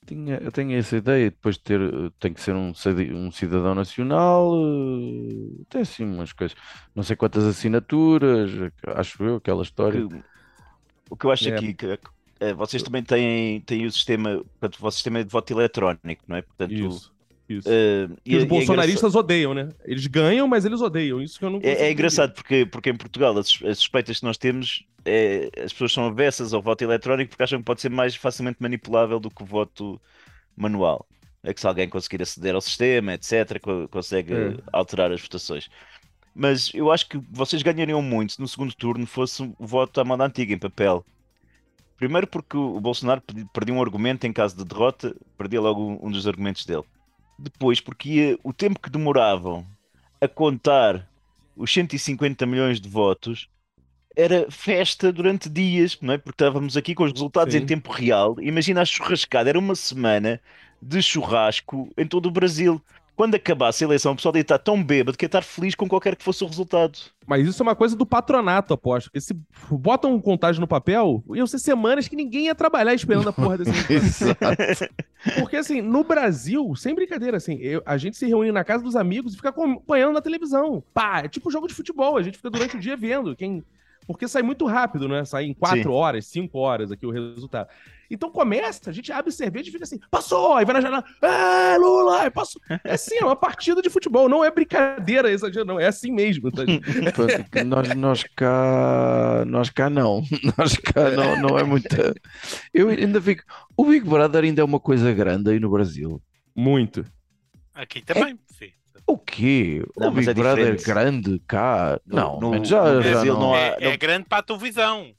[0.07, 1.81] Tinha, eu tenho essa ideia, depois de ter,
[2.21, 2.73] tem que ser um,
[3.15, 6.57] um cidadão nacional, eh, tem assim umas coisas,
[6.95, 8.51] não sei quantas assinaturas,
[8.87, 10.07] acho eu, aquela história.
[10.07, 10.23] Que-
[11.11, 11.57] o que eu acho É.
[11.57, 11.99] aqui que
[12.57, 16.37] vocês também têm, têm o sistema, portanto, o vosso sistema é de voto eletrónico, não
[16.37, 16.43] é?
[16.43, 17.13] Portanto, Isso.
[17.49, 17.69] Isso.
[17.71, 19.69] eh, E os e é bolsonaristas odeiam, né?
[19.85, 21.23] Eles ganham, mas eles odeiam.
[21.23, 24.25] Isso que eu não É, é engraçado porque, porque em Portugal as, as suspeitas que
[24.25, 27.89] nós temos é, as pessoas são avessas ao voto eletrónico porque acham que pode ser
[27.89, 30.01] mais facilmente manipulável do que o voto
[30.57, 31.07] manual.
[31.45, 34.57] É que se alguém conseguir aceder ao sistema, etc., co- consegue É.
[34.73, 35.69] alterar as votações.
[36.35, 40.05] Mas eu acho que vocês ganhariam muito se no segundo turno fosse o voto à
[40.05, 41.05] moda antiga, em papel.
[41.97, 46.07] Primeiro porque o Bolsonaro perdi- perdia um argumento em caso de derrota, perdia logo um-
[46.07, 46.85] um dos argumentos dele.
[47.39, 49.67] Depois porque ia- o tempo que demoravam
[50.21, 51.09] a contar
[51.57, 53.49] os 150 milhões de votos
[54.15, 56.19] era festa durante dias, não é?
[56.19, 57.61] Porque estávamos aqui com os resultados Sim.
[57.61, 58.37] em tempo real.
[58.41, 60.41] Imagina a churrascada, era uma semana
[60.81, 62.81] de churrasco em todo o Brasil.
[63.17, 65.89] Quando acabasse a eleição, o pessoal ia estar tão bêbado que ia estar feliz com
[65.89, 66.99] qualquer que fosse o resultado.
[67.27, 69.07] Mas isso é uma coisa do patronato, aposto.
[69.07, 69.35] Porque se
[69.71, 73.57] botam um contagem no papel, iam ser semanas que ninguém ia trabalhar esperando a porra
[73.57, 73.93] desse.
[73.93, 74.39] Exato.
[75.39, 78.95] Porque, assim, no Brasil, sem brincadeira, assim, eu- a gente se reúne na casa dos
[78.95, 80.85] amigos e fica acompanhando na televisão.
[80.93, 83.35] Pá, é tipo jogo de futebol, a gente fica durante o dia vendo.
[83.35, 83.65] Quem...
[84.07, 85.25] Porque sai muito rápido, né?
[85.25, 85.89] Sai em quatro Sim.
[85.89, 87.69] horas, cinco horas aqui o resultado.
[88.11, 90.55] Então começa, a gente abre cerveja e fica assim, passou!
[90.55, 92.63] Aí vai na janela, ah, Lula, aí passou.
[92.85, 96.51] É assim, é uma partida de futebol, não é brincadeira, exagero, não, é assim mesmo.
[96.53, 96.63] Tá?
[97.51, 100.23] Que nós, nós cá, nós cá não,
[100.57, 102.15] nós cá não, não é muita.
[102.73, 103.43] Eu ainda fico.
[103.77, 106.23] O Big Brother ainda é uma coisa grande aí no Brasil.
[106.55, 107.05] Muito.
[107.75, 108.39] Aqui também.
[109.07, 109.85] O quê?
[109.97, 110.85] Não, o Big é Brother diferente.
[110.85, 112.01] grande cá?
[112.07, 113.41] No- não, no- já, no já Brasil não.
[113.41, 115.13] não há- É, é grande para a televisão.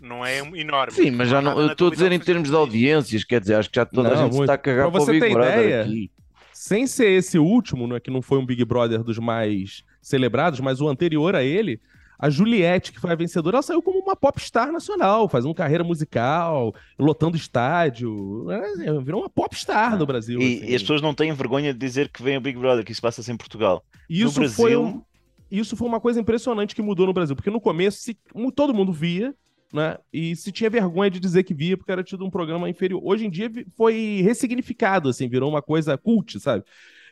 [0.00, 0.92] Não é enorme.
[0.92, 1.58] Sim, mas já não.
[1.58, 4.10] Eu estou a dizer em termos de audiências, quer dizer, acho que já toda a
[4.14, 4.42] Não, gente se muito.
[4.50, 6.10] está a cagar para o você Big ter Brother ideia, aqui.
[6.52, 10.80] Sem ser esse último, né, que não foi um Big Brother dos mais celebrados, mas
[10.82, 11.80] o anterior a ele,
[12.20, 16.74] a Juliette, que foi a vencedora, ela saiu como uma popstar nacional, fazendo carreira musical,
[16.98, 18.44] lotando estádio.
[18.46, 18.60] né?
[19.02, 20.40] Virou uma popstar no Brasil.
[20.40, 20.66] E, assim.
[20.66, 23.00] e as pessoas não têm vergonha de dizer que vem o Big Brother, que isso
[23.02, 23.82] passa-se em Portugal.
[24.08, 25.02] Isso no foi Brasil- um-
[25.50, 28.16] isso foi uma coisa impressionante que mudou no Brasil, porque no começo se-
[28.54, 29.34] todo mundo via,
[29.72, 29.96] né?
[30.12, 33.00] E se tinha vergonha de dizer que via, porque era tido um programa inferior.
[33.04, 36.64] Hoje em dia foi ressignificado, assim, virou uma coisa cult, sabe?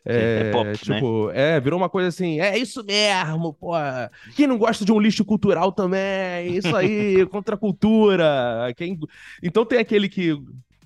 [0.04, 0.76] É pop, né?
[0.76, 3.72] tipo, é, virou uma coisa assim, é isso mesmo, pô.
[4.36, 8.72] Quem não gosta de um lixo cultural também, isso aí, contra a cultura.
[8.76, 8.98] Quem...
[9.42, 10.36] Então tem aquele que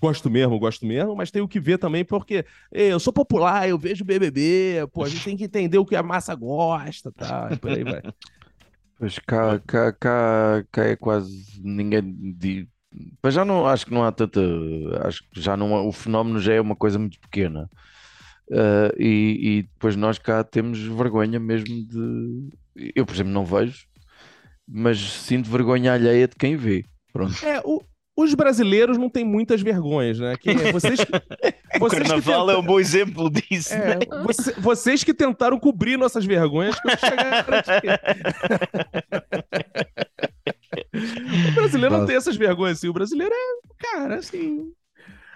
[0.00, 3.68] gosto mesmo, gosto mesmo, mas tem o que vê também, porque "Ei, eu sou popular,
[3.68, 7.50] eu vejo BBB, pô, a gente tem que entender o que a massa gosta, tá?
[7.52, 8.02] E por aí vai.
[8.98, 12.02] Pois cá, cá, cá, cá é quase ninguém.
[12.36, 12.68] di-
[13.22, 14.40] Mas já não acho que não há tanta.
[15.06, 17.68] Acho que já não há- o fenómeno já é uma coisa muito pequena.
[18.52, 22.50] Ah, e, e depois nós cá temos vergonha mesmo de.
[22.94, 23.86] Eu, por exemplo, não vejo,
[24.68, 26.84] mas sinto vergonha alheia de quem vê.
[27.12, 27.34] Pronto.
[27.44, 27.82] É, o-
[28.14, 30.34] os brasileiros não têm muitas vergonhas, né?
[30.38, 31.00] Que é vocês
[31.76, 33.72] O vocês que Carnaval é tenta- um bom exemplo disso.
[33.72, 34.00] É, né?
[34.24, 37.88] você- vocês que tentaram cobrir nossas vergonhas quando chegaram aqui.
[41.48, 42.88] O brasileiro não tem essas vergonhas assim.
[42.88, 44.72] O brasileiro é, cara, assim.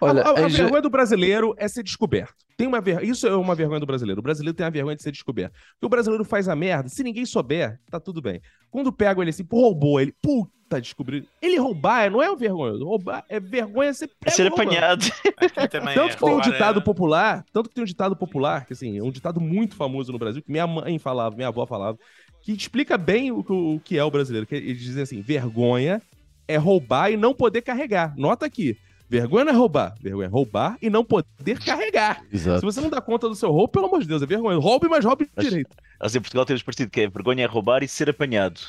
[0.01, 2.35] Olha, a, a- a ge- vergonha do brasileiro é ser descoberto.
[2.57, 3.03] Tem uma ver...
[3.05, 4.21] Isso é uma vergonha do brasileiro.
[4.21, 5.53] O brasileiro tem a vergonha de ser descoberto.
[5.53, 8.41] Porque o brasileiro faz a merda, se ninguém souber, tá tudo bem.
[8.71, 11.25] Quando pegam ele assim, pô, roubou ele, puta, descobriu.
[11.41, 12.73] Ele roubar não é o vergonha.
[12.83, 14.69] Roubar é vergonha ser É pego ser roubando.
[14.69, 15.05] apanhado.
[15.71, 18.67] Também Tanto é que tem um ditado é- popular, tanto que tem um ditado popular,
[18.67, 21.67] que assim, é um ditado muito famoso no Brasil, que minha mãe falava, minha avó
[21.67, 21.99] falava,
[22.43, 24.47] que explica bem o, que- o que é o brasileiro.
[24.47, 26.01] Que eles dizem assim: vergonha
[26.49, 28.15] é roubar e não poder carregar.
[28.17, 28.77] Nota aqui.
[29.09, 32.21] Vergonha não é roubar, vergonha é roubar e não poder carregar.
[32.29, 32.63] Se Exato.
[32.63, 34.59] você não dá conta do seu roubo, pelo amor de Deus, é vergonha.
[34.59, 35.77] Roube, mas roube Mas- direito.
[36.01, 38.61] Nós em Portugal temos partido que é vergonha é roubar e ser apanhado.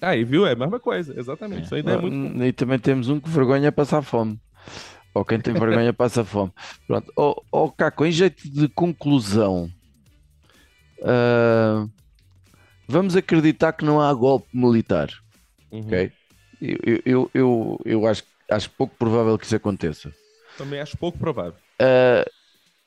[0.00, 0.46] Aí, viu?
[0.46, 1.64] É a mesma coisa, exatamente.
[1.64, 2.44] Isso ainda é muito.
[2.44, 4.38] E também temos um que vergonha é passar fome.
[5.14, 6.52] Ou quem tem vergonha passa fome.
[6.86, 7.10] Pronto.
[7.16, 9.70] Ó oh, Caco, em jeito de conclusão,
[11.02, 11.86] ah,
[12.86, 15.08] vamos acreditar que não há golpe militar.
[15.72, 15.80] Uhum.
[15.80, 16.12] Ok?
[16.60, 20.12] Eu, eu, eu, eu, eu acho, acho pouco provável que isso aconteça.
[20.56, 21.54] Também acho pouco provável.
[21.80, 22.24] Ah,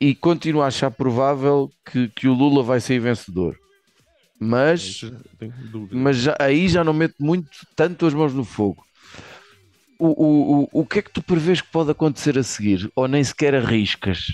[0.01, 3.55] e continuo a achar provável que, que o Lula vai sair vencedor.
[4.39, 5.01] Mas,
[5.91, 8.83] mas já- aí já não meto muito tanto as mãos no fogo.
[9.99, 12.89] O, o, o, o que é que tu prevês que pode acontecer a seguir?
[12.95, 14.27] Ou nem sequer arriscas?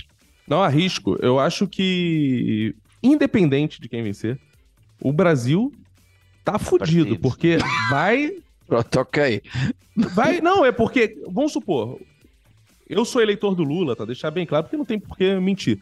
[0.47, 1.18] Não arrisco.
[1.19, 4.39] Eu acho que, independente de quem vencer,
[5.02, 5.72] o Brasil
[6.43, 7.57] tá fudido, porque
[7.89, 8.31] vai.
[8.67, 9.41] Pronto, ok.
[9.95, 10.41] Vai.
[10.41, 11.21] Não, é porque.
[11.27, 11.99] Vamos supor.
[12.87, 14.05] Eu sou eleitor do Lula, tá?
[14.05, 15.79] Deixar bem claro, porque não tem por que mentir.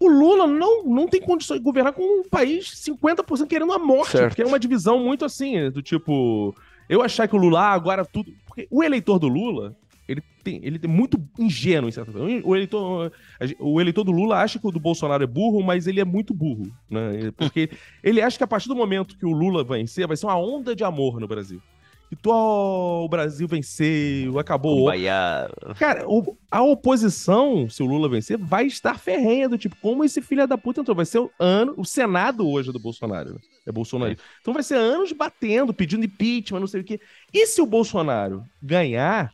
[0.00, 4.12] O Lula não, não tem condições de governar com um país 50% querendo a morte,
[4.12, 4.28] Certo.
[4.28, 6.54] porque é uma divisão muito assim, do tipo.
[6.88, 8.32] Eu achar que o Lula ah, agora tudo.
[8.46, 9.76] Porque o eleitor do Lula,
[10.48, 12.40] tem, ele tem muito ingênuo em certa forma.
[12.44, 13.12] O eleitor,
[13.58, 16.32] o eleitor do Lula acha que o do Bolsonaro é burro, mas ele é muito
[16.32, 16.66] burro.
[16.90, 17.30] Né?
[17.36, 17.70] Porque
[18.02, 20.74] ele acha que a partir do momento que o Lula vencer, vai ser uma onda
[20.74, 21.60] de amor no Brasil.
[22.10, 24.78] E tu, ó, o Brasil venceu, acabou.
[24.78, 25.50] Kumbaya.
[25.78, 26.06] Cara,
[26.50, 30.56] a oposição, se o Lula vencer, vai estar ferrenha do tipo, como esse filho da
[30.56, 30.96] puta entrou?
[30.96, 33.40] Vai ser o ano, o Senado hoje é do Bolsonaro, né?
[33.66, 34.16] é Bolsonaro.
[34.40, 36.98] Então vai ser anos batendo, pedindo impeachment, não sei o quê.
[37.32, 39.30] E se o Bolsonaro ganhar,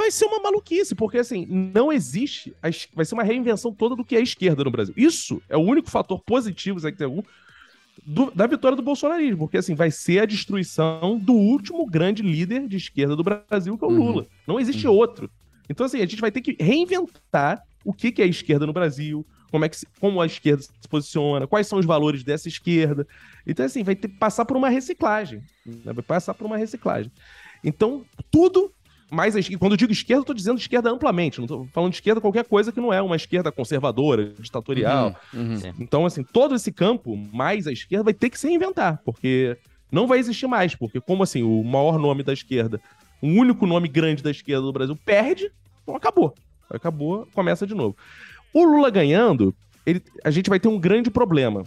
[0.00, 2.54] vai ser uma maluquice, porque assim, não existe,
[2.94, 4.94] vai ser uma reinvenção toda do que é esquerda no Brasil.
[4.96, 7.22] Isso é o único fator positivo, se é que tem algum,
[8.04, 12.66] do- da vitória do bolsonarismo, porque assim, vai ser a destruição do último grande líder
[12.66, 13.98] de esquerda do Brasil, que é o Uhum.
[13.98, 14.26] Lula.
[14.46, 15.30] Não existe outro.
[15.68, 18.72] Então, assim, a gente vai ter que reinventar o que, que é a esquerda no
[18.72, 22.48] Brasil, como é que se- como a esquerda se posiciona, quais são os valores dessa
[22.48, 23.06] esquerda.
[23.46, 25.42] Então, assim, vai ter que passar por uma reciclagem.
[25.66, 25.92] né?
[25.92, 27.12] Vai passar por uma reciclagem.
[27.62, 28.72] Então, tudo
[29.10, 29.58] mais a esquerda.
[29.58, 31.40] Quando eu digo esquerda, eu tô dizendo esquerda amplamente.
[31.40, 35.14] Não tô falando de esquerda qualquer coisa que não é uma esquerda conservadora, ditatorial.
[35.34, 35.58] Uhum.
[35.78, 39.56] Então, assim, todo esse campo, mais a esquerda, vai ter que se reinventar, porque
[39.90, 42.80] não vai existir mais, porque como assim, o maior nome da esquerda,
[43.20, 45.50] o único nome grande da esquerda do Brasil perde,
[45.82, 46.34] então acabou.
[46.70, 47.96] Acabou, começa de novo.
[48.54, 49.54] O Lula ganhando,
[49.84, 51.64] ele, a gente vai ter um grande problema,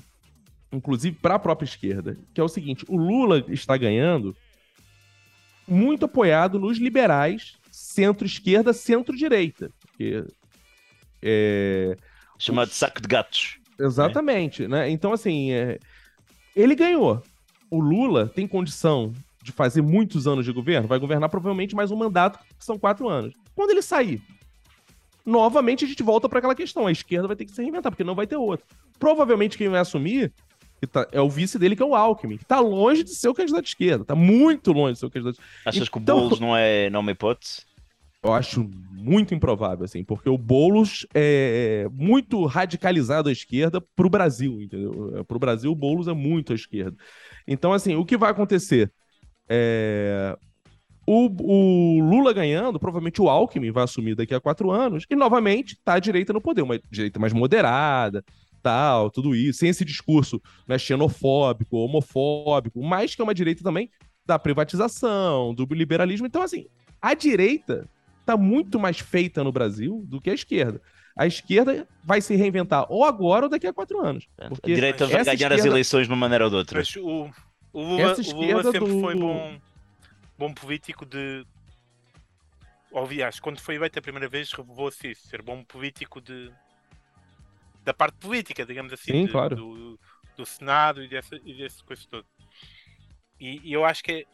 [0.71, 4.35] inclusive para a própria esquerda, que é o seguinte, o Lula está ganhando
[5.67, 9.71] muito apoiado nos liberais, centro-esquerda, centro-direita,
[11.21, 11.95] é,
[12.37, 13.57] Chamado saco de gatos.
[13.79, 14.89] Exatamente, né?
[14.89, 15.79] Então, assim, é,
[16.55, 17.23] ele ganhou.
[17.69, 21.95] O Lula tem condição de fazer muitos anos de governo, vai governar provavelmente mais um
[21.95, 23.33] mandato, que são quatro anos.
[23.55, 24.21] Quando ele sair,
[25.25, 28.03] novamente a gente volta para aquela questão: a esquerda vai ter que se reinventar, porque
[28.03, 28.65] não vai ter outro.
[28.99, 30.31] Provavelmente quem vai assumir
[30.87, 33.29] que tá- é o vice dele, que é o Alckmin, que tá longe de ser
[33.29, 35.39] o candidato de esquerda, tá muito longe de ser o candidato.
[35.65, 37.61] Achas que o Então- Boulos não é, não é uma hipótese?
[38.23, 44.61] Eu acho muito improvável, assim, porque o Boulos é muito radicalizado à esquerda pro Brasil,
[44.61, 45.25] entendeu?
[45.27, 46.95] Pro Brasil, o Boulos é muito à esquerda.
[47.47, 48.91] Então, assim, o que vai acontecer?
[49.49, 50.37] É,
[51.05, 55.77] O, o Lula ganhando, provavelmente o Alckmin vai assumir daqui a quatro anos, e novamente
[55.83, 58.23] tá a direita no poder, uma direita mais moderada,
[58.63, 63.91] tal, tudo isso, sem esse discurso né, xenofóbico, homofóbico, mas que é uma direita também
[64.25, 66.25] da privatização, do liberalismo.
[66.25, 66.65] Então, assim,
[67.01, 67.87] a direita
[68.25, 70.81] tá muito mais feita no Brasil do que a esquerda.
[71.15, 74.27] A esquerda vai se reinventar ou agora ou daqui a quatro anos.
[74.47, 76.79] Porque a direita vai ganhar as esquerda- eleições de uma maneira ou de outra.
[76.79, 77.29] Mas o,
[77.73, 79.59] o Lula, o Lula sempre do- foi bom,
[80.39, 81.45] bom político de.
[82.95, 86.51] Aliás, quando foi eleito a primeira vez, revelou-se isso, ser bom político de.
[87.83, 89.55] Da parte política, digamos assim, Sim, de- claro.
[89.55, 89.99] do,
[90.37, 92.27] do Senado e dessa, e dessa coisa toda.
[93.39, 94.25] E, e eu acho que é-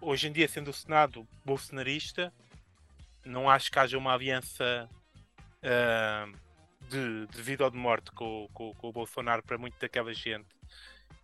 [0.00, 2.32] hoje em dia, sendo o Senado bolsonarista,
[3.24, 4.88] não acho que haja uma aliança
[5.62, 6.28] ah,
[6.88, 10.48] de, de vida ou de morte com, com, com o Bolsonaro para muito daquela gente.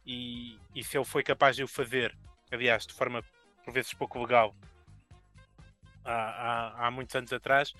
[0.07, 2.17] E, e se ele foi capaz de o fazer,
[2.51, 3.23] aliás, de forma
[3.65, 4.57] por vezes pouco legal,
[6.05, 7.73] há, há, há muitos anos atrás,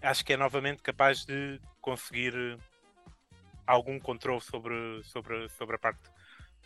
[0.00, 2.32] acho que é novamente capaz de conseguir
[3.66, 6.00] algum controle sobre, sobre, sobre a parte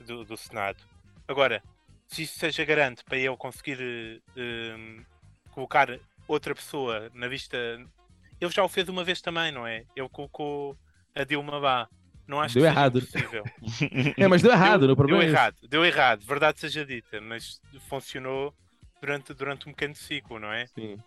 [0.00, 0.82] do, do Senado.
[1.26, 1.62] Agora,
[2.06, 5.04] se isso seja garante para ele conseguir eh, eh,
[5.50, 5.88] colocar
[6.28, 7.56] outra pessoa na vista.
[8.40, 9.84] Ele já o fez uma vez também, não é?
[9.96, 10.76] Ele colocou
[11.14, 11.88] a Dilma lá.
[12.26, 12.98] Não acho Deu que errado.
[12.98, 13.44] impossível.
[14.18, 14.92] É, mas deu errado, deu?
[14.92, 15.34] O problema deu é esse.
[15.34, 18.54] errado, deu errado, verdade seja dita, mas funcionou
[19.00, 20.66] durante, durante um pequeno ciclo, não é?
[20.66, 21.00] Sim.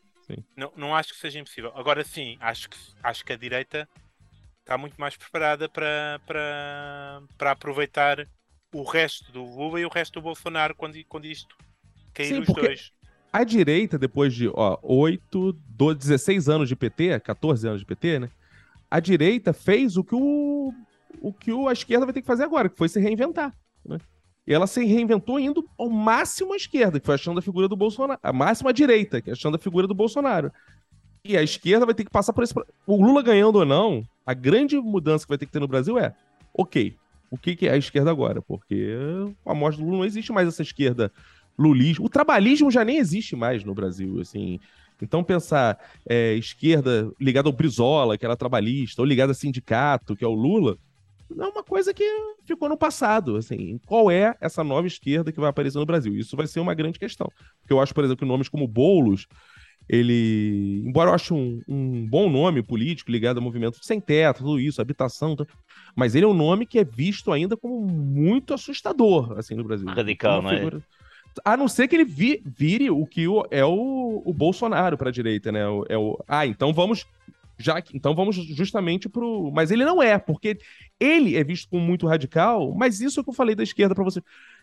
[0.56, 1.72] Não, não acho que seja impossível.
[1.76, 3.88] Agora sim, acho que, acho que a direita
[4.62, 8.28] está muito mais preparada para, para, para aproveitar
[8.74, 11.56] o resto do Lula e o resto do Bolsonaro quando, quando isto
[12.14, 12.92] cair Sim, os dois.
[13.34, 18.20] A direita, depois de ó, 8, 12, 16 anos de PT, 14 anos de PT,
[18.20, 18.30] né?
[18.90, 20.74] A direita fez o que, o,
[21.22, 23.56] o que a esquerda vai ter que fazer agora, que foi se reinventar.
[23.86, 23.98] Né?
[24.46, 27.76] E ela se reinventou indo ao máximo à esquerda, que foi achando a figura do
[27.76, 28.20] Bolsonaro.
[28.22, 30.52] A máxima direita, que é achando a figura do Bolsonaro.
[31.24, 32.54] E a esquerda vai ter que passar por esse.
[32.86, 35.98] O Lula ganhando ou não, a grande mudança que vai ter que ter no Brasil
[35.98, 36.16] é:
[36.54, 36.96] ok,
[37.30, 38.42] o que, que é a esquerda agora?
[38.42, 38.96] Porque
[39.46, 41.12] a morte do Lula não existe mais essa esquerda
[41.58, 42.06] lulismo.
[42.06, 44.60] O trabalhismo já nem existe mais no Brasil, assim.
[45.02, 50.24] Então, pensar é, esquerda ligada ao Brizola, que era trabalhista, ou ligada a sindicato, que
[50.24, 50.78] é o Lula,
[51.40, 52.04] é uma coisa que
[52.46, 53.36] ficou no passado.
[53.38, 56.16] Assim, qual é essa nova esquerda que vai aparecer no Brasil?
[56.16, 57.32] Isso vai ser uma grande questão.
[57.62, 59.28] Porque eu acho, por exemplo, que nomes como Boulos,
[59.90, 64.60] ele, embora eu ache um, um bom nome político ligado ao movimento sem teto, tudo
[64.60, 65.50] isso, habitação, tudo,
[65.96, 69.88] mas ele é um nome que é visto ainda como muito assustador, assim, no Brasil.
[69.90, 70.70] Radical, não é?
[71.46, 75.10] A não ser que ele vi- vire o que o- é o, o Bolsonaro para
[75.10, 75.68] a direita, né?
[75.68, 77.06] O- É o, ah, então vamos
[77.58, 80.58] já que- então vamos justamente pro, mas ele não é, porque
[81.00, 83.94] ele é visto como muito radical, mas isso é o que eu falei da esquerda
[83.96, 84.22] para você.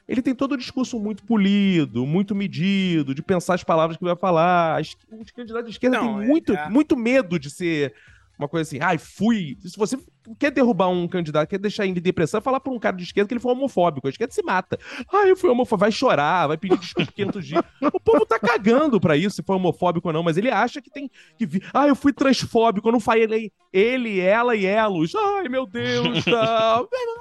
[0.08, 4.16] Ele tem todo o discurso muito polido, muito medido, de pensar as palavras que vai
[4.16, 4.80] falar.
[4.80, 7.92] Os candidatos de esquerda Não, têm é- muito, é- muito medo de ser
[8.38, 9.58] uma coisa assim, ai, fui.
[9.60, 9.98] Se você
[10.38, 13.26] quer derrubar um candidato, quer deixar ele em depressão, falar pra um cara de esquerda
[13.26, 14.06] que ele foi homofóbico.
[14.06, 14.78] A esquerda se mata.
[15.12, 15.80] Ah, eu fui homofóbico.
[15.80, 17.62] Vai chorar, vai pedir desculpa 500 dias.
[17.92, 20.88] O povo tá cagando pra isso, se foi homofóbico ou não, mas ele acha que
[20.88, 21.68] tem que vir.
[21.74, 25.12] Ah, eu fui transfóbico, eu não falei ele, ela e elos.
[25.16, 26.80] Ai, meu Deus, tá.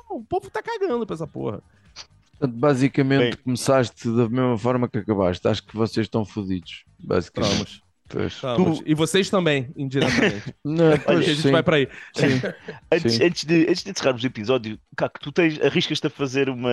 [0.10, 1.62] Não, o povo tá cagando pra essa porra.
[2.40, 3.44] Portanto, basicamente, Bem.
[3.44, 5.48] começaste da mesma forma que acabaste.
[5.48, 6.84] Acho que vocês estão fodidos.
[7.00, 7.82] Basicamente.
[8.42, 8.82] Vamos.
[8.86, 10.56] E vocês também, indiretamente.
[10.64, 11.88] Não, pois a gente sim, vai pra aí.
[12.16, 12.26] sim.
[12.92, 13.24] Antes, Sim.
[13.26, 16.70] antes, de, antes de encerrarmos o episódio, Caco, tu tens, arriscas-te a fazer uma,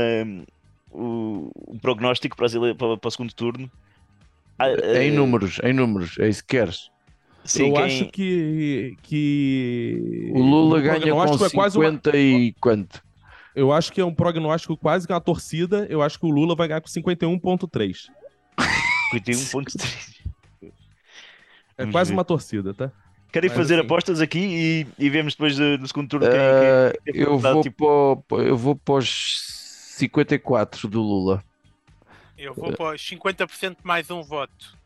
[0.92, 3.68] um, um prognóstico para, para, para o segundo turno?
[4.56, 6.88] Ah, Em eh, números, em números, é isso que queres.
[7.44, 10.30] Sim, eu quem- acho que, que.
[10.32, 13.02] O Lula ganha com prognóstico é quase uma- 50 e quanto?
[13.54, 15.86] Eu acho que é um prognóstico quase que uma torcida.
[15.88, 18.08] Eu acho que o Lula vai ganhar com 51,3.
[19.12, 20.14] 51.3.
[21.76, 22.90] É quase uma torcida, tá?
[23.32, 26.38] Querem Mas fazer assim- apostas aqui e, e vemos depois do, do segundo turno quem,
[26.38, 29.44] Ah, quem- quem eu, vou tipo, para, o- eu vou para os
[29.96, 31.42] 54 do Lula.
[32.38, 34.76] Eu vou para os 50% mais um voto.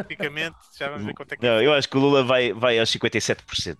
[0.00, 2.78] Tipicamente, já vamos ver quanto é que Não, eu acho que o Lula vai, vai
[2.78, 3.76] aos 57%.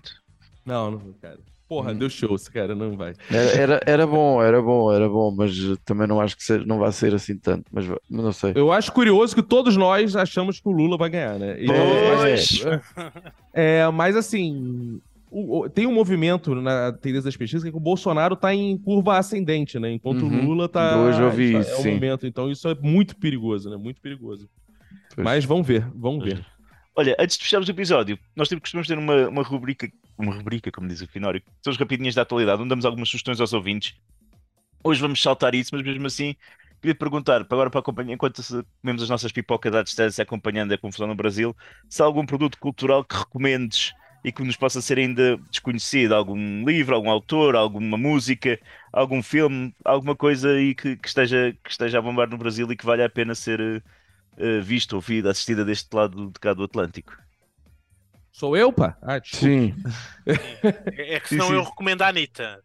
[0.67, 1.39] Não, não, cara.
[1.69, 1.99] Porra, Hum.
[1.99, 3.13] deu show, esse cara não vai.
[3.31, 5.55] Era, era, era bom, era bom, era bom, mas
[5.85, 7.65] também não acho que seja, não vai ser assim tanto.
[7.71, 8.53] Mas, não sei.
[8.55, 11.57] Eu acho curioso que todos nós achamos que o Lula vai ganhar, né?
[11.67, 12.65] Pois.
[12.65, 12.81] mas,
[13.53, 15.01] é, mas assim,
[15.31, 19.19] o- o- tem um movimento na tendência das pesquisas que o Bolsonaro está em curva
[19.19, 19.93] ascendente, né?
[19.93, 20.41] Enquanto Uhum.
[20.41, 20.99] o Lula está.
[20.99, 21.95] Hoje eu vi é isso, o sim.
[21.95, 22.27] momento.
[22.27, 23.77] Então isso é muito perigoso, né?
[23.77, 24.49] Muito perigoso.
[25.15, 25.25] Pois.
[25.25, 26.45] Mas vamos ver, vamos ver.
[26.97, 29.89] Olha, antes de fecharmos o episódio, nós temos, costumamos ter uma, uma rubrica,
[30.19, 33.41] uma rubrica, como diz o Finório, são as rapidinhas da atualidade, onde damos algumas sugestões
[33.41, 33.95] aos ouvintes.
[34.83, 36.35] Hoje vamos saltar isso, mas mesmo assim,
[36.81, 38.43] queria perguntar, agora para acompanhar, enquanto
[38.81, 41.57] comemos as nossas pipocas à distância, acompanhando a confusão no Brasil,
[41.89, 43.93] se há algum produto cultural que recomendes
[44.25, 48.59] e que nos possa ser ainda desconhecido, algum livro, algum autor, alguma música,
[48.93, 52.77] algum filme, alguma coisa aí que, que esteja, que esteja a bombar no Brasil e
[52.77, 53.83] que valha a pena ser eh,
[54.39, 57.17] eh, visto, ouvido, assistida deste lado de cá do Atlântico.
[58.39, 58.97] Sou eu, pá?
[59.03, 59.47] Ah, desculpa.
[59.47, 59.75] Sim.
[60.97, 61.55] É, é que Sim, senão sim.
[61.55, 62.61] eu recomendo a Anitta.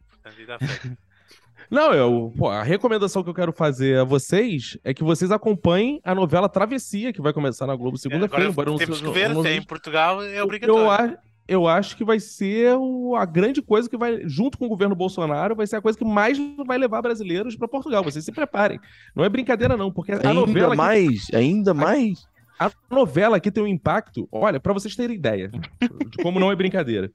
[1.71, 5.99] Não, eu, pô, a recomendação que eu quero fazer a vocês é que vocês acompanhem
[6.03, 8.49] a novela Travessia, que vai começar na Globo segunda-feira.
[8.49, 11.15] Agora eu não temos que ver, eu se é em Portugal é eu, obrigatório.
[11.15, 11.17] a-
[11.47, 14.93] eu acho que vai ser o- a grande coisa que vai, junto com o governo
[14.95, 16.37] Bolsonaro, vai ser a coisa que mais
[16.67, 18.03] vai levar brasileiros para Portugal.
[18.03, 18.79] Vocês se preparem.
[19.15, 20.67] Não é brincadeira, não, porque a Ainda novela.
[20.67, 22.27] aqui- mais, ainda mais.
[22.59, 24.27] A novela aqui tem um impacto.
[24.31, 27.11] Olha, para vocês terem ideia de como não é brincadeira.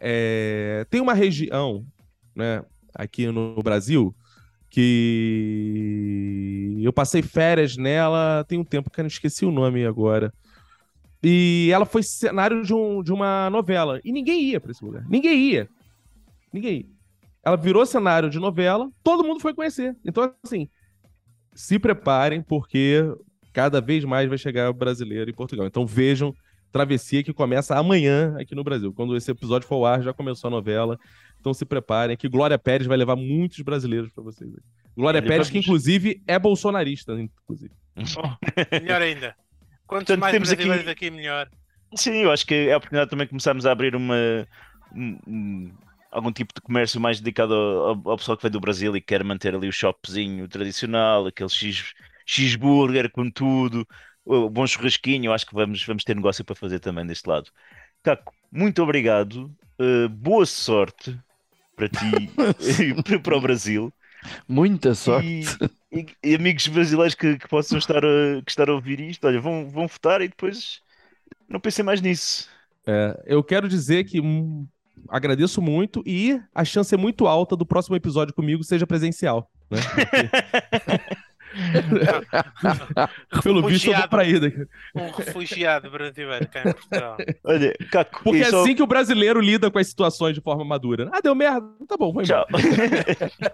[0.00, 1.86] É, tem uma região,
[2.34, 2.62] né,
[2.94, 4.14] aqui no Brasil,
[4.68, 10.32] que eu passei férias nela tem um tempo que eu não esqueci o nome agora.
[11.22, 14.00] E ela foi cenário de, um- de uma novela.
[14.04, 15.06] E ninguém ia para esse lugar.
[15.08, 15.68] Ninguém ia.
[16.52, 16.86] Ninguém ia.
[17.42, 19.96] Ela virou cenário de novela, todo mundo foi conhecer.
[20.04, 20.68] Então, assim,
[21.54, 23.02] se preparem, porque
[23.54, 25.66] cada vez mais vai chegar brasileiro em Portugal.
[25.66, 26.34] Então vejam
[26.70, 28.92] Travessia que começa amanhã aqui no Brasil.
[28.92, 30.98] Quando esse episódio for ao ar, já começou a novela.
[31.40, 34.50] Então se preparem que Glória Pérez vai levar muitos brasileiros para vocês.
[34.96, 37.72] Glória Olha, Pérez, que inclusive é bolsonarista, inclusive.
[38.82, 39.34] Melhor ainda.
[39.86, 41.48] Quantos Portanto, mais temos aqui- brasileiros aqui, melhor.
[41.94, 44.16] Sim, eu acho que é a oportunidade também de começarmos a abrir uma
[44.96, 45.72] um- um-
[46.10, 49.00] algum tipo de comércio mais dedicado ao, ao- ao pessoal que vem do Brasil e
[49.00, 51.92] quer manter ali o shopzinho tradicional, aquele X,
[52.24, 53.86] cheeseburger com tudo,
[54.50, 55.32] bom churrasquinho.
[55.32, 57.50] Acho que vamos, vamos ter negócio para fazer também deste lado.
[58.02, 61.18] Caco, muito obrigado, uh, boa sorte
[61.76, 62.30] para ti
[63.10, 63.92] e para- o Brasil.
[64.48, 65.44] Muita sorte.
[65.92, 69.40] E, e- amigos brasileiros que, que possam estar a, que estar a ouvir isto, olha,
[69.40, 70.80] vão, vão votar e depois
[71.48, 72.48] não pensem mais nisso.
[72.86, 74.66] É, eu quero dizer que hum,
[75.08, 79.50] agradeço muito e a chance é muito alta do próximo episódio comigo seja presencial.
[79.70, 79.78] Né?
[83.42, 84.40] Pelo visto, eu vou Refugiado.
[84.40, 84.66] daqui.
[84.94, 87.16] Um refugiado brasileiro cá em Portugal.
[87.44, 90.64] Olha, Caco, Porque é só- assim que o brasileiro lida com as situações de forma
[90.64, 91.10] madura.
[91.12, 91.66] Ah, deu merda?
[91.88, 92.46] Tá bom, vou embora.
[92.46, 93.28] Tchau.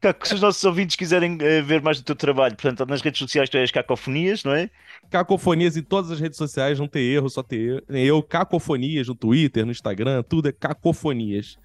[0.00, 3.20] Caco, se os nossos ouvintes quiserem eh, ver mais do teu trabalho, portanto, nas redes
[3.20, 4.68] sociais tu és Cacofonias, não é?
[5.08, 8.20] Cacofonias em todas as redes sociais, não tem erro, só tem eu.
[8.20, 11.56] Cacofonias no Twitter, no Instagram, tudo é Cacofonias.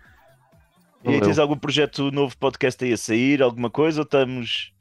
[1.03, 4.01] E aí, tens algum projeto novo podcast aí a sair, alguma coisa?
[4.01, 4.71] Ou estamos.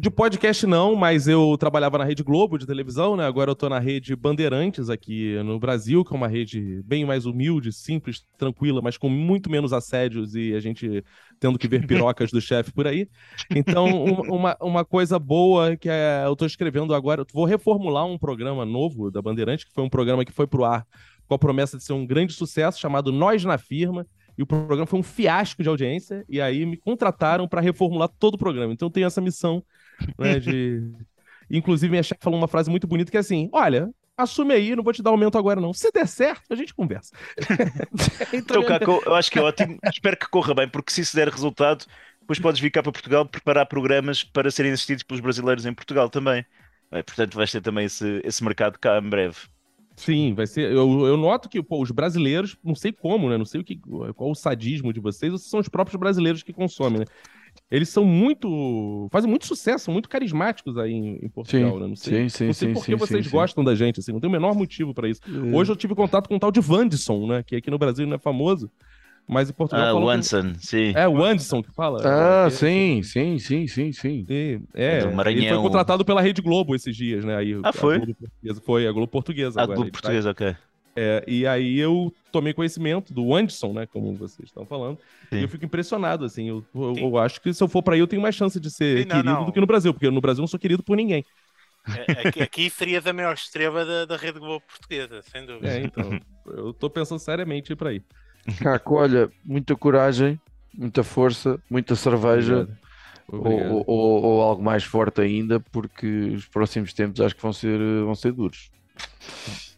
[0.00, 3.26] De podcast não, mas eu trabalhava na Rede Globo de televisão, né?
[3.26, 7.26] Agora eu tô na Rede Bandeirantes aqui no Brasil, que é uma rede bem mais
[7.26, 11.04] humilde, simples, tranquila, mas com muito menos assédios e a gente
[11.40, 13.08] tendo que ver pirocas do chefe por aí.
[13.50, 18.16] Então, um- uma, uma coisa boa que é, eu tô escrevendo agora, vou reformular um
[18.16, 20.86] programa novo da Bandeirantes, que foi um programa que foi pro ar
[21.26, 24.06] com a promessa de ser um grande sucesso, chamado Nós na Firma.
[24.36, 28.34] E o programa foi um fiasco de audiência, e aí me contrataram para reformular todo
[28.34, 28.72] o programa.
[28.72, 29.64] Então eu tenho essa missão
[30.18, 30.90] né, de...
[31.50, 34.82] Inclusive, minha chefe falou uma frase muito bonita que é assim: olha, assume aí, não
[34.82, 35.72] vou te dar aumento agora, não.
[35.72, 37.12] Se der certo, a gente conversa.
[38.32, 39.78] Então, Caco, eu acho que é ótimo.
[39.90, 41.86] Espero que corra bem, porque se isso der resultado,
[42.20, 46.10] depois podes vir cá para Portugal preparar programas para serem assistidos pelos brasileiros em Portugal
[46.10, 46.44] também.
[46.90, 49.36] É, portanto, vais ter também esse, esse mercado cá em breve.
[49.96, 50.70] Sim, vai ser.
[50.70, 53.36] Eu, eu noto que pô, os brasileiros, não sei como, né?
[53.36, 53.80] Não sei o que,
[54.14, 57.04] qual o sadismo de vocês, ou se são os próprios brasileiros que consomem, né?
[57.70, 59.08] Eles são muito.
[59.12, 61.86] fazem muito sucesso, são muito carismáticos aí em, em Portugal, Sim, né?
[61.88, 64.00] Não sei, sim, sim, não sei sim, por que sim, vocês sim, gostam da gente,
[64.00, 65.20] assim, não tem o menor motivo pra isso.
[65.24, 65.54] sim.
[65.54, 67.42] Hoje eu tive contato com um tal de Vandson, né?
[67.42, 68.70] Que aqui no Brasil não é famoso,
[69.28, 69.84] mas em Portugal.
[69.84, 70.92] Ah, falam o que- sim.
[70.94, 72.00] É o Anderson que fala.
[72.04, 74.24] Ah, Que- sim, sim, sim, sim, sim.
[74.24, 77.36] Sim, é, É ele foi contratado pela Rede Globo esses dias, né?
[77.36, 77.98] Aí, Ah, a foi?
[77.98, 79.76] Globo portuguesa, foi a Globo Portuguesa Ah, agora.
[79.76, 80.56] Globo tá- Português, ok.
[80.98, 83.86] É, e aí eu tomei conhecimento do Anderson, né?
[83.86, 84.98] Como vocês estão falando.
[85.30, 85.38] Sim.
[85.38, 86.48] E eu fico impressionado, assim.
[86.48, 88.70] Eu, eu- eu acho que se eu for pra aí, eu tenho mais chance de
[88.70, 89.44] ser Sim, não, querido não.
[89.46, 91.24] do que no Brasil, porque no Brasil eu não sou querido por ninguém.
[91.86, 95.68] É, Aqui, aqui serias a maior estrela da, da Rede Globo Portuguesa, sem dúvida.
[95.68, 96.20] É, então.
[96.46, 98.02] eu tô pensando seriamente em ir pra aí.
[98.60, 100.38] Caco, olha, muita coragem,
[100.74, 102.78] muita força, muita cerveja Obrigado.
[103.30, 103.72] Obrigado.
[103.72, 107.78] ou, ou- ou algo mais forte ainda, porque os próximos tempos acho que vão ser,
[108.04, 108.70] vão ser duros.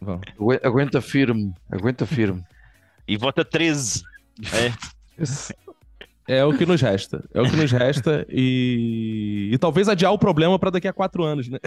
[0.01, 2.43] Ague- Aguenta firme, aguenta firme.
[3.07, 4.03] E vota 13.
[4.53, 4.71] É.
[6.27, 7.23] É o que nos resta.
[7.33, 11.23] É o que nos resta e, e talvez adiar o problema para daqui a quatro
[11.23, 11.57] anos, né?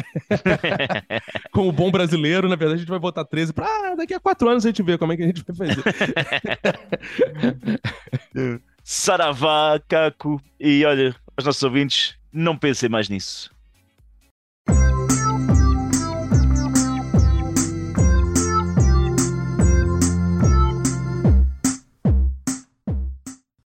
[1.52, 4.48] Como bom brasileiro, na verdade, a gente vai votar 13 para ah, daqui a quatro
[4.48, 5.82] anos a gente vê como é que a gente vai fazer.
[8.82, 10.40] Saravá, Caco.
[10.58, 13.50] E olha, aos nossos ouvintes, não pensem mais nisso.